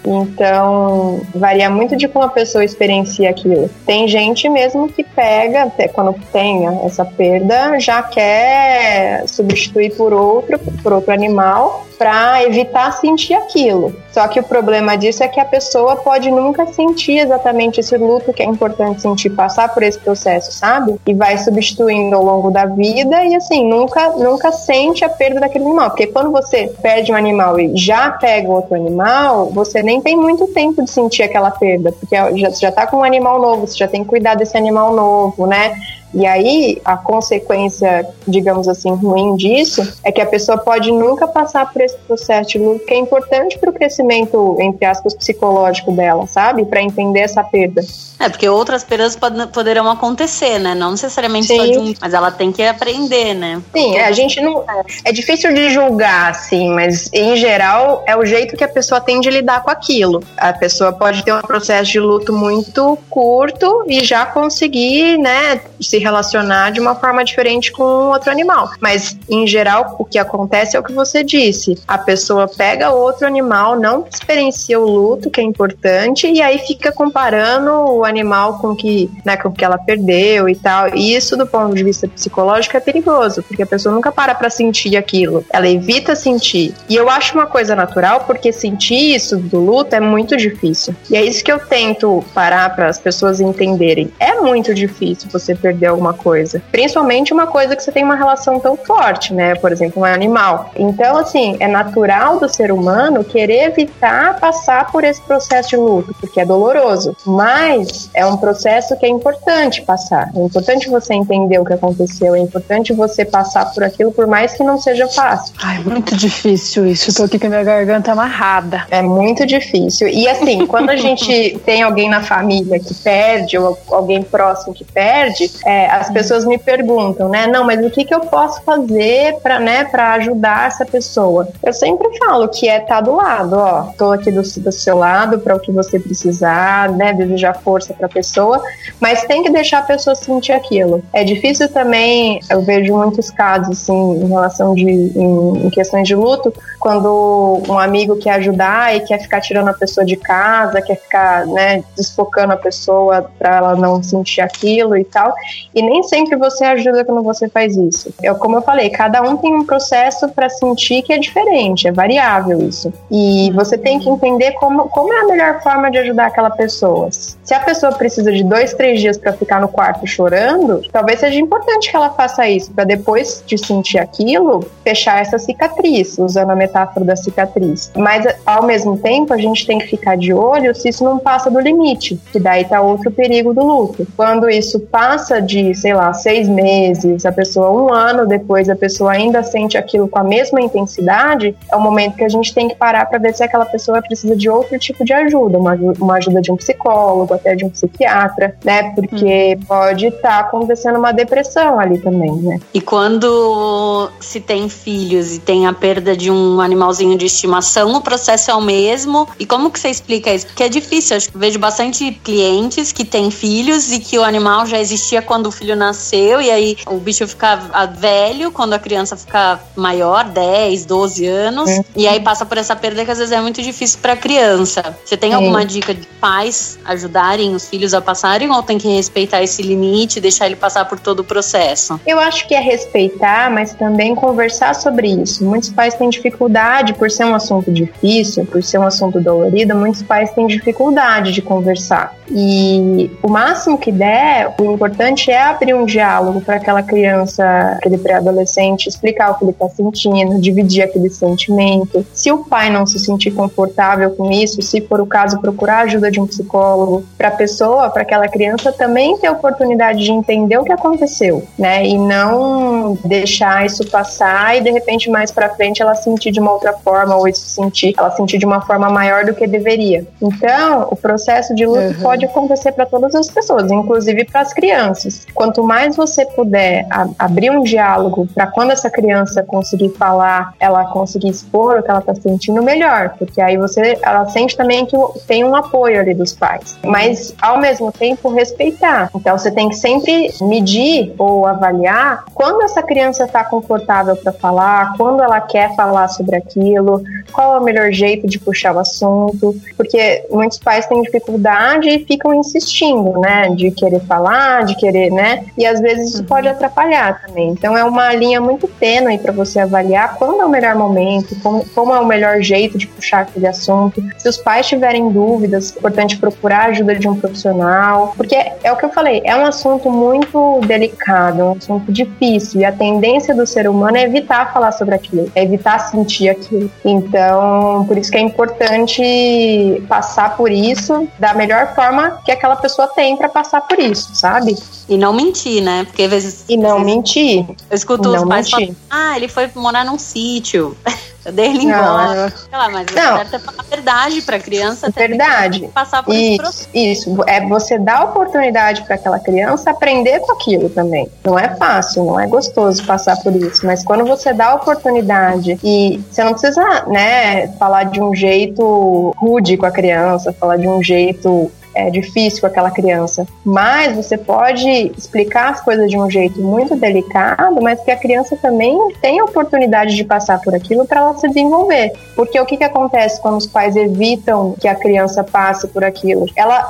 Então, 0.05 1.21
varia 1.33 1.69
muito 1.69 1.95
de 1.95 2.07
como 2.07 2.25
a 2.25 2.29
pessoa 2.29 2.63
experiencia 2.63 3.29
aquilo. 3.29 3.69
Tem 3.85 4.07
gente 4.07 4.47
mesmo 4.49 4.87
que 4.89 5.03
pega, 5.03 5.71
quando 5.93 6.13
tem 6.31 6.67
essa 6.85 7.03
perda, 7.03 7.79
já 7.79 8.01
quer 8.03 9.27
substituir 9.27 9.95
por 9.95 10.13
outro, 10.13 10.59
por 10.81 10.93
outro 10.93 11.11
animal 11.11 11.88
para 11.99 12.41
evitar 12.45 12.93
sentir 12.93 13.33
aquilo. 13.33 13.93
Só 14.09 14.25
que 14.29 14.39
o 14.39 14.43
problema 14.43 14.97
disso 14.97 15.21
é 15.21 15.27
que 15.27 15.39
a 15.39 15.43
pessoa 15.43 15.97
pode 15.97 16.31
nunca 16.31 16.65
sentir 16.67 17.19
exatamente 17.19 17.81
esse 17.81 17.97
luto 17.97 18.31
que 18.31 18.41
é 18.41 18.45
importante 18.45 19.01
sentir, 19.01 19.29
passar 19.31 19.73
por 19.73 19.83
esse 19.83 19.99
processo, 19.99 20.53
sabe? 20.53 20.95
E 21.05 21.13
vai 21.13 21.37
substituindo 21.37 22.15
ao 22.15 22.23
longo 22.23 22.49
da 22.51 22.65
vida 22.65 23.25
e 23.25 23.35
assim, 23.35 23.69
nunca 23.69 24.11
nunca 24.11 24.49
sente 24.53 25.03
a 25.03 25.09
perda 25.09 25.41
daquele 25.41 25.65
animal, 25.65 25.89
porque 25.89 26.07
quando 26.07 26.31
você 26.31 26.67
perde 26.81 27.11
um 27.11 27.15
animal 27.15 27.59
e 27.59 27.75
já 27.75 28.11
pega 28.11 28.49
outro 28.49 28.75
animal, 28.75 29.47
você 29.47 29.83
nem 29.83 29.99
tem 29.99 30.15
muito 30.15 30.47
tempo 30.47 30.81
de 30.81 30.89
sentir 30.89 31.23
aquela 31.23 31.51
perda, 31.51 31.91
porque 31.91 32.15
já 32.37 32.49
já 32.51 32.71
tá 32.71 32.87
com 32.87 32.97
um 32.97 33.03
animal 33.03 33.41
novo, 33.41 33.67
você 33.67 33.77
já 33.77 33.87
tem 33.89 34.03
que 34.03 34.09
cuidar 34.09 34.35
desse 34.35 34.57
animal 34.57 34.93
novo, 34.93 35.45
né? 35.45 35.75
E 36.13 36.25
aí, 36.25 36.81
a 36.83 36.97
consequência, 36.97 38.07
digamos 38.27 38.67
assim, 38.67 38.91
ruim 38.91 39.35
disso 39.35 39.87
é 40.03 40.11
que 40.11 40.21
a 40.21 40.25
pessoa 40.25 40.57
pode 40.57 40.91
nunca 40.91 41.27
passar 41.27 41.71
por 41.71 41.81
esse 41.81 41.97
processo 41.99 42.51
de 42.51 42.57
luto, 42.59 42.85
que 42.85 42.93
é 42.93 42.97
importante 42.97 43.57
para 43.59 43.69
o 43.69 43.73
crescimento, 43.73 44.57
entre 44.59 44.85
aspas, 44.85 45.13
psicológico 45.13 45.91
dela, 45.91 46.25
sabe? 46.27 46.65
Para 46.65 46.81
entender 46.81 47.19
essa 47.19 47.43
perda. 47.43 47.81
É, 48.19 48.27
porque 48.27 48.49
outras 48.49 48.83
perdas 48.83 49.15
pod- 49.15 49.47
poderão 49.47 49.89
acontecer, 49.89 50.59
né? 50.59 50.75
Não 50.75 50.91
necessariamente 50.91 51.47
só 51.55 51.63
Sim. 51.63 51.71
de 51.71 51.77
um, 51.77 51.93
mas 52.01 52.13
ela 52.13 52.31
tem 52.31 52.51
que 52.51 52.63
aprender, 52.63 53.33
né? 53.33 53.61
Sim, 53.71 53.95
é, 53.95 54.05
a 54.05 54.11
gente 54.11 54.41
não. 54.41 54.65
É 55.05 55.11
difícil 55.11 55.53
de 55.53 55.69
julgar, 55.69 56.31
assim, 56.31 56.69
mas 56.69 57.09
em 57.13 57.37
geral 57.37 58.03
é 58.05 58.17
o 58.17 58.25
jeito 58.25 58.57
que 58.57 58.63
a 58.63 58.67
pessoa 58.67 58.99
tem 58.99 59.21
de 59.21 59.29
lidar 59.29 59.63
com 59.63 59.71
aquilo. 59.71 60.21
A 60.35 60.51
pessoa 60.51 60.91
pode 60.91 61.23
ter 61.23 61.33
um 61.33 61.41
processo 61.41 61.91
de 61.91 61.99
luto 61.99 62.33
muito 62.33 62.97
curto 63.09 63.85
e 63.87 64.03
já 64.03 64.25
conseguir, 64.25 65.17
né, 65.17 65.61
se 65.79 65.98
relacionar 65.99 66.71
de 66.71 66.79
uma 66.79 66.95
forma 66.95 67.23
diferente 67.23 67.71
com 67.71 67.83
outro 67.83 68.31
animal. 68.31 68.71
Mas 68.79 69.17
em 69.29 69.45
geral, 69.45 69.95
o 69.99 70.05
que 70.05 70.17
acontece 70.17 70.75
é 70.75 70.79
o 70.79 70.83
que 70.83 70.93
você 70.93 71.23
disse. 71.23 71.77
A 71.87 71.97
pessoa 71.97 72.47
pega 72.47 72.91
outro 72.91 73.27
animal, 73.27 73.79
não 73.79 74.05
experiencia 74.11 74.79
o 74.79 74.85
luto, 74.85 75.29
que 75.29 75.39
é 75.39 75.43
importante, 75.43 76.27
e 76.27 76.41
aí 76.41 76.59
fica 76.59 76.91
comparando 76.91 77.71
o 77.71 78.05
animal 78.05 78.59
com 78.59 78.75
que, 78.75 79.09
né, 79.25 79.37
com 79.37 79.51
que 79.51 79.63
ela 79.63 79.77
perdeu 79.77 80.49
e 80.49 80.55
tal. 80.55 80.95
E 80.95 81.15
isso, 81.15 81.37
do 81.37 81.45
ponto 81.45 81.75
de 81.75 81.83
vista 81.83 82.07
psicológico, 82.07 82.75
é 82.77 82.79
perigoso, 82.79 83.43
porque 83.43 83.63
a 83.63 83.67
pessoa 83.67 83.93
nunca 83.93 84.11
para 84.11 84.33
pra 84.33 84.49
sentir 84.49 84.95
aquilo. 84.97 85.45
Ela 85.51 85.67
evita 85.67 86.15
sentir. 86.15 86.73
E 86.87 86.95
eu 86.95 87.09
acho 87.09 87.33
uma 87.33 87.45
coisa 87.45 87.75
natural, 87.75 88.21
porque 88.21 88.51
sentir 88.51 89.15
isso 89.15 89.37
do 89.37 89.59
luto 89.59 89.95
é 89.95 89.99
muito 89.99 90.35
difícil. 90.35 90.95
E 91.09 91.15
é 91.15 91.23
isso 91.23 91.43
que 91.43 91.51
eu 91.51 91.59
tento 91.59 92.23
parar 92.33 92.75
para 92.75 92.87
as 92.87 92.99
pessoas 92.99 93.39
entenderem. 93.39 94.11
É 94.19 94.35
muito 94.35 94.73
difícil 94.73 95.29
você 95.31 95.55
perder 95.55 95.87
alguma 95.89 96.13
coisa. 96.13 96.61
Principalmente 96.71 97.33
uma 97.33 97.47
coisa 97.47 97.75
que 97.75 97.83
você 97.83 97.91
tem 97.91 98.03
uma 98.03 98.15
relação 98.15 98.59
tão 98.59 98.75
forte, 98.75 99.33
né? 99.33 99.55
Por 99.55 99.71
exemplo, 99.71 100.01
um 100.01 100.05
animal. 100.05 100.71
Então, 100.75 101.17
assim, 101.17 101.57
é 101.59 101.67
natural 101.67 102.39
do 102.39 102.47
ser 102.47 102.71
humano 102.71 103.23
querer 103.23 103.67
evitar 103.69 104.39
passar 104.39 104.91
por 104.91 105.03
esse 105.03 105.21
processo 105.21 105.69
de 105.69 105.77
luto, 105.77 106.13
porque 106.19 106.39
é 106.39 106.45
doloroso. 106.45 107.15
Mas 107.25 108.09
é 108.13 108.25
um 108.25 108.37
processo 108.37 108.97
que 108.97 109.05
é 109.05 109.09
importante 109.09 109.81
passar. 109.81 110.29
É 110.35 110.39
importante 110.39 110.89
você 110.89 111.13
entender 111.13 111.59
o 111.59 111.65
que 111.65 111.73
aconteceu, 111.73 112.35
é 112.35 112.39
importante 112.39 112.93
você 112.93 113.25
passar 113.25 113.65
por 113.73 113.83
aquilo, 113.83 114.11
por 114.11 114.27
mais 114.27 114.53
que 114.53 114.63
não 114.63 114.77
seja 114.77 115.07
fácil. 115.07 115.53
Ai, 115.61 115.79
muito 115.79 116.15
difícil 116.15 116.85
isso. 116.85 117.09
Eu 117.09 117.15
tô 117.15 117.23
aqui 117.23 117.39
com 117.39 117.47
a 117.47 117.49
minha 117.49 117.63
garganta 117.63 118.11
amarrada. 118.11 118.85
É 118.89 119.01
muito 119.01 119.45
difícil. 119.45 120.07
E 120.07 120.27
assim, 120.27 120.65
quando 120.65 120.89
a 120.89 120.95
gente 120.95 121.59
tem 121.65 121.81
alguém 121.81 122.09
na 122.09 122.21
família 122.21 122.79
que 122.79 122.93
perde, 122.93 123.57
ou 123.57 123.77
alguém 123.91 124.21
próximo 124.21 124.73
que 124.73 124.83
perde, 124.83 125.51
é, 125.65 125.78
as 125.87 126.09
pessoas 126.09 126.45
me 126.45 126.57
perguntam, 126.57 127.29
né? 127.29 127.47
Não, 127.47 127.63
mas 127.63 127.83
o 127.85 127.89
que, 127.89 128.05
que 128.05 128.13
eu 128.13 128.21
posso 128.21 128.61
fazer 128.63 129.37
para 129.41 129.59
né, 129.59 129.85
pra 129.85 130.13
ajudar 130.13 130.67
essa 130.67 130.85
pessoa? 130.85 131.47
Eu 131.63 131.73
sempre 131.73 132.17
falo 132.17 132.47
que 132.47 132.67
é 132.67 132.77
estar 132.77 132.95
tá 132.95 133.01
do 133.01 133.15
lado, 133.15 133.53
ó. 133.57 133.83
Tô 133.97 134.11
aqui 134.11 134.31
do, 134.31 134.41
do 134.41 134.71
seu 134.71 134.97
lado 134.97 135.39
para 135.39 135.55
o 135.55 135.59
que 135.59 135.71
você 135.71 135.99
precisar, 135.99 136.91
né? 136.91 137.13
Desejar 137.13 137.55
força 137.55 137.93
para 137.93 138.05
a 138.05 138.09
pessoa, 138.09 138.61
mas 138.99 139.23
tem 139.23 139.43
que 139.43 139.49
deixar 139.49 139.79
a 139.79 139.83
pessoa 139.83 140.15
sentir 140.15 140.53
aquilo. 140.53 141.03
É 141.13 141.23
difícil 141.23 141.69
também, 141.69 142.39
eu 142.49 142.61
vejo 142.61 142.95
muitos 142.95 143.29
casos, 143.31 143.81
assim, 143.81 144.23
em 144.23 144.27
relação 144.27 144.73
de. 144.73 144.89
em, 144.89 145.65
em 145.65 145.69
questões 145.69 146.07
de 146.07 146.15
luto, 146.15 146.53
quando 146.79 147.61
um 147.67 147.77
amigo 147.77 148.15
quer 148.17 148.35
ajudar 148.35 148.95
e 148.95 149.01
quer 149.01 149.19
ficar 149.19 149.41
tirando 149.41 149.69
a 149.69 149.73
pessoa 149.73 150.05
de 150.05 150.15
casa, 150.15 150.81
quer 150.81 150.95
ficar, 150.95 151.45
né, 151.47 151.83
desfocando 151.95 152.53
a 152.53 152.57
pessoa 152.57 153.29
para 153.37 153.57
ela 153.57 153.75
não 153.75 154.01
sentir 154.01 154.41
aquilo 154.41 154.95
e 154.95 155.03
tal. 155.03 155.33
E 155.73 155.81
nem 155.81 156.03
sempre 156.03 156.35
você 156.35 156.65
ajuda 156.65 157.05
quando 157.05 157.23
você 157.23 157.47
faz 157.47 157.75
isso. 157.75 158.13
Eu, 158.21 158.35
como 158.35 158.57
eu 158.57 158.61
falei, 158.61 158.89
cada 158.89 159.21
um 159.21 159.37
tem 159.37 159.53
um 159.53 159.65
processo 159.65 160.29
para 160.29 160.49
sentir 160.49 161.01
que 161.01 161.13
é 161.13 161.17
diferente, 161.17 161.87
é 161.87 161.91
variável 161.91 162.59
isso. 162.61 162.91
E 163.11 163.51
você 163.53 163.77
tem 163.77 163.99
que 163.99 164.09
entender 164.09 164.53
como, 164.53 164.89
como 164.89 165.13
é 165.13 165.21
a 165.21 165.25
melhor 165.25 165.61
forma 165.61 165.91
de 165.91 165.97
ajudar 165.99 166.27
aquela 166.27 166.49
pessoa. 166.49 167.09
Se 167.11 167.53
a 167.53 167.59
pessoa 167.59 167.91
precisa 167.91 168.31
de 168.31 168.43
dois, 168.43 168.73
três 168.73 168.99
dias 168.99 169.17
para 169.17 169.33
ficar 169.33 169.61
no 169.61 169.67
quarto 169.67 170.05
chorando, 170.05 170.81
talvez 170.91 171.19
seja 171.19 171.39
importante 171.39 171.89
que 171.89 171.95
ela 171.95 172.09
faça 172.09 172.47
isso, 172.47 172.71
para 172.71 172.83
depois 172.83 173.43
de 173.45 173.57
sentir 173.57 173.99
aquilo, 173.99 174.65
fechar 174.83 175.21
essa 175.21 175.37
cicatriz, 175.37 176.17
usando 176.17 176.51
a 176.51 176.55
metáfora 176.55 177.05
da 177.05 177.15
cicatriz. 177.15 177.91
Mas, 177.95 178.25
ao 178.45 178.63
mesmo 178.63 178.97
tempo, 178.97 179.33
a 179.33 179.37
gente 179.37 179.65
tem 179.65 179.79
que 179.79 179.87
ficar 179.87 180.17
de 180.17 180.33
olho 180.33 180.73
se 180.75 180.89
isso 180.89 181.03
não 181.03 181.19
passa 181.19 181.49
do 181.49 181.59
limite, 181.59 182.19
que 182.31 182.39
daí 182.39 182.65
tá 182.65 182.81
outro 182.81 183.11
perigo 183.11 183.53
do 183.53 183.63
luto. 183.63 184.07
Quando 184.15 184.49
isso 184.49 184.79
passa 184.79 185.41
de, 185.41 185.58
sei 185.73 185.93
lá, 185.93 186.13
seis 186.13 186.47
meses, 186.47 187.25
a 187.25 187.31
pessoa 187.31 187.71
um 187.71 187.93
ano 187.93 188.27
depois, 188.27 188.69
a 188.69 188.75
pessoa 188.75 189.11
ainda 189.11 189.43
sente 189.43 189.77
aquilo 189.77 190.07
com 190.07 190.19
a 190.19 190.23
mesma 190.23 190.61
intensidade, 190.61 191.55
é 191.71 191.75
o 191.75 191.81
momento 191.81 192.15
que 192.15 192.23
a 192.23 192.29
gente 192.29 192.53
tem 192.53 192.67
que 192.67 192.75
parar 192.75 193.05
para 193.05 193.19
ver 193.19 193.33
se 193.33 193.43
aquela 193.43 193.65
pessoa 193.65 194.01
precisa 194.01 194.35
de 194.35 194.49
outro 194.49 194.77
tipo 194.79 195.03
de 195.05 195.13
ajuda, 195.13 195.57
uma, 195.57 195.75
uma 195.99 196.15
ajuda 196.15 196.41
de 196.41 196.51
um 196.51 196.55
psicólogo, 196.55 197.33
até 197.33 197.55
de 197.55 197.65
um 197.65 197.69
psiquiatra, 197.69 198.55
né? 198.63 198.91
Porque 198.95 199.57
hum. 199.57 199.65
pode 199.67 200.07
estar 200.07 200.29
tá 200.29 200.39
acontecendo 200.39 200.97
uma 200.97 201.11
depressão 201.11 201.79
ali 201.79 201.99
também, 201.99 202.31
né? 202.37 202.59
E 202.73 202.81
quando 202.81 204.09
se 204.19 204.39
tem 204.39 204.69
filhos 204.69 205.35
e 205.35 205.39
tem 205.39 205.67
a 205.67 205.73
perda 205.73 206.15
de 206.15 206.31
um 206.31 206.61
animalzinho 206.61 207.17
de 207.17 207.25
estimação, 207.25 207.93
o 207.93 208.01
processo 208.01 208.51
é 208.51 208.55
o 208.55 208.61
mesmo. 208.61 209.27
E 209.39 209.45
como 209.45 209.71
que 209.71 209.79
você 209.79 209.89
explica 209.89 210.33
isso? 210.33 210.47
Porque 210.47 210.63
é 210.63 210.69
difícil. 210.69 211.17
Eu 211.17 211.39
vejo 211.39 211.59
bastante 211.59 212.11
clientes 212.23 212.91
que 212.91 213.05
têm 213.05 213.31
filhos 213.31 213.91
e 213.91 213.99
que 213.99 214.17
o 214.17 214.23
animal 214.23 214.65
já 214.65 214.79
existia 214.79 215.21
quando 215.21 215.48
o 215.49 215.51
filho 215.51 215.75
nasceu 215.75 216.41
e 216.41 216.49
aí 216.49 216.77
o 216.87 216.97
bicho 216.97 217.27
fica 217.27 217.55
velho 217.97 218.51
quando 218.51 218.73
a 218.73 218.79
criança 218.79 219.17
fica 219.17 219.59
maior, 219.75 220.25
10, 220.25 220.85
12 220.85 221.25
anos, 221.25 221.69
é. 221.69 221.83
e 221.95 222.07
aí 222.07 222.19
passa 222.19 222.45
por 222.45 222.57
essa 222.57 222.75
perda 222.75 223.03
que 223.03 223.11
às 223.11 223.17
vezes 223.17 223.31
é 223.31 223.41
muito 223.41 223.61
difícil 223.61 223.99
para 224.01 224.13
a 224.13 224.17
criança. 224.17 224.97
Você 225.03 225.17
tem 225.17 225.31
é. 225.31 225.35
alguma 225.35 225.65
dica 225.65 225.93
de 225.93 226.05
pais 226.21 226.79
ajudarem 226.85 227.53
os 227.53 227.67
filhos 227.67 227.93
a 227.93 228.01
passarem 228.01 228.49
ou 228.49 228.63
tem 228.63 228.77
que 228.77 228.87
respeitar 228.87 229.41
esse 229.43 229.61
limite, 229.61 230.19
deixar 230.19 230.45
ele 230.45 230.55
passar 230.55 230.85
por 230.85 230.99
todo 230.99 231.19
o 231.19 231.23
processo? 231.23 231.99
Eu 232.05 232.19
acho 232.19 232.47
que 232.47 232.53
é 232.53 232.59
respeitar, 232.59 233.51
mas 233.51 233.73
também 233.73 234.15
conversar 234.15 234.75
sobre 234.75 235.07
isso. 235.07 235.43
Muitos 235.43 235.69
pais 235.69 235.93
têm 235.95 236.09
dificuldade 236.09 236.93
por 236.93 237.09
ser 237.09 237.25
um 237.25 237.35
assunto 237.35 237.71
difícil, 237.71 238.45
por 238.45 238.63
ser 238.63 238.77
um 238.77 238.85
assunto 238.85 239.19
dolorido, 239.19 239.75
muitos 239.75 240.03
pais 240.03 240.31
têm 240.31 240.47
dificuldade 240.47 241.31
de 241.31 241.41
conversar. 241.41 242.15
E 242.31 243.09
o 243.23 243.29
máximo 243.29 243.77
que 243.77 243.91
der, 243.91 244.53
o 244.59 244.73
importante 244.73 245.31
é 245.31 245.38
abrir 245.41 245.73
um 245.73 245.85
diálogo 245.85 246.41
para 246.41 246.55
aquela 246.55 246.83
criança, 246.83 247.43
aquele 247.77 247.97
pré-adolescente, 247.97 248.87
explicar 248.87 249.31
o 249.31 249.35
que 249.35 249.45
ele 249.45 249.51
está 249.51 249.69
sentindo, 249.69 250.39
dividir 250.39 250.83
aquele 250.83 251.09
sentimento. 251.09 252.05
Se 252.13 252.31
o 252.31 252.39
pai 252.39 252.69
não 252.69 252.85
se 252.85 252.99
sentir 252.99 253.31
confortável 253.31 254.11
com 254.11 254.31
isso, 254.31 254.61
se 254.61 254.81
for 254.81 255.01
o 255.01 255.05
caso, 255.05 255.39
procurar 255.39 255.79
ajuda 255.79 256.11
de 256.11 256.19
um 256.19 256.27
psicólogo, 256.27 257.03
para 257.17 257.29
a 257.29 257.31
pessoa, 257.31 257.89
para 257.89 258.01
aquela 258.01 258.27
criança 258.27 258.71
também 258.71 259.17
ter 259.17 259.29
oportunidade 259.29 260.03
de 260.03 260.11
entender 260.11 260.57
o 260.57 260.63
que 260.63 260.71
aconteceu, 260.71 261.43
né? 261.57 261.85
E 261.85 261.97
não 261.97 262.97
deixar 263.05 263.65
isso 263.65 263.85
passar 263.89 264.57
e 264.57 264.61
de 264.61 264.71
repente 264.71 265.09
mais 265.09 265.31
para 265.31 265.49
frente 265.49 265.81
ela 265.81 265.95
sentir 265.95 266.31
de 266.31 266.39
uma 266.39 266.51
outra 266.51 266.73
forma 266.73 267.15
ou 267.15 267.27
isso 267.27 267.45
sentir, 267.47 267.93
ela 267.97 268.11
sentir 268.11 268.37
de 268.37 268.45
uma 268.45 268.61
forma 268.61 268.89
maior 268.89 269.25
do 269.25 269.33
que 269.33 269.47
deveria. 269.47 270.05
Então, 270.21 270.87
o 270.91 270.95
processo 270.95 271.53
de 271.55 271.65
luto 271.65 271.79
uhum. 271.79 271.93
pode 272.01 272.25
acontecer 272.25 272.71
para 272.71 272.85
todas 272.85 273.15
as 273.15 273.29
pessoas, 273.29 273.71
inclusive 273.71 274.25
para 274.25 274.41
as 274.41 274.53
crianças. 274.53 275.25
Quanto 275.33 275.63
mais 275.63 275.95
você 275.95 276.25
puder 276.25 276.87
abrir 277.17 277.49
um 277.49 277.63
diálogo 277.63 278.27
para 278.33 278.47
quando 278.47 278.71
essa 278.71 278.89
criança 278.89 279.43
conseguir 279.43 279.89
falar, 279.89 280.53
ela 280.59 280.85
conseguir 280.85 281.29
expor 281.29 281.79
o 281.79 281.83
que 281.83 281.89
ela 281.89 281.99
está 281.99 282.15
sentindo, 282.15 282.61
melhor, 282.61 283.15
porque 283.17 283.41
aí 283.41 283.57
você, 283.57 283.97
ela 284.01 284.27
sente 284.29 284.55
também 284.55 284.85
que 284.85 284.97
tem 285.27 285.43
um 285.43 285.55
apoio 285.55 285.99
ali 285.99 286.13
dos 286.13 286.33
pais. 286.33 286.77
Mas 286.83 287.33
ao 287.41 287.59
mesmo 287.59 287.91
tempo 287.91 288.29
respeitar. 288.29 289.09
Então 289.15 289.37
você 289.37 289.51
tem 289.51 289.69
que 289.69 289.75
sempre 289.75 290.33
medir 290.41 291.13
ou 291.17 291.45
avaliar 291.45 292.25
quando 292.33 292.63
essa 292.63 292.81
criança 292.81 293.25
está 293.25 293.43
confortável 293.43 294.15
para 294.15 294.31
falar, 294.33 294.93
quando 294.97 295.21
ela 295.21 295.41
quer 295.41 295.75
falar 295.75 296.07
sobre 296.07 296.35
aquilo, 296.35 297.03
qual 297.31 297.55
é 297.55 297.59
o 297.59 297.63
melhor 297.63 297.91
jeito 297.91 298.27
de 298.27 298.39
puxar 298.39 298.75
o 298.75 298.79
assunto, 298.79 299.55
porque 299.75 300.25
muitos 300.29 300.59
pais 300.59 300.87
têm 300.87 301.01
dificuldade 301.01 301.89
e 301.89 302.05
ficam 302.05 302.33
insistindo, 302.33 303.19
né, 303.19 303.49
de 303.49 303.71
querer 303.71 303.99
falar, 304.01 304.63
de 304.65 304.75
querer, 304.75 305.11
né, 305.19 305.45
e 305.57 305.65
às 305.65 305.81
vezes 305.81 306.13
isso 306.13 306.23
pode 306.23 306.47
uhum. 306.47 306.53
atrapalhar 306.53 307.21
também. 307.21 307.49
Então 307.49 307.77
é 307.77 307.83
uma 307.83 308.13
linha 308.13 308.39
muito 308.39 308.67
tênue 308.67 309.17
para 309.17 309.33
você 309.33 309.59
avaliar 309.59 310.15
quando 310.15 310.41
é 310.41 310.45
o 310.45 310.49
melhor 310.49 310.75
momento, 310.75 311.35
como, 311.43 311.65
como 311.75 311.93
é 311.93 311.99
o 311.99 312.05
melhor 312.05 312.41
jeito 312.41 312.77
de 312.77 312.87
puxar 312.87 313.21
aquele 313.21 313.45
assunto. 313.45 314.01
Se 314.17 314.29
os 314.29 314.37
pais 314.37 314.67
tiverem 314.67 315.11
dúvidas, 315.11 315.73
é 315.75 315.79
importante 315.79 316.17
procurar 316.17 316.61
a 316.61 316.65
ajuda 316.67 316.95
de 316.95 317.07
um 317.07 317.15
profissional, 317.15 318.13
porque 318.15 318.35
é 318.63 318.71
o 318.71 318.77
que 318.77 318.85
eu 318.85 318.89
falei, 318.89 319.21
é 319.25 319.35
um 319.35 319.45
assunto 319.45 319.91
muito 319.91 320.61
delicado, 320.65 321.41
é 321.41 321.43
um 321.43 321.51
assunto 321.51 321.91
difícil 321.91 322.61
e 322.61 322.65
a 322.65 322.71
tendência 322.71 323.35
do 323.35 323.45
ser 323.45 323.67
humano 323.67 323.97
é 323.97 324.03
evitar 324.03 324.53
falar 324.53 324.71
sobre 324.71 324.95
aquilo, 324.95 325.29
é 325.35 325.43
evitar 325.43 325.79
sentir 325.79 326.29
aquilo. 326.29 326.71
Então, 326.85 327.85
por 327.85 327.97
isso 327.97 328.09
que 328.09 328.17
é 328.17 328.21
importante 328.21 329.83
passar 329.89 330.37
por 330.37 330.49
isso 330.49 331.07
da 331.19 331.33
melhor 331.33 331.75
forma 331.75 332.21
que 332.23 332.31
aquela 332.31 332.55
pessoa 332.55 332.87
tem 332.87 333.17
para 333.17 333.27
passar 333.27 333.61
por 333.61 333.77
isso, 333.79 334.15
sabe? 334.15 334.55
E 334.89 334.97
não 334.97 335.13
mentir, 335.13 335.61
né? 335.61 335.83
Porque 335.83 336.03
às 336.03 336.09
vezes. 336.09 336.45
E 336.49 336.57
não 336.57 336.79
mentir. 336.79 337.45
Eu 337.47 337.75
escuto 337.75 338.09
não 338.09 338.23
os 338.23 338.27
pais 338.27 338.49
falando, 338.49 338.75
ah, 338.89 339.15
ele 339.15 339.27
foi 339.27 339.49
morar 339.55 339.85
num 339.85 339.99
sítio. 339.99 340.75
Eu 341.25 341.33
dei 341.33 341.47
ele 341.47 341.65
embora. 341.65 342.29
Sei 342.29 342.57
lá, 342.57 342.69
mas 342.69 342.87
não. 342.95 343.17
certo 343.17 343.35
é 343.35 343.39
falar 343.39 343.59
a 343.59 343.63
verdade 343.63 344.21
pra 344.21 344.39
criança. 344.39 344.89
Verdade. 344.89 345.69
Passar 345.73 346.01
por 346.01 346.15
isso, 346.15 346.67
isso. 346.73 347.23
É 347.27 347.45
você 347.45 347.77
dar 347.77 348.05
oportunidade 348.05 348.83
para 348.83 348.95
aquela 348.95 349.19
criança 349.19 349.69
aprender 349.69 350.21
com 350.21 350.31
aquilo 350.31 350.69
também. 350.69 351.09
Não 351.23 351.37
é 351.37 351.55
fácil, 351.55 352.05
não 352.05 352.19
é 352.19 352.25
gostoso 352.25 352.83
passar 352.85 353.17
por 353.17 353.35
isso. 353.35 353.65
Mas 353.65 353.83
quando 353.83 354.05
você 354.05 354.33
dá 354.33 354.55
oportunidade 354.55 355.59
e 355.63 356.01
você 356.09 356.23
não 356.23 356.31
precisa, 356.31 356.85
né, 356.87 357.47
falar 357.59 357.83
de 357.83 358.01
um 358.01 358.15
jeito 358.15 359.13
rude 359.17 359.57
com 359.57 359.65
a 359.65 359.71
criança, 359.71 360.33
falar 360.33 360.55
de 360.55 360.67
um 360.67 360.81
jeito 360.81 361.51
é 361.87 361.89
difícil 361.89 362.41
com 362.41 362.47
aquela 362.47 362.71
criança. 362.71 363.27
Mas 363.43 363.95
você 363.95 364.17
pode 364.17 364.69
explicar 364.97 365.49
as 365.49 365.61
coisas 365.61 365.89
de 365.89 365.97
um 365.97 366.09
jeito 366.09 366.41
muito 366.41 366.75
delicado, 366.75 367.61
mas 367.61 367.81
que 367.81 367.91
a 367.91 367.95
criança 367.95 368.37
também 368.37 368.77
tenha 369.01 369.23
oportunidade 369.23 369.95
de 369.95 370.03
passar 370.03 370.39
por 370.41 370.53
aquilo 370.53 370.85
para 370.85 371.01
ela 371.01 371.17
se 371.17 371.27
desenvolver. 371.27 371.91
Porque 372.15 372.39
o 372.39 372.45
que, 372.45 372.57
que 372.57 372.63
acontece 372.63 373.21
quando 373.21 373.37
os 373.37 373.47
pais 373.47 373.75
evitam 373.75 374.55
que 374.59 374.67
a 374.67 374.75
criança 374.75 375.23
passe 375.23 375.67
por 375.67 375.83
aquilo? 375.83 376.25
Ela, 376.35 376.67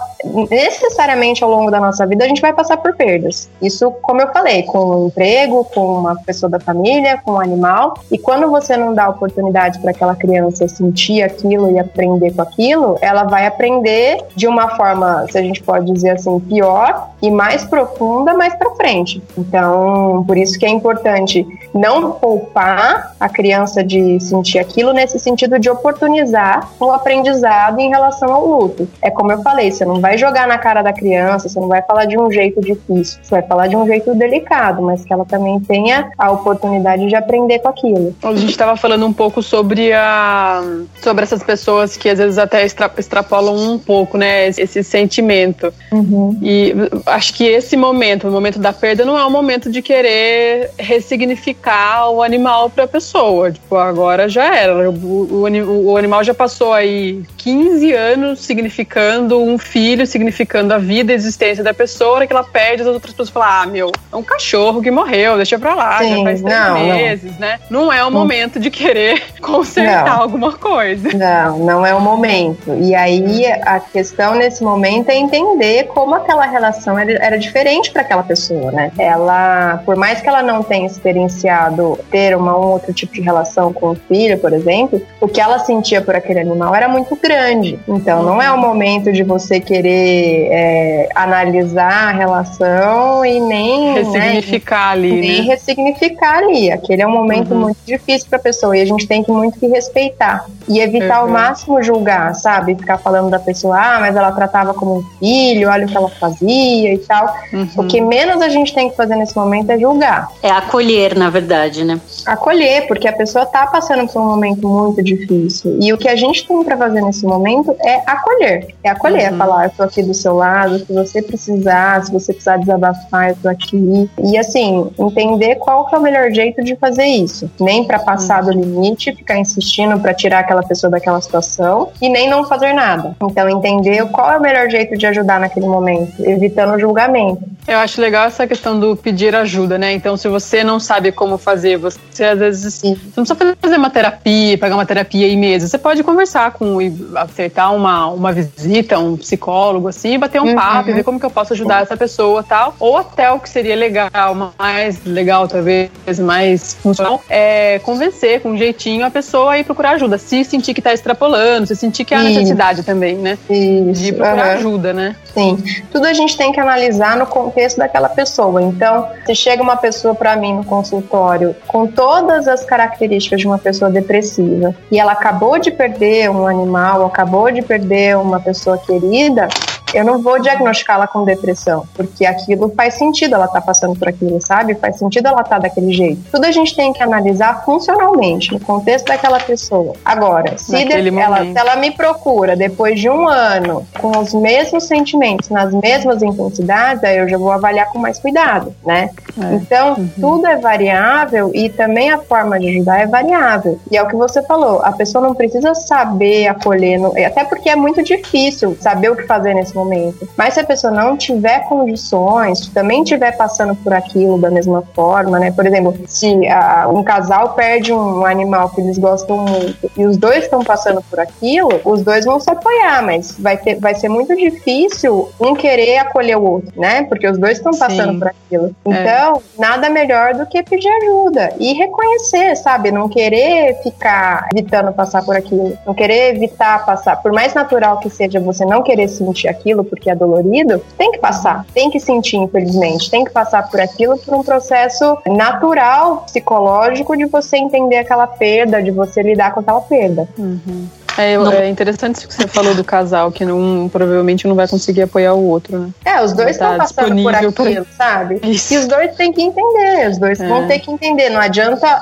necessariamente 0.50 1.44
ao 1.44 1.50
longo 1.50 1.72
da 1.72 1.80
nossa 1.80 2.06
vida, 2.06 2.26
a 2.26 2.28
gente 2.28 2.42
vai 2.42 2.54
passar 2.54 2.78
por 2.78 2.96
perdas. 2.96 3.50
Isso, 3.62 3.92
como 4.02 4.22
eu 4.22 4.32
falei, 4.32 4.64
com 4.64 4.80
o 4.80 5.04
um 5.04 5.08
emprego, 5.08 5.66
com 5.74 6.00
uma 6.00 6.16
pessoa 6.24 6.50
da 6.50 6.60
família, 6.60 7.20
com 7.24 7.34
um 7.34 7.40
animal. 7.40 7.98
E 8.12 8.18
quando 8.18 8.50
você 8.50 8.76
não 8.78 8.94
dá 8.94 9.10
oportunidade 9.10 9.80
para 9.80 9.92
aquela 9.92 10.16
criança 10.16 10.68
sentir 10.68 11.22
aquilo 11.22 11.72
e 11.72 11.80
aprender 11.80 12.34
com 12.34 12.42
aquilo, 12.42 12.98
ela 13.02 13.24
vai 13.24 13.46
aprender 13.46 14.20
de 14.36 14.48
uma 14.48 14.76
forma 14.76 14.99
forma, 15.00 15.26
se 15.30 15.38
a 15.38 15.42
gente 15.42 15.64
pode 15.64 15.92
dizer 15.92 16.12
assim, 16.12 16.40
pior 16.42 17.10
e 17.22 17.32
mais 17.32 17.64
profunda 17.66 18.34
mais 18.34 18.54
para 18.56 18.76
frente. 18.76 19.22
Então, 19.38 20.24
por 20.28 20.38
isso 20.38 20.60
que 20.60 20.66
é 20.66 20.70
importante 20.70 21.46
não 21.74 22.12
poupar 22.12 23.16
a 23.20 23.30
criança 23.30 23.84
de 23.84 24.20
sentir 24.20 24.60
aquilo 24.60 24.94
nesse 24.94 25.20
sentido 25.20 25.60
de 25.60 25.70
oportunizar 25.70 26.70
o 26.80 26.92
aprendizado 26.92 27.80
em 27.80 27.90
relação 27.90 28.32
ao 28.34 28.46
luto. 28.46 28.88
É 29.02 29.10
como 29.10 29.32
eu 29.32 29.42
falei, 29.42 29.72
você 29.72 29.86
não 29.86 30.00
vai 30.00 30.18
jogar 30.18 30.48
na 30.48 30.58
cara 30.58 30.82
da 30.82 30.94
criança, 30.94 31.48
você 31.48 31.60
não 31.60 31.68
vai 31.68 31.82
falar 31.82 32.06
de 32.06 32.18
um 32.18 32.32
jeito 32.32 32.62
difícil, 32.62 33.20
você 33.22 33.32
vai 33.32 33.42
falar 33.44 33.68
de 33.68 33.76
um 33.76 33.86
jeito 33.86 34.14
delicado, 34.16 34.82
mas 34.82 35.04
que 35.04 35.14
ela 35.14 35.26
também 35.26 35.60
tenha 35.60 36.12
a 36.18 36.32
oportunidade 36.32 37.08
de 37.08 37.16
aprender 37.16 37.60
com 37.60 37.70
aquilo. 37.70 38.16
A 38.24 38.36
gente 38.36 38.52
estava 38.52 38.76
falando 38.76 39.06
um 39.06 39.14
pouco 39.14 39.42
sobre 39.42 39.94
a 39.94 40.62
sobre 41.02 41.24
essas 41.24 41.44
pessoas 41.44 41.96
que 41.96 42.10
às 42.10 42.18
vezes 42.18 42.38
até 42.38 42.64
extra, 42.64 42.92
extrapolam 42.98 43.56
um 43.56 43.78
pouco, 43.78 44.18
né, 44.18 44.48
esse 44.48 44.84
sentimento. 44.90 45.74
Uhum. 45.92 46.38
E 46.42 46.74
acho 47.06 47.34
que 47.34 47.46
esse 47.46 47.78
momento, 47.78 48.28
o 48.28 48.32
momento 48.32 48.60
da 48.60 48.74
perda, 48.74 49.06
não 49.06 49.18
é 49.18 49.26
um 49.26 49.30
momento 49.30 49.72
de 49.72 49.82
querer 49.82 50.72
ressignificar 50.78 52.10
o 52.10 52.22
animal 52.24 52.70
para 52.70 52.86
a 52.86 52.88
pessoa. 52.88 53.52
Tipo, 53.52 53.76
agora 53.76 54.28
já 54.28 54.56
era. 54.56 54.90
O, 54.90 54.94
o, 54.94 55.92
o 55.92 55.98
animal 55.98 56.24
já 56.24 56.34
passou 56.34 56.74
aí 56.74 57.22
15 57.38 57.94
anos 57.94 58.40
significando 58.40 59.40
um 59.40 59.58
filho, 59.58 60.06
significando 60.08 60.74
a 60.74 60.78
vida, 60.78 61.14
a 61.14 61.16
existência 61.16 61.64
da 61.64 61.74
pessoa, 61.74 62.26
que 62.26 62.34
ela 62.34 62.44
perde, 62.44 62.82
as 62.82 62.88
outras 62.88 63.14
pessoas 63.14 63.30
falam: 63.30 63.50
ah, 63.50 63.66
meu, 63.68 63.92
é 64.12 64.16
um 64.16 64.24
cachorro 64.24 64.82
que 64.82 64.90
morreu, 64.90 65.38
deixa 65.38 65.60
pra 65.60 65.76
lá, 65.76 66.00
Sim, 66.00 66.18
já 66.18 66.24
faz 66.24 66.42
três 66.42 66.60
não, 66.60 66.80
meses, 66.80 67.32
não. 67.34 67.40
né? 67.40 67.60
Não 67.70 67.94
é 67.94 68.04
o 68.04 68.12
momento 68.12 68.60
de 68.60 68.72
querer 68.72 69.22
consertar 69.40 70.20
alguma 70.20 70.54
coisa. 70.54 71.10
Não, 71.16 71.60
não 71.60 71.86
é 71.86 71.94
o 71.94 72.02
momento. 72.02 72.76
E 72.82 72.96
aí 72.96 73.46
a 73.46 73.80
questão 73.80 74.36
nesse 74.36 74.64
momento 74.64 74.69
é 75.12 75.16
entender 75.16 75.86
como 75.86 76.16
aquela 76.16 76.46
relação 76.46 76.98
era, 76.98 77.12
era 77.14 77.38
diferente 77.38 77.92
para 77.92 78.02
aquela 78.02 78.24
pessoa, 78.24 78.72
né? 78.72 78.92
Ela, 78.98 79.82
por 79.86 79.96
mais 79.96 80.22
que 80.22 80.28
ela 80.28 80.42
não 80.42 80.64
tenha 80.64 80.86
experienciado 80.86 81.98
ter 82.12 82.36
uma, 82.36 82.58
um 82.58 82.72
outro 82.72 82.94
tipo 82.94 83.14
de 83.14 83.22
relação 83.22 83.72
com 83.72 83.92
o 83.92 83.96
filho, 83.96 84.38
por 84.38 84.54
exemplo, 84.54 85.02
o 85.22 85.28
que 85.28 85.40
ela 85.40 85.60
sentia 85.60 86.02
por 86.02 86.16
aquele 86.16 86.40
animal 86.40 86.74
era 86.76 86.88
muito 86.88 87.16
grande. 87.16 87.80
Então, 87.88 88.24
não 88.24 88.42
é 88.42 88.52
o 88.52 88.58
momento 88.58 89.12
de 89.12 89.24
você 89.24 89.60
querer 89.60 90.48
é, 90.52 91.10
analisar 91.16 92.10
a 92.10 92.12
relação 92.12 93.26
e 93.26 93.40
nem 93.40 93.94
né, 93.94 94.02
ressignificar 94.02 94.88
né, 94.88 94.92
ali, 94.92 95.22
nem 95.22 95.42
né? 95.42 95.54
ressignificar 95.54 96.38
ali. 96.38 96.72
Aquele 96.72 97.02
é 97.02 97.08
um 97.08 97.12
momento 97.12 97.54
uhum. 97.54 97.62
muito 97.62 97.78
difícil 97.86 98.28
para 98.30 98.40
a 98.40 98.42
pessoa 98.42 98.78
e 98.78 98.82
a 98.82 98.86
gente 98.86 99.08
tem 99.08 99.24
que 99.24 99.32
muito 99.32 99.60
que 99.60 99.68
respeitar 99.68 100.46
e 100.68 100.80
evitar 100.80 101.20
uhum. 101.20 101.28
ao 101.28 101.30
máximo 101.30 101.82
julgar, 101.82 102.34
sabe? 102.36 102.76
Ficar 102.76 102.98
falando 102.98 103.30
da 103.30 103.40
pessoa, 103.40 103.78
ah, 103.78 104.00
mas 104.00 104.16
ela 104.16 104.32
tratava 104.32 104.59
como 104.74 105.00
um 105.00 105.04
filho, 105.20 105.70
olha 105.70 105.86
o 105.86 105.90
que 105.90 105.98
ela 105.98 106.10
fazia 106.10 106.94
e 106.94 106.98
tal. 107.00 107.34
Uhum. 107.54 107.68
O 107.78 107.88
que 107.88 108.02
menos 108.02 108.42
a 108.42 108.50
gente 108.50 108.74
tem 108.74 108.90
que 108.90 108.96
fazer 108.96 109.16
nesse 109.16 109.36
momento 109.36 109.70
é 109.72 109.80
julgar. 109.80 110.30
É 110.42 110.50
acolher, 110.50 111.16
na 111.18 111.30
verdade, 111.30 111.84
né? 111.84 112.00
Acolher, 112.26 112.88
porque 112.88 113.08
a 113.08 113.14
pessoa 113.14 113.46
tá 113.46 113.68
passando 113.68 114.08
por 114.08 114.22
um 114.22 114.26
momento 114.26 114.68
muito 114.68 115.04
difícil 115.04 115.78
e 115.80 115.92
o 115.94 115.98
que 115.98 116.08
a 116.08 116.16
gente 116.16 116.48
tem 116.48 116.64
para 116.64 116.78
fazer 116.78 117.02
nesse 117.02 117.26
momento 117.26 117.76
é 117.80 118.02
acolher. 118.06 118.68
É 118.84 118.90
acolher, 118.90 119.24
é 119.24 119.30
uhum. 119.30 119.36
é 119.36 119.38
falar, 119.38 119.66
eu 119.66 119.72
tô 119.72 119.84
aqui 119.84 120.04
do 120.04 120.14
seu 120.14 120.36
lado, 120.36 120.80
se 120.80 120.94
você 120.94 121.22
precisar, 121.22 122.06
se 122.06 122.12
você 122.12 122.34
precisar 122.34 122.58
desabafar, 122.58 123.30
eu 123.30 123.38
tô 123.42 123.50
aqui. 123.50 124.10
E 124.24 124.38
assim, 124.38 124.90
entender 124.98 125.56
qual 125.56 125.86
que 125.88 125.96
é 125.96 125.98
o 125.98 126.02
melhor 126.02 126.32
jeito 126.32 126.64
de 126.64 126.76
fazer 126.76 127.06
isso. 127.06 127.50
Nem 127.60 127.84
para 127.84 128.00
passar 128.00 128.44
uhum. 128.44 128.52
do 128.52 128.60
limite, 128.60 129.14
ficar 129.14 129.38
insistindo 129.38 130.00
para 130.00 130.14
tirar 130.14 130.40
aquela 130.40 130.64
pessoa 130.64 130.90
daquela 130.90 131.22
situação 131.22 131.90
e 132.02 132.10
nem 132.10 132.30
não 132.30 132.46
fazer 132.46 132.74
nada. 132.74 133.16
Então, 133.22 133.50
entender 133.50 134.06
qual 134.10 134.32
é 134.32 134.38
o 134.38 134.42
melhor 134.42 134.49
jeito 134.70 134.98
de 134.98 135.06
ajudar 135.08 135.40
naquele 135.40 135.68
momento, 135.68 136.24
evitando 136.24 136.76
o 136.76 136.80
julgamento. 136.80 137.44
Eu 137.70 137.78
acho 137.78 138.02
legal 138.02 138.26
essa 138.26 138.48
questão 138.48 138.80
do 138.80 138.96
pedir 138.96 139.36
ajuda, 139.36 139.78
né? 139.78 139.94
Então, 139.94 140.18
se 140.18 140.28
você 140.28 140.64
não 140.64 140.80
sabe 140.80 141.12
como 141.12 141.38
fazer, 141.38 141.78
você 141.78 142.24
às 142.24 142.40
vezes 142.40 142.74
Sim. 142.74 142.96
você 142.96 143.20
não 143.20 143.26
precisa 143.26 143.58
fazer 143.62 143.78
uma 143.78 143.92
terapia, 143.92 144.58
pagar 144.58 144.74
uma 144.74 144.88
terapia 144.88 145.28
aí 145.28 145.38
mesmo. 145.38 145.70
Você 145.70 145.78
pode 145.78 146.02
conversar 146.02 146.52
com 146.54 146.80
aceitar 147.16 147.70
uma, 147.70 148.08
uma 148.08 148.32
visita, 148.32 148.98
um 148.98 149.16
psicólogo, 149.16 149.88
assim, 149.88 150.18
bater 150.18 150.42
um 150.42 150.48
uhum. 150.48 150.56
papo 150.56 150.90
e 150.90 150.94
ver 150.94 151.04
como 151.04 151.20
que 151.20 151.26
eu 151.28 151.30
posso 151.30 151.54
ajudar 151.54 151.84
essa 151.84 151.96
pessoa 151.96 152.42
tal. 152.42 152.74
Ou 152.80 152.98
até 152.98 153.32
o 153.32 153.40
que 153.40 153.48
seria 153.48 153.76
legal, 153.76 154.34
mais 154.58 155.06
legal, 155.06 155.48
talvez, 155.48 155.92
mais 156.20 156.74
funcional, 156.74 157.22
é 157.30 157.78
convencer 157.84 158.42
com 158.42 158.50
um 158.50 158.58
jeitinho 158.58 159.06
a 159.06 159.12
pessoa 159.12 159.52
a 159.52 159.60
ir 159.60 159.64
procurar 159.64 159.92
ajuda. 159.92 160.18
Se 160.18 160.44
sentir 160.44 160.74
que 160.74 160.80
está 160.80 160.92
extrapolando, 160.92 161.68
se 161.68 161.76
sentir 161.76 162.04
que 162.04 162.16
há 162.16 162.24
necessidade 162.24 162.82
também, 162.82 163.16
né? 163.16 163.38
Isso. 163.48 164.02
De 164.02 164.12
procurar 164.12 164.48
uhum. 164.48 164.54
ajuda, 164.54 164.92
né? 164.92 165.16
Sim. 165.36 165.64
Tudo 165.92 166.08
a 166.08 166.14
gente 166.14 166.36
tem 166.36 166.52
que 166.52 166.60
analisar 166.60 167.16
no 167.16 167.28
contexto 167.28 167.59
daquela 167.78 168.10
pessoa. 168.10 168.62
Então, 168.62 169.08
se 169.26 169.36
chega 169.36 169.62
uma 169.62 169.78
pessoa 169.78 170.16
para 170.16 170.36
mim 170.36 170.54
no 170.54 170.64
consultório 170.64 171.56
com 171.68 171.88
todas 171.88 172.48
as 172.48 172.64
características 172.64 173.42
de 173.42 173.48
uma 173.48 173.58
pessoa 173.58 173.90
depressiva 173.90 174.76
e 174.92 175.00
ela 175.00 175.12
acabou 175.12 175.60
de 175.60 175.72
perder 175.72 176.30
um 176.30 176.48
animal, 176.48 177.06
acabou 177.06 177.52
de 177.52 177.62
perder 177.62 178.18
uma 178.18 178.40
pessoa 178.40 178.78
querida, 178.78 179.48
eu 179.94 180.04
não 180.04 180.22
vou 180.22 180.40
diagnosticá-la 180.40 181.08
com 181.08 181.24
depressão, 181.24 181.86
porque 181.94 182.26
aquilo 182.26 182.72
faz 182.76 182.96
sentido 182.96 183.36
ela 183.36 183.46
estar 183.46 183.62
tá 183.62 183.66
passando 183.66 183.98
por 183.98 184.08
aquilo, 184.08 184.42
sabe? 184.42 184.76
Faz 184.76 184.98
sentido 184.98 185.28
ela 185.28 185.42
estar 185.42 185.56
tá 185.56 185.60
daquele 185.60 185.92
jeito. 185.92 186.22
Tudo 186.32 186.46
a 186.46 186.52
gente 186.52 186.76
tem 186.76 186.94
que 186.94 187.02
analisar 187.02 187.64
funcionalmente, 187.64 188.52
no 188.54 188.60
contexto 188.60 189.08
daquela 189.08 189.40
pessoa. 189.40 189.94
Agora, 190.04 190.58
se, 190.58 190.86
de, 190.86 191.20
ela, 191.20 191.44
se 191.44 191.58
ela 191.58 191.76
me 191.76 191.92
procura 191.92 192.56
depois 192.56 193.00
de 193.00 193.10
um 193.10 193.28
ano 193.28 193.86
com 194.00 194.18
os 194.18 194.34
mesmos 194.34 194.86
sentimentos, 194.86 195.50
nas 195.50 195.74
mesmas 195.74 196.22
intensidades, 196.22 197.04
aí 197.04 197.18
eu 197.18 197.28
já 197.28 197.38
vou 197.38 197.52
avaliar 197.52 197.90
com 197.90 198.00
mais 198.00 198.20
cuidado, 198.20 198.74
né? 198.86 199.10
É. 199.42 199.56
Então, 199.56 199.94
uhum. 199.94 200.10
tudo 200.20 200.48
é 200.48 200.58
variável 200.58 201.52
e 201.54 201.70
também 201.70 202.12
a 202.12 202.18
forma 202.18 202.60
de 202.60 202.70
ajudar 202.70 203.02
é 203.02 203.08
variável. 203.08 203.80
E 203.92 203.98
é 203.98 204.04
o 204.04 204.08
que 204.08 204.16
você 204.16 204.42
falou, 204.44 204.82
a 204.84 204.92
pessoa 204.92 205.26
não 205.26 205.34
precisa 205.34 205.74
saber 205.74 206.48
acolher, 206.48 207.00
até 207.26 207.44
porque 207.44 207.70
é 207.70 207.76
muito 207.76 208.04
difícil 208.04 208.78
saber 208.80 209.12
o 209.12 209.16
que 209.16 209.24
fazer 209.24 209.54
nesse 209.54 209.76
momento. 209.80 210.28
Mas 210.38 210.54
se 210.54 210.60
a 210.60 210.64
pessoa 210.64 210.92
não 210.92 211.18
tiver 211.18 211.68
condições, 211.68 212.68
também 212.68 213.04
estiver 213.04 213.36
passando 213.36 213.76
por 213.76 213.94
aquilo 213.94 214.40
da 214.40 214.50
mesma 214.50 214.84
forma, 214.94 215.40
né? 215.40 215.52
Por 215.52 215.66
exemplo, 215.66 215.96
se 216.08 216.48
a, 216.48 216.88
um 216.88 217.04
casal 217.04 217.54
perde 217.54 217.94
um 217.94 218.26
animal 218.26 218.70
que 218.70 218.82
eles 218.82 218.98
gostam 218.98 219.38
muito 219.38 219.90
e 219.98 220.06
os 220.06 220.18
dois 220.18 220.44
estão 220.44 220.64
passando 220.64 221.02
por 221.10 221.20
aquilo, 221.20 221.80
os 221.84 222.02
dois 222.04 222.26
vão 222.26 222.40
se 222.40 222.50
apoiar, 222.50 223.02
mas 223.04 223.36
vai, 223.40 223.58
ter, 223.58 223.76
vai 223.76 223.96
ser 223.96 224.10
muito 224.10 224.36
difícil 224.36 225.30
um 225.40 225.56
querer 225.56 225.98
acolher 226.00 226.38
o 226.38 226.44
outro, 226.44 226.80
né? 226.80 227.04
Porque 227.04 227.28
os 227.28 227.38
dois 227.38 227.58
estão 227.58 227.72
passando 227.72 228.14
Sim. 228.14 228.20
por 228.20 228.28
aquilo. 228.28 228.76
É. 228.86 228.92
Então, 228.92 229.38
é. 229.38 229.62
nada 229.62 229.90
melhor 229.90 230.34
do 230.34 230.46
que 230.46 230.62
pedir 230.64 230.90
ajuda 230.90 231.54
e 231.60 231.74
reconhecer, 231.74 232.56
sabe? 232.56 232.92
Não 232.92 233.08
querer 233.08 233.82
ficar 233.84 234.48
evitando 234.54 234.92
passar 234.92 235.24
por 235.24 235.36
aquilo, 235.36 235.78
não 235.86 235.94
querer 235.94 236.36
evitar 236.36 236.86
passar, 236.86 237.22
por 237.22 237.32
mais 237.32 237.54
natural 237.54 238.00
que 238.00 238.10
seja 238.10 238.40
você 238.40 238.66
não 238.66 238.84
querer 238.84 239.08
sentir 239.08 239.48
aquilo 239.48 239.69
aquilo 239.70 239.84
porque 239.84 240.10
é 240.10 240.16
dolorido, 240.16 240.82
tem 240.98 241.12
que 241.12 241.20
passar, 241.20 241.66
tem 241.74 241.90
que 241.90 242.00
sentir, 242.00 242.38
infelizmente, 242.38 243.10
tem 243.10 243.24
que 243.24 243.32
passar 243.32 243.70
por 243.70 243.80
aquilo 243.80 244.18
por 244.18 244.34
um 244.34 244.44
processo 244.44 245.18
natural, 245.28 246.24
psicológico, 246.26 247.16
de 247.16 247.26
você 247.26 247.58
entender 247.58 247.98
aquela 247.98 248.28
perda, 248.28 248.82
de 248.82 248.92
você 248.92 249.22
lidar 249.22 249.54
com 249.54 249.60
aquela 249.60 249.82
perda. 249.82 250.28
Uhum. 250.38 250.88
É, 251.18 251.34
é, 251.34 251.70
interessante 251.70 252.16
isso 252.16 252.28
que 252.28 252.34
você 252.34 252.48
falou 252.48 252.76
do 252.76 252.84
casal, 252.84 253.32
que 253.32 253.46
não, 253.46 253.90
provavelmente 253.90 254.48
não 254.48 254.56
vai 254.56 254.68
conseguir 254.68 255.04
apoiar 255.04 255.34
o 255.34 255.48
outro, 255.48 255.78
né? 255.78 255.90
É, 256.06 256.24
os 256.24 256.34
dois 256.34 256.52
estão 256.52 256.72
tá 256.72 256.78
passando 256.78 257.22
por 257.22 257.36
aquilo, 257.36 257.54
pra... 257.54 257.86
sabe? 257.98 258.40
Isso. 258.44 258.74
E 258.74 258.78
os 258.78 258.88
dois 258.88 259.16
têm 259.16 259.32
que 259.32 259.42
entender, 259.42 260.10
os 260.10 260.18
dois 260.18 260.40
é. 260.40 260.48
vão 260.48 260.68
ter 260.68 260.80
que 260.80 260.92
entender. 260.92 261.30
Não 261.30 261.40
adianta, 261.40 262.02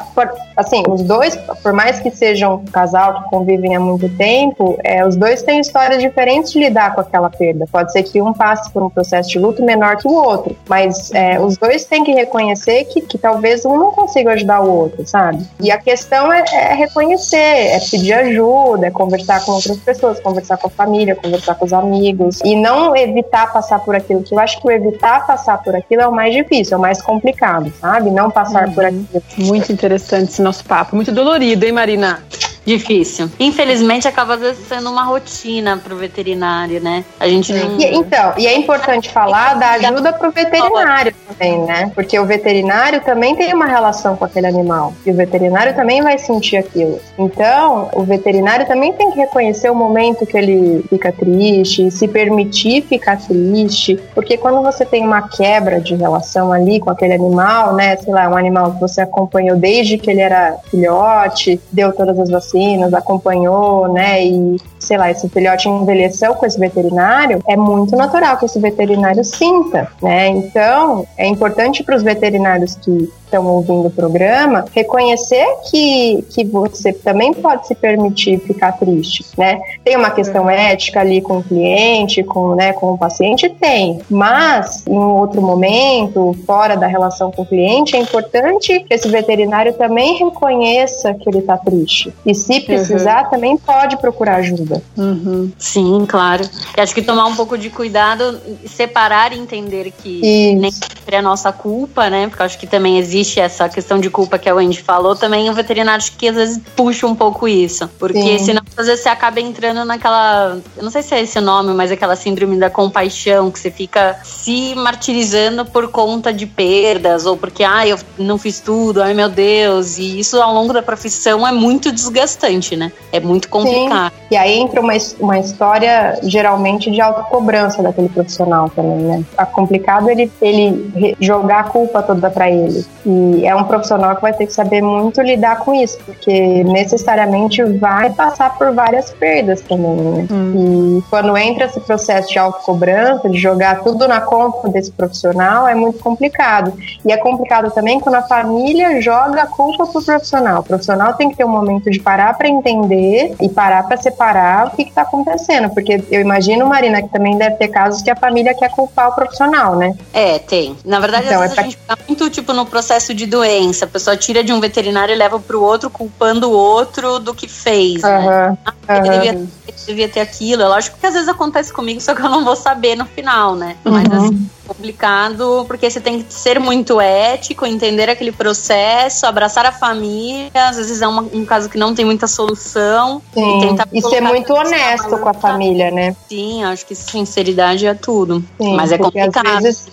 assim, 0.55 0.83
os 0.87 1.01
dois, 1.01 1.35
por 1.61 1.73
mais 1.73 1.99
que 1.99 2.11
sejam 2.11 2.55
um 2.55 2.65
casal 2.65 3.23
que 3.23 3.29
convivem 3.29 3.75
há 3.75 3.79
muito 3.79 4.09
tempo, 4.09 4.77
é, 4.83 5.05
os 5.05 5.15
dois 5.15 5.41
têm 5.41 5.59
histórias 5.59 6.01
diferentes 6.01 6.51
de 6.51 6.59
lidar 6.59 6.93
com 6.93 7.01
aquela 7.01 7.29
perda. 7.29 7.65
Pode 7.71 7.91
ser 7.91 8.03
que 8.03 8.21
um 8.21 8.33
passe 8.33 8.71
por 8.71 8.83
um 8.83 8.89
processo 8.89 9.29
de 9.29 9.39
luto 9.39 9.63
menor 9.63 9.97
que 9.97 10.07
o 10.07 10.13
outro, 10.13 10.55
mas 10.67 11.11
é, 11.13 11.39
os 11.39 11.57
dois 11.57 11.85
têm 11.85 12.03
que 12.03 12.11
reconhecer 12.11 12.85
que, 12.85 13.01
que 13.01 13.17
talvez 13.17 13.65
um 13.65 13.77
não 13.77 13.91
consiga 13.91 14.31
ajudar 14.31 14.61
o 14.61 14.69
outro, 14.69 15.05
sabe? 15.07 15.45
E 15.59 15.71
a 15.71 15.77
questão 15.77 16.31
é, 16.31 16.43
é 16.53 16.73
reconhecer, 16.73 17.37
é 17.37 17.79
pedir 17.79 18.13
ajuda, 18.13 18.87
é 18.87 18.91
conversar 18.97 19.45
com 19.45 19.51
outras 19.51 19.77
pessoas, 19.77 20.19
conversar 20.19 20.57
com 20.57 20.67
a 20.67 20.71
família, 20.71 21.15
conversar 21.15 21.53
com 21.53 21.65
os 21.65 21.71
amigos 21.71 22.41
e 22.43 22.55
não 22.55 22.95
evitar 22.95 23.53
passar 23.53 23.79
por 23.79 23.95
aquilo, 23.95 24.23
que 24.23 24.33
eu 24.33 24.39
acho 24.39 24.59
que 24.59 24.67
o 24.67 24.71
evitar 24.71 25.25
passar 25.27 25.61
por 25.61 25.75
aquilo 25.75 26.01
é 26.01 26.07
o 26.07 26.11
mais 26.11 26.33
difícil, 26.33 26.75
é 26.75 26.77
o 26.77 26.81
mais 26.81 26.99
complicado, 26.99 27.71
sabe? 27.79 28.09
Não 28.09 28.31
passar 28.31 28.67
uhum. 28.67 28.73
por 28.73 28.85
aquilo. 28.85 29.23
Muito 29.37 29.71
interessante 29.71 30.31
esse 30.31 30.41
nosso 30.41 30.65
papo, 30.65 30.95
muito 30.95 31.11
dolorido, 31.11 31.63
hein, 31.63 31.71
Marina? 31.71 32.23
Difícil. 32.67 33.31
Infelizmente, 33.39 34.09
acaba 34.09 34.33
às 34.33 34.41
vezes 34.41 34.67
sendo 34.67 34.91
uma 34.91 35.03
rotina 35.03 35.77
pro 35.77 35.95
veterinário, 35.95 36.81
né? 36.81 37.05
A 37.17 37.25
gente 37.25 37.53
não... 37.53 37.79
E, 37.79 37.85
então, 37.95 38.33
e 38.37 38.45
é 38.45 38.57
importante 38.57 39.09
falar 39.09 39.53
da 39.53 39.69
ajuda 39.69 40.11
pro 40.11 40.31
veterinário 40.31 41.13
também, 41.25 41.59
né? 41.59 41.89
Porque 41.95 42.19
o 42.19 42.25
veterinário 42.25 42.99
também 42.99 43.37
tem 43.37 43.53
uma 43.53 43.67
relação 43.67 44.17
com 44.17 44.25
aquele 44.25 44.47
animal. 44.47 44.93
E 45.05 45.11
o 45.11 45.15
veterinário 45.15 45.73
também 45.77 46.01
vai 46.01 46.17
sentir 46.17 46.57
aquilo. 46.57 46.99
Então, 47.17 47.89
o 47.93 48.03
veterinário 48.03 48.67
também 48.67 48.91
tem 48.91 49.11
que 49.11 49.17
reconhecer 49.17 49.69
o 49.69 49.75
momento 49.75 50.25
que 50.25 50.37
ele 50.37 50.83
fica 50.89 51.09
triste, 51.09 51.89
se 51.89 52.05
permitir 52.05 52.81
ficar 52.81 53.17
triste. 53.17 53.97
Porque 54.13 54.35
quando 54.35 54.61
você 54.61 54.85
tem 54.85 55.05
uma 55.05 55.21
quebra 55.29 55.79
de 55.79 55.95
relação 55.95 56.51
ali 56.51 56.81
com 56.81 56.89
aquele 56.89 57.13
animal, 57.13 57.75
né? 57.75 57.95
Sei 57.95 58.13
lá, 58.13 58.27
um 58.27 58.35
animal 58.35 58.73
que 58.73 58.81
você 58.81 58.99
acompanhou 58.99 59.55
desde 59.55 59.97
que 59.97 60.11
ele 60.11 60.19
era 60.19 60.57
filhote, 60.69 61.61
deu 61.71 61.93
todas 61.93 62.19
as 62.19 62.29
vacinas, 62.29 62.56
acompanhou, 62.97 63.91
né? 63.91 64.23
E 64.25 64.57
sei 64.79 64.97
lá, 64.97 65.11
esse 65.11 65.27
filhote 65.29 65.67
envelheceu 65.67 66.35
com 66.35 66.45
esse 66.45 66.59
veterinário, 66.59 67.41
é 67.47 67.55
muito 67.57 67.95
natural 67.95 68.37
que 68.37 68.45
esse 68.45 68.59
veterinário 68.59 69.23
sinta, 69.23 69.87
né? 70.01 70.29
Então, 70.29 71.05
é 71.17 71.27
importante 71.27 71.83
para 71.83 71.95
os 71.95 72.03
veterinários 72.03 72.75
que 72.75 73.11
estão 73.27 73.45
ouvindo 73.45 73.87
o 73.87 73.91
programa, 73.91 74.65
reconhecer 74.73 75.45
que, 75.69 76.23
que 76.29 76.45
você 76.45 76.91
também 76.91 77.33
pode 77.33 77.67
se 77.67 77.75
permitir 77.75 78.39
ficar 78.39 78.71
triste, 78.73 79.25
né? 79.37 79.59
Tem 79.83 79.95
uma 79.95 80.09
questão 80.09 80.49
ética 80.49 81.01
ali 81.01 81.21
com 81.21 81.37
o 81.37 81.43
cliente, 81.43 82.23
com, 82.23 82.55
né, 82.55 82.73
com 82.73 82.93
o 82.93 82.97
paciente? 82.97 83.49
Tem. 83.49 83.99
Mas, 84.09 84.85
em 84.87 84.97
um 84.97 85.15
outro 85.17 85.41
momento, 85.41 86.35
fora 86.45 86.75
da 86.75 86.87
relação 86.87 87.31
com 87.31 87.41
o 87.41 87.45
cliente, 87.45 87.95
é 87.95 87.99
importante 87.99 88.79
que 88.79 88.93
esse 88.93 89.09
veterinário 89.09 89.73
também 89.73 90.17
reconheça 90.17 91.13
que 91.13 91.29
ele 91.29 91.39
está 91.39 91.57
triste. 91.57 92.13
E 92.25 92.33
se 92.33 92.61
precisar, 92.61 93.25
uhum. 93.25 93.29
também 93.29 93.57
pode 93.57 93.97
procurar 93.97 94.37
ajuda. 94.37 94.81
Uhum. 94.97 95.51
Sim, 95.57 96.05
claro. 96.07 96.43
Eu 96.75 96.83
acho 96.83 96.95
que 96.95 97.01
tomar 97.01 97.25
um 97.25 97.35
pouco 97.35 97.57
de 97.57 97.69
cuidado, 97.69 98.39
separar 98.65 99.33
e 99.33 99.39
entender 99.39 99.91
que 99.91 100.19
Isso. 100.21 100.59
nem 100.59 100.71
sempre 100.71 101.15
é 101.15 101.21
nossa 101.21 101.51
culpa, 101.51 102.09
né? 102.09 102.27
Porque 102.27 102.41
eu 102.41 102.45
acho 102.45 102.57
que 102.57 102.67
também 102.67 102.97
existe 102.97 103.16
existe 103.17 103.39
essa 103.39 103.67
questão 103.67 103.99
de 103.99 104.09
culpa 104.09 104.37
que 104.37 104.49
a 104.49 104.53
Wendy 104.53 104.81
falou, 104.81 105.15
também 105.15 105.49
o 105.49 105.53
veterinário 105.53 105.97
acho 105.97 106.15
que 106.15 106.27
às 106.27 106.35
vezes 106.35 106.61
puxa 106.75 107.07
um 107.07 107.15
pouco 107.15 107.47
isso. 107.47 107.89
Porque 107.99 108.37
Sim. 108.37 108.45
senão 108.45 108.61
às 108.75 108.85
vezes 108.85 109.03
você 109.03 109.09
acaba 109.09 109.39
entrando 109.39 109.83
naquela. 109.83 110.57
Eu 110.75 110.83
não 110.83 110.91
sei 110.91 111.01
se 111.01 111.15
é 111.15 111.21
esse 111.21 111.37
o 111.39 111.41
nome, 111.41 111.73
mas 111.73 111.91
aquela 111.91 112.15
síndrome 112.15 112.57
da 112.57 112.69
compaixão, 112.69 113.49
que 113.51 113.59
você 113.59 113.71
fica 113.71 114.19
se 114.23 114.75
martirizando 114.75 115.65
por 115.65 115.89
conta 115.89 116.31
de 116.31 116.45
perdas, 116.45 117.25
ou 117.25 117.35
porque, 117.35 117.63
ah, 117.63 117.87
eu 117.87 117.97
não 118.17 118.37
fiz 118.37 118.59
tudo, 118.59 119.01
ai 119.01 119.13
meu 119.13 119.29
Deus. 119.29 119.97
E 119.97 120.19
isso 120.19 120.41
ao 120.41 120.53
longo 120.53 120.73
da 120.73 120.81
profissão 120.81 121.47
é 121.47 121.51
muito 121.51 121.91
desgastante, 121.91 122.75
né? 122.75 122.91
É 123.11 123.19
muito 123.19 123.49
complicado. 123.49 124.11
Sim. 124.11 124.27
E 124.31 124.37
aí 124.37 124.59
entra 124.59 124.81
uma, 124.81 124.93
uma 125.19 125.39
história 125.39 126.19
geralmente 126.23 126.91
de 126.91 127.01
autocobrança 127.01 127.81
daquele 127.81 128.09
profissional 128.09 128.69
também, 128.69 128.97
né? 128.97 129.23
É 129.37 129.45
complicado 129.45 130.09
ele, 130.09 130.31
ele 130.41 131.15
jogar 131.19 131.61
a 131.61 131.63
culpa 131.63 132.03
toda 132.03 132.29
para 132.29 132.49
ele. 132.51 132.85
E 133.07 133.45
é 133.45 133.55
um 133.55 133.63
profissional 133.63 134.17
que 134.17 134.21
vai 134.21 134.33
ter 134.33 134.47
que 134.47 134.53
saber 134.53 134.81
muito 134.81 135.21
lidar 135.21 135.59
com 135.59 135.73
isso, 135.73 135.97
porque 136.05 136.61
necessariamente 136.65 137.63
vai 137.63 138.09
passar 138.09 138.57
por 138.57 138.73
várias 138.73 139.11
perdas 139.11 139.61
também, 139.61 139.95
né? 139.95 140.27
Hum. 140.29 140.99
E 140.99 141.09
quando 141.09 141.37
entra 141.37 141.65
esse 141.65 141.79
processo 141.79 142.29
de 142.29 142.37
autocobrança, 142.37 143.29
de 143.29 143.37
jogar 143.37 143.81
tudo 143.81 144.09
na 144.09 144.19
conta 144.19 144.67
desse 144.67 144.91
profissional, 144.91 145.65
é 145.65 145.73
muito 145.73 145.99
complicado. 145.99 146.73
E 147.05 147.11
é 147.13 147.15
complicado 147.15 147.71
também 147.71 147.97
quando 148.01 148.15
a 148.15 148.23
família 148.23 148.99
joga 148.99 149.43
a 149.43 149.47
culpa 149.47 149.85
pro 149.87 150.03
profissional. 150.03 150.59
O 150.59 150.63
profissional 150.63 151.13
tem 151.13 151.29
que 151.29 151.37
ter 151.37 151.45
um 151.45 151.49
momento 151.49 151.89
de 151.89 152.01
parar 152.01 152.37
para 152.37 152.49
entender 152.49 153.35
e 153.41 153.47
parar 153.47 153.87
para 153.87 153.95
separar 153.95 154.67
o 154.67 154.71
que 154.71 154.81
está 154.81 155.03
acontecendo, 155.03 155.69
porque 155.69 156.03
eu 156.11 156.19
imagino, 156.19 156.65
Marina, 156.65 157.01
que 157.01 157.09
também 157.09 157.37
deve 157.37 157.55
ter 157.55 157.69
casos 157.69 158.01
que 158.01 158.09
a 158.09 158.15
família 158.17 158.53
quer 158.53 158.69
culpar 158.69 159.09
o 159.09 159.15
profissional, 159.15 159.77
né? 159.77 159.95
É, 160.13 160.39
tem. 160.39 160.75
Na 160.83 160.99
verdade, 160.99 161.27
então, 161.27 161.41
às 161.41 161.53
vezes 161.53 161.53
é 161.53 161.55
pra... 161.55 161.61
a 161.61 161.65
gente 161.69 161.77
fica 161.77 161.97
muito, 162.05 162.29
tipo, 162.29 162.51
no 162.51 162.65
processo 162.65 162.96
processo 162.97 163.13
de 163.13 163.25
doença. 163.25 163.85
A 163.85 163.87
pessoa 163.87 164.17
tira 164.17 164.43
de 164.43 164.51
um 164.51 164.59
veterinário 164.59 165.13
e 165.13 165.17
leva 165.17 165.39
para 165.39 165.55
o 165.55 165.61
outro, 165.61 165.89
culpando 165.89 166.49
o 166.49 166.53
outro 166.53 167.19
do 167.19 167.33
que 167.33 167.47
fez. 167.47 168.03
Uhum, 168.03 168.09
né? 168.09 168.57
Ah, 168.87 168.97
ele, 168.97 169.09
devia, 169.09 169.31
ele, 169.31 169.77
devia, 169.85 170.09
ter 170.09 170.19
aquilo. 170.19 170.63
É 170.63 170.67
lógico 170.67 170.97
que 170.99 171.05
às 171.05 171.13
vezes 171.13 171.29
acontece 171.29 171.71
comigo, 171.71 172.01
só 172.01 172.15
que 172.15 172.21
eu 172.21 172.29
não 172.29 172.43
vou 172.43 172.55
saber 172.55 172.95
no 172.95 173.05
final, 173.05 173.55
né? 173.55 173.75
Mas 173.83 174.07
uhum. 174.07 174.25
assim, 174.25 174.49
complicado, 174.67 175.65
porque 175.67 175.89
você 175.89 175.99
tem 175.99 176.21
que 176.21 176.33
ser 176.33 176.59
muito 176.59 176.99
ético, 176.99 177.65
entender 177.65 178.09
aquele 178.09 178.31
processo, 178.31 179.25
abraçar 179.25 179.65
a 179.65 179.71
família, 179.71 180.51
às 180.69 180.77
vezes 180.77 181.01
é 181.01 181.07
uma, 181.07 181.21
um 181.21 181.45
caso 181.45 181.69
que 181.69 181.77
não 181.77 181.93
tem 181.93 182.05
muita 182.05 182.27
solução. 182.27 183.21
Sim. 183.33 183.75
E, 183.93 183.99
e 183.99 184.01
ser 184.01 184.21
muito 184.21 184.53
honesto 184.53 185.17
com 185.17 185.29
a 185.29 185.33
família, 185.33 185.91
né? 185.91 186.15
Sim, 186.27 186.63
acho 186.63 186.85
que 186.85 186.95
sinceridade 186.95 187.85
é 187.85 187.93
tudo. 187.93 188.43
Sim, 188.59 188.75
Mas 188.75 188.91
é 188.91 188.97
complicado. 188.97 189.47
Às 189.47 189.87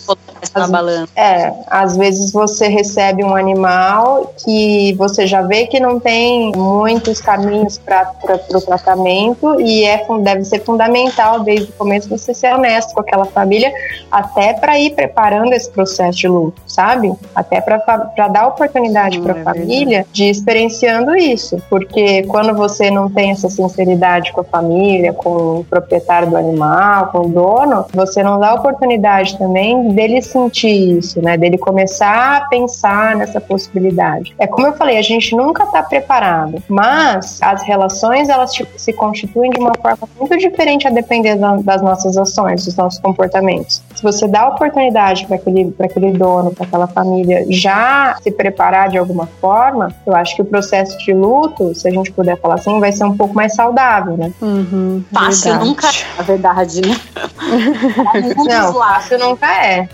vezes, 0.51 1.03
às, 1.03 1.17
é, 1.17 1.55
às 1.69 1.97
vezes 1.97 2.33
você 2.33 2.69
recebe 2.69 3.25
um 3.25 3.35
animal 3.35 4.35
que 4.45 4.93
você 4.95 5.27
já 5.27 5.43
vê 5.43 5.67
que 5.67 5.81
não 5.81 5.99
tem 6.01 6.53
muitos 6.55 7.21
caminhos 7.21 7.79
para 7.79 8.13
o 8.53 8.61
tratamento 8.61 9.61
e 9.61 9.85
é, 9.85 10.07
deve 10.21 10.45
ser 10.45 10.65
fundamental 10.65 11.41
desde 11.41 11.71
o 11.71 11.73
começo 11.75 12.09
você 12.09 12.35
ser 12.35 12.55
honesto 12.55 12.95
com 12.95 13.01
aquela 13.01 13.25
família, 13.25 13.73
até 14.11 14.53
para 14.55 14.79
ir 14.79 14.95
preparando 14.95 15.53
esse 15.53 15.71
processo 15.71 16.19
de 16.19 16.29
luto, 16.29 16.61
sabe? 16.67 17.13
Até 17.35 17.61
para 17.61 18.29
dar 18.29 18.49
oportunidade 18.49 19.21
para 19.21 19.35
a 19.35 19.39
é 19.39 19.43
família 19.43 19.99
verdade. 19.99 20.09
de 20.13 20.25
ir 20.25 20.31
experienciando 20.31 21.17
isso. 21.17 21.63
Porque 21.69 22.23
quando 22.25 22.55
você 22.55 22.91
não 22.91 23.11
tem 23.11 23.31
essa 23.31 23.49
sinceridade 23.49 24.33
com 24.33 24.41
a 24.41 24.45
família, 24.45 25.13
com 25.13 25.61
o 25.61 25.65
proprietário 25.65 26.31
do 26.31 26.37
animal, 26.37 27.09
com 27.09 27.19
o 27.21 27.29
dono, 27.29 27.87
você 27.93 28.23
não 28.23 28.39
dá 28.39 28.55
oportunidade 28.55 29.39
também 29.39 29.89
dele 29.89 30.23
sentir 30.35 30.99
isso, 30.99 31.23
né? 31.23 31.37
Dele 31.37 31.57
começar 31.57 32.37
a 32.37 32.41
pensar 32.49 33.15
nessa 33.15 33.41
possibilidade. 33.41 34.35
É 34.37 34.47
como 34.47 34.67
eu 34.67 34.73
falei, 34.73 34.99
a 34.99 35.03
gente 35.03 35.37
nunca 35.37 35.63
está 35.63 35.83
preparado, 35.83 36.61
mas 36.69 37.39
as 37.41 37.63
relações 37.63 38.29
elas 38.29 38.51
se 38.77 38.93
constituem 38.93 39.51
de 39.51 39.61
uma 39.61 39.73
forma 39.81 40.09
muito 40.19 40.37
diferente 40.37 40.89
a 40.89 40.91
depender 40.91 41.37
das 41.63 41.81
nossas 41.81 42.17
ações, 42.17 42.65
dos 42.65 42.75
nossos 42.77 42.99
comportamentos. 42.99 43.81
Se 43.95 44.03
você 44.03 44.27
dá 44.27 44.49
oportunidade 44.49 45.27
para 45.27 45.37
aquele, 45.37 45.73
aquele 45.79 46.13
dono, 46.13 46.53
para 46.53 46.67
aquela 46.67 46.87
família 46.89 47.47
já 47.49 48.17
se 48.21 48.31
preparar 48.33 48.89
de 48.89 48.99
alguma 48.99 49.27
forma, 49.41 49.95
eu 50.05 50.15
acho 50.17 50.35
que 50.35 50.43
o 50.43 50.45
processo 50.45 50.99
de 50.99 51.13
luto, 51.13 51.75
se 51.75 51.87
a 51.87 51.91
gente 51.91 52.11
puder 52.11 52.37
falar 52.41 52.57
assim, 52.57 52.81
vai 52.81 52.91
ser 52.91 53.05
um 53.05 53.17
pouco 53.17 53.35
mais 53.35 53.55
saudável, 53.55 54.17
né? 54.17 54.33
Uhum, 54.43 55.05
fácil 55.13 55.51
verdade. 55.51 55.69
nunca 55.69 55.87
é, 55.89 56.19
a 56.19 56.23
verdade, 56.23 56.81
né? 56.81 56.97
Não, 58.49 58.75
fácil 58.75 59.19
nunca 59.19 59.47
é. 59.65 59.89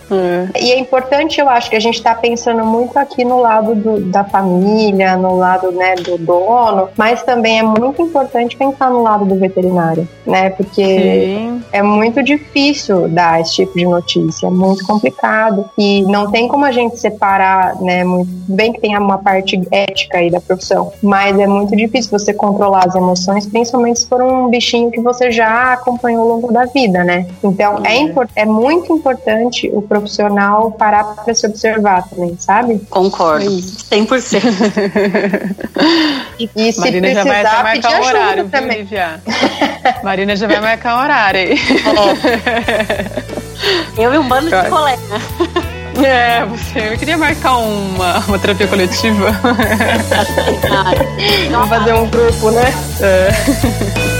E 0.60 0.72
é 0.72 0.78
importante, 0.78 1.40
eu 1.40 1.48
acho, 1.48 1.70
que 1.70 1.76
a 1.76 1.80
gente 1.80 1.96
está 1.96 2.14
pensando 2.14 2.64
muito 2.64 2.98
aqui 2.98 3.24
no 3.24 3.40
lado 3.40 3.74
do, 3.74 4.00
da 4.00 4.24
família, 4.24 5.16
no 5.16 5.36
lado 5.36 5.70
né, 5.72 5.94
do 5.96 6.18
dono, 6.18 6.88
mas 6.96 7.22
também 7.22 7.58
é 7.58 7.62
muito 7.62 8.02
importante 8.02 8.56
pensar 8.56 8.90
no 8.90 9.02
lado 9.02 9.24
do 9.24 9.36
veterinário, 9.36 10.08
né? 10.26 10.50
Porque 10.50 10.84
Sim. 10.84 11.62
é 11.72 11.82
muito 11.82 12.22
difícil 12.22 13.08
dar 13.08 13.40
esse 13.40 13.54
tipo 13.54 13.78
de 13.78 13.84
notícia 13.84 14.46
é 14.46 14.50
muito 14.50 14.84
complicado 14.86 15.68
e 15.76 16.02
não 16.02 16.30
tem 16.30 16.48
como 16.48 16.64
a 16.64 16.72
gente 16.72 16.98
separar, 16.98 17.80
né? 17.80 18.04
Muito 18.04 18.30
bem 18.48 18.72
que 18.72 18.80
tem 18.80 18.96
uma 18.96 19.18
parte 19.18 19.60
ética 19.70 20.18
aí 20.18 20.30
da 20.30 20.40
profissão, 20.40 20.92
mas 21.02 21.38
é 21.38 21.46
muito 21.46 21.76
difícil 21.76 22.10
você 22.10 22.32
controlar 22.32 22.86
as 22.86 22.94
emoções, 22.94 23.46
principalmente 23.46 24.00
se 24.00 24.08
for 24.08 24.22
um 24.22 24.48
bichinho 24.48 24.90
que 24.90 25.00
você 25.00 25.30
já 25.30 25.72
acompanhou 25.72 26.22
ao 26.22 26.28
longo 26.28 26.52
da 26.52 26.64
vida, 26.64 27.04
né? 27.04 27.26
Então 27.42 27.80
é, 27.84 28.02
é, 28.02 28.42
é 28.42 28.46
muito 28.46 28.92
importante 28.92 29.70
o 29.72 29.82
profissional 29.82 30.19
parar 30.78 31.04
para 31.04 31.34
se 31.34 31.46
observar 31.46 32.08
também, 32.08 32.36
sabe? 32.38 32.80
Concordo, 32.90 33.46
100%. 33.46 34.40
e, 36.38 36.50
e 36.56 36.72
se 36.72 36.80
Marina 36.80 37.08
precisar, 37.08 37.24
já 37.24 37.24
vai 37.24 37.40
até 37.40 37.62
marcar 37.62 38.00
o 38.00 38.04
horário, 38.04 38.48
também. 38.48 38.84
Viu, 38.84 38.98
Marina 40.02 40.36
já 40.36 40.46
vai 40.46 40.60
marcar 40.60 40.96
o 40.96 41.02
horário 41.02 41.40
aí. 41.40 41.58
É. 42.36 43.40
Eu 43.96 44.14
e 44.14 44.18
um 44.18 44.26
bando 44.26 44.48
de 44.50 44.70
colega. 44.70 45.02
É, 46.04 46.44
você. 46.46 46.92
Eu 46.92 46.98
queria 46.98 47.18
marcar 47.18 47.58
uma, 47.58 48.18
uma 48.20 48.38
terapia 48.38 48.66
coletiva. 48.66 49.32
Vamos 51.50 51.68
fazer 51.68 51.92
um 51.94 52.06
grupo, 52.08 52.50
né? 52.50 52.72
É. 53.00 54.19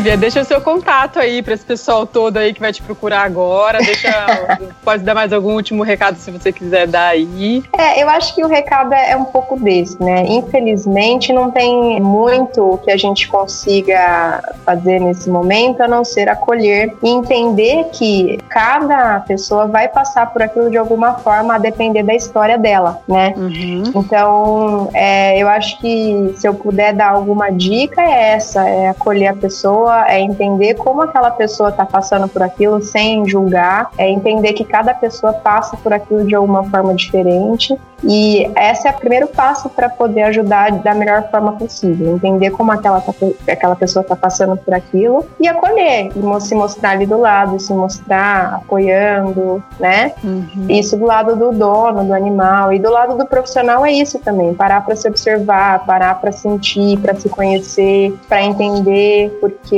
Lívia, 0.00 0.16
deixa 0.16 0.40
o 0.40 0.44
seu 0.46 0.62
contato 0.62 1.18
aí 1.18 1.42
para 1.42 1.52
esse 1.52 1.64
pessoal 1.64 2.06
todo 2.06 2.38
aí 2.38 2.54
que 2.54 2.60
vai 2.60 2.72
te 2.72 2.80
procurar 2.80 3.22
agora. 3.22 3.80
Deixa, 3.80 4.08
pode 4.82 5.02
dar 5.02 5.14
mais 5.14 5.30
algum 5.30 5.54
último 5.54 5.82
recado 5.82 6.16
se 6.16 6.30
você 6.30 6.50
quiser 6.50 6.86
dar 6.86 7.08
aí. 7.08 7.62
É, 7.76 8.02
eu 8.02 8.08
acho 8.08 8.34
que 8.34 8.42
o 8.42 8.48
recado 8.48 8.94
é 8.94 9.14
um 9.14 9.26
pouco 9.26 9.60
desse, 9.60 10.02
né? 10.02 10.24
Infelizmente 10.26 11.34
não 11.34 11.50
tem 11.50 12.00
muito 12.00 12.80
que 12.82 12.90
a 12.90 12.96
gente 12.96 13.28
consiga 13.28 14.42
fazer 14.64 15.00
nesse 15.00 15.28
momento 15.28 15.82
a 15.82 15.88
não 15.88 16.02
ser 16.02 16.30
acolher 16.30 16.96
e 17.02 17.08
entender 17.10 17.90
que 17.92 18.38
cada 18.48 19.20
pessoa 19.20 19.66
vai 19.66 19.86
passar 19.86 20.32
por 20.32 20.40
aquilo 20.40 20.70
de 20.70 20.78
alguma 20.78 21.18
forma 21.18 21.56
a 21.56 21.58
depender 21.58 22.02
da 22.04 22.14
história 22.14 22.56
dela, 22.56 23.02
né? 23.06 23.34
Uhum. 23.36 23.82
Então, 23.94 24.88
é, 24.94 25.38
eu 25.38 25.46
acho 25.46 25.78
que 25.78 26.34
se 26.38 26.48
eu 26.48 26.54
puder 26.54 26.94
dar 26.94 27.10
alguma 27.10 27.50
dica 27.50 28.00
é 28.00 28.32
essa, 28.32 28.66
é 28.66 28.88
acolher 28.88 29.28
a 29.28 29.36
pessoa, 29.36 29.89
é 29.92 30.20
entender 30.20 30.74
como 30.74 31.02
aquela 31.02 31.30
pessoa 31.30 31.70
está 31.70 31.84
passando 31.84 32.28
por 32.28 32.42
aquilo 32.42 32.82
sem 32.82 33.26
julgar, 33.28 33.90
é 33.98 34.08
entender 34.08 34.52
que 34.52 34.64
cada 34.64 34.94
pessoa 34.94 35.32
passa 35.32 35.76
por 35.76 35.92
aquilo 35.92 36.24
de 36.24 36.34
alguma 36.34 36.64
forma 36.64 36.94
diferente 36.94 37.76
e 38.02 38.50
esse 38.56 38.88
é 38.88 38.90
o 38.90 38.94
primeiro 38.94 39.26
passo 39.26 39.68
para 39.68 39.88
poder 39.88 40.22
ajudar 40.24 40.72
da 40.72 40.94
melhor 40.94 41.28
forma 41.30 41.52
possível, 41.52 42.14
entender 42.14 42.50
como 42.50 42.72
aquela, 42.72 43.00
tá 43.00 43.12
aquela 43.48 43.76
pessoa 43.76 44.02
está 44.02 44.16
passando 44.16 44.56
por 44.56 44.72
aquilo 44.72 45.26
e 45.38 45.46
acolher, 45.46 46.10
e 46.16 46.40
se 46.40 46.54
mostrar 46.54 46.90
ali 46.90 47.06
do 47.06 47.18
lado, 47.18 47.60
se 47.60 47.72
mostrar 47.72 48.54
apoiando, 48.54 49.62
né? 49.78 50.12
Uhum. 50.24 50.66
Isso 50.68 50.96
do 50.96 51.04
lado 51.04 51.36
do 51.36 51.52
dono, 51.52 52.04
do 52.04 52.14
animal 52.14 52.72
e 52.72 52.78
do 52.78 52.90
lado 52.90 53.16
do 53.16 53.26
profissional 53.26 53.84
é 53.84 53.92
isso 53.92 54.18
também, 54.18 54.54
parar 54.54 54.84
para 54.84 54.96
se 54.96 55.06
observar, 55.06 55.84
parar 55.84 56.20
para 56.20 56.32
sentir, 56.32 56.98
para 56.98 57.14
se 57.14 57.28
conhecer, 57.28 58.14
para 58.28 58.42
entender, 58.42 59.36
porque 59.40 59.76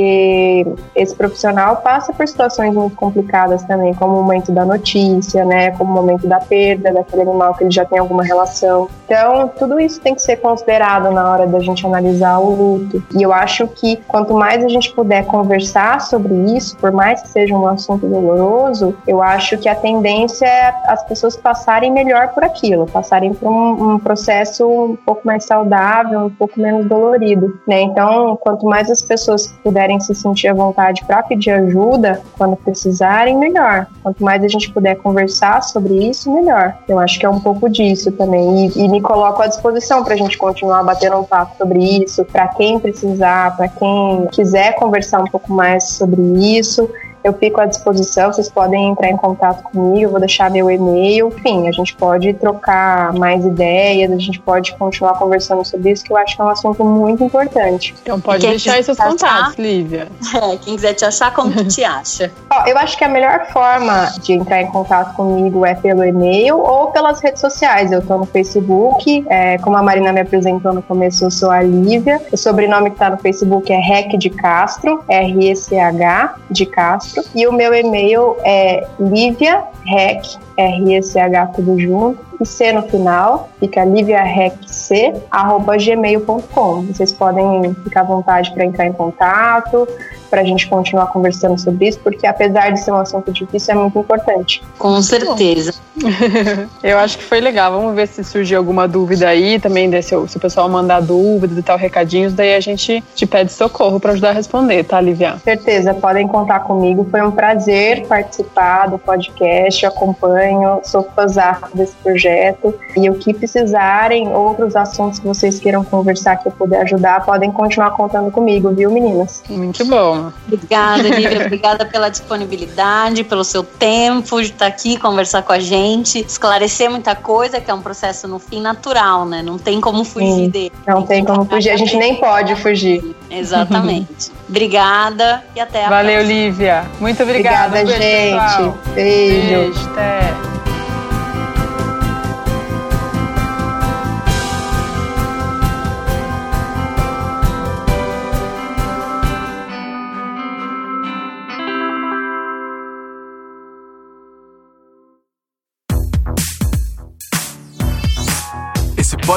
esse 0.95 1.15
profissional 1.15 1.77
passa 1.77 2.13
por 2.13 2.27
situações 2.27 2.73
muito 2.73 2.95
complicadas 2.95 3.63
também, 3.63 3.93
como 3.93 4.13
o 4.13 4.23
momento 4.23 4.51
da 4.51 4.65
notícia, 4.65 5.43
né? 5.43 5.71
Como 5.71 5.91
o 5.91 5.93
momento 5.93 6.27
da 6.27 6.39
perda 6.39 6.91
daquele 6.93 7.23
animal 7.23 7.53
que 7.55 7.63
ele 7.63 7.71
já 7.71 7.83
tem 7.85 7.99
algum 7.99 8.13
alguma 8.13 8.23
relação. 8.23 8.87
Então, 9.05 9.51
tudo 9.57 9.79
isso 9.79 9.99
tem 9.99 10.13
que 10.13 10.21
ser 10.21 10.37
considerado 10.37 11.11
na 11.11 11.31
hora 11.31 11.47
da 11.47 11.59
gente 11.59 11.85
analisar 11.85 12.37
o 12.39 12.55
luto. 12.55 13.03
E 13.15 13.21
eu 13.21 13.33
acho 13.33 13.67
que 13.67 13.97
quanto 14.07 14.33
mais 14.33 14.63
a 14.63 14.69
gente 14.69 14.93
puder 14.93 15.25
conversar 15.25 15.99
sobre 16.01 16.33
isso, 16.55 16.77
por 16.77 16.91
mais 16.91 17.21
que 17.21 17.29
seja 17.29 17.55
um 17.55 17.67
assunto 17.67 18.07
doloroso, 18.07 18.95
eu 19.07 19.21
acho 19.21 19.57
que 19.57 19.67
a 19.67 19.75
tendência 19.75 20.45
é 20.45 20.73
as 20.87 21.03
pessoas 21.03 21.35
passarem 21.35 21.91
melhor 21.91 22.29
por 22.29 22.43
aquilo, 22.43 22.85
passarem 22.85 23.33
por 23.33 23.51
um, 23.51 23.93
um 23.93 23.99
processo 23.99 24.67
um 24.67 24.95
pouco 24.95 25.21
mais 25.25 25.43
saudável, 25.45 26.21
um 26.21 26.29
pouco 26.29 26.59
menos 26.59 26.87
dolorido, 26.87 27.59
né? 27.67 27.81
Então, 27.81 28.37
quanto 28.37 28.65
mais 28.65 28.89
as 28.89 29.01
pessoas 29.01 29.47
puderem 29.63 29.92
se 29.99 30.13
sentir 30.13 30.49
à 30.49 30.53
vontade 30.53 31.03
para 31.05 31.23
pedir 31.23 31.51
ajuda 31.51 32.21
quando 32.37 32.55
precisarem, 32.55 33.37
melhor. 33.37 33.87
Quanto 34.01 34.23
mais 34.23 34.43
a 34.43 34.47
gente 34.47 34.71
puder 34.71 34.95
conversar 34.95 35.63
sobre 35.63 36.09
isso, 36.09 36.31
melhor. 36.31 36.75
Eu 36.87 36.99
acho 36.99 37.19
que 37.19 37.25
é 37.25 37.29
um 37.29 37.39
pouco 37.39 37.69
disso 37.69 37.93
isso 37.93 38.11
também. 38.11 38.67
E, 38.67 38.83
e 38.83 38.87
me 38.89 39.01
coloco 39.01 39.41
à 39.41 39.47
disposição 39.47 40.03
para 40.03 40.13
a 40.13 40.17
gente 40.17 40.37
continuar 40.37 40.83
batendo 40.83 41.17
um 41.17 41.23
papo 41.23 41.55
sobre 41.57 41.79
isso, 42.03 42.25
para 42.25 42.47
quem 42.49 42.79
precisar, 42.79 43.55
para 43.55 43.67
quem 43.69 44.27
quiser 44.31 44.75
conversar 44.75 45.21
um 45.21 45.27
pouco 45.27 45.51
mais 45.53 45.89
sobre 45.89 46.21
isso 46.57 46.89
eu 47.23 47.33
fico 47.33 47.61
à 47.61 47.65
disposição, 47.65 48.31
vocês 48.31 48.49
podem 48.49 48.89
entrar 48.89 49.09
em 49.09 49.17
contato 49.17 49.63
comigo, 49.63 50.03
eu 50.03 50.09
vou 50.09 50.19
deixar 50.19 50.51
meu 50.51 50.69
e-mail. 50.69 51.27
Enfim, 51.27 51.67
a 51.67 51.71
gente 51.71 51.95
pode 51.95 52.33
trocar 52.33 53.13
mais 53.13 53.45
ideias, 53.45 54.11
a 54.11 54.17
gente 54.17 54.39
pode 54.39 54.75
continuar 54.75 55.13
conversando 55.13 55.63
sobre 55.63 55.91
isso, 55.91 56.03
que 56.03 56.11
eu 56.11 56.17
acho 56.17 56.35
que 56.35 56.41
é 56.41 56.45
um 56.45 56.49
assunto 56.49 56.83
muito 56.83 57.23
importante. 57.23 57.95
Então 58.01 58.19
pode 58.19 58.45
deixar 58.45 58.73
aí 58.73 58.83
seus 58.83 58.97
contatos, 58.97 59.55
Lívia. 59.57 60.07
É, 60.33 60.57
quem 60.57 60.75
quiser 60.75 60.93
te 60.93 61.05
achar, 61.05 61.31
como 61.33 61.51
que 61.51 61.65
te 61.65 61.83
acha? 61.85 62.31
Ó, 62.51 62.65
eu 62.65 62.75
acho 62.77 62.97
que 62.97 63.03
a 63.03 63.07
melhor 63.07 63.45
forma 63.51 64.11
de 64.21 64.33
entrar 64.33 64.61
em 64.61 64.67
contato 64.67 65.15
comigo 65.15 65.63
é 65.63 65.75
pelo 65.75 66.03
e-mail 66.03 66.57
ou 66.57 66.87
pelas 66.87 67.21
redes 67.21 67.39
sociais. 67.39 67.91
Eu 67.91 68.01
tô 68.01 68.17
no 68.17 68.25
Facebook, 68.25 69.23
é, 69.29 69.57
como 69.59 69.77
a 69.77 69.83
Marina 69.83 70.11
me 70.11 70.21
apresentou 70.21 70.73
no 70.73 70.81
começo, 70.81 71.23
eu 71.23 71.31
sou 71.31 71.51
a 71.51 71.61
Lívia. 71.61 72.19
O 72.31 72.37
sobrenome 72.37 72.89
que 72.91 72.97
tá 72.97 73.11
no 73.11 73.17
Facebook 73.17 73.71
é 73.71 73.77
Rec 73.77 74.17
de 74.17 74.29
Castro, 74.31 75.03
R-E-C-H 75.07 76.35
de 76.49 76.65
Castro. 76.65 77.12
E 77.35 77.47
o 77.47 77.51
meu 77.51 77.73
e-mail 77.73 78.35
é 78.43 78.87
liviarec, 78.99 80.37
R-E-C-H 80.57 81.47
tudo 81.47 81.79
junto, 81.79 82.19
e 82.39 82.45
C 82.45 82.71
no 82.71 82.83
final, 82.83 83.49
fica 83.59 83.83
liviarec.c, 83.83 85.13
arroba 85.31 85.77
gmail.com. 85.77 86.81
Vocês 86.83 87.11
podem 87.11 87.73
ficar 87.83 88.01
à 88.01 88.03
vontade 88.03 88.51
para 88.53 88.65
entrar 88.65 88.85
em 88.87 88.93
contato, 88.93 89.87
para 90.33 90.41
a 90.41 90.43
gente 90.43 90.67
continuar 90.67 91.05
conversando 91.11 91.59
sobre 91.59 91.89
isso, 91.89 91.99
porque 91.99 92.25
apesar 92.25 92.71
de 92.71 92.79
ser 92.79 92.91
um 92.91 92.95
assunto 92.95 93.31
difícil, 93.31 93.75
é 93.75 93.77
muito 93.77 93.99
importante. 93.99 94.63
Com 94.79 94.99
certeza. 94.99 95.75
Eu 96.81 96.97
acho 96.97 97.19
que 97.19 97.23
foi 97.23 97.39
legal. 97.39 97.71
Vamos 97.71 97.93
ver 97.93 98.07
se 98.07 98.23
surgir 98.23 98.55
alguma 98.55 98.87
dúvida 98.87 99.27
aí 99.27 99.59
também, 99.59 99.91
se, 100.01 100.09
se 100.27 100.37
o 100.37 100.39
pessoal 100.39 100.67
mandar 100.67 101.01
dúvidas 101.01 101.55
e 101.55 101.61
tal, 101.61 101.77
recadinhos, 101.77 102.33
daí 102.33 102.55
a 102.55 102.59
gente 102.59 103.03
te 103.13 103.27
pede 103.27 103.51
socorro 103.51 103.99
para 103.99 104.13
ajudar 104.13 104.29
a 104.29 104.33
responder, 104.33 104.83
tá, 104.85 104.99
Lívia? 104.99 105.37
Certeza, 105.43 105.93
podem 105.93 106.27
contar 106.27 106.61
comigo. 106.61 107.07
Foi 107.11 107.21
um 107.21 107.29
prazer 107.29 108.07
participar 108.07 108.87
do 108.87 108.97
podcast, 108.97 109.85
eu 109.85 109.91
acompanho, 109.91 110.79
sou 110.83 111.07
fãzão 111.15 111.57
desse 111.75 111.93
projeto. 111.97 112.73
E 112.97 113.07
o 113.07 113.13
que 113.13 113.35
precisarem, 113.35 114.29
outros 114.29 114.75
assuntos 114.75 115.19
que 115.19 115.27
vocês 115.27 115.59
queiram 115.59 115.83
conversar 115.83 116.37
que 116.37 116.47
eu 116.47 116.51
puder 116.51 116.81
ajudar, 116.81 117.23
podem 117.23 117.51
continuar 117.51 117.91
contando 117.91 118.31
comigo, 118.31 118.71
viu, 118.71 118.89
meninas? 118.89 119.43
Muito 119.47 119.85
bom. 119.85 120.22
Obrigada, 120.45 121.03
Lívia. 121.03 121.45
Obrigada 121.45 121.85
pela 121.85 122.09
disponibilidade, 122.09 123.23
pelo 123.23 123.43
seu 123.43 123.63
tempo 123.63 124.41
de 124.41 124.49
estar 124.49 124.67
aqui, 124.67 124.97
conversar 124.97 125.41
com 125.41 125.51
a 125.51 125.59
gente, 125.59 126.19
esclarecer 126.19 126.89
muita 126.89 127.15
coisa, 127.15 127.59
que 127.59 127.69
é 127.69 127.73
um 127.73 127.81
processo 127.81 128.27
no 128.27 128.39
fim 128.39 128.61
natural, 128.61 129.25
né? 129.25 129.41
Não 129.41 129.57
tem 129.57 129.81
como 129.81 130.03
fugir 130.03 130.27
Sim, 130.27 130.49
dele. 130.49 130.71
Não 130.87 131.03
tem, 131.03 131.23
como 131.23 131.45
fugir, 131.45 131.71
a 131.71 131.77
gente 131.77 131.95
nem 131.97 132.15
pode 132.15 132.55
fugir. 132.55 133.15
Exatamente. 133.29 134.31
obrigada 134.47 135.43
e 135.55 135.59
até 135.59 135.85
a 135.85 135.89
Valeu, 135.89 136.13
próxima. 136.13 136.33
Valeu, 136.33 136.47
Lívia. 136.47 136.85
Muito 136.99 137.23
obrigada. 137.23 137.79
Obrigada, 137.79 138.01
gente. 138.01 138.93
Beijo. 138.93 139.71
Beijo, 139.73 139.89
até. 139.89 140.52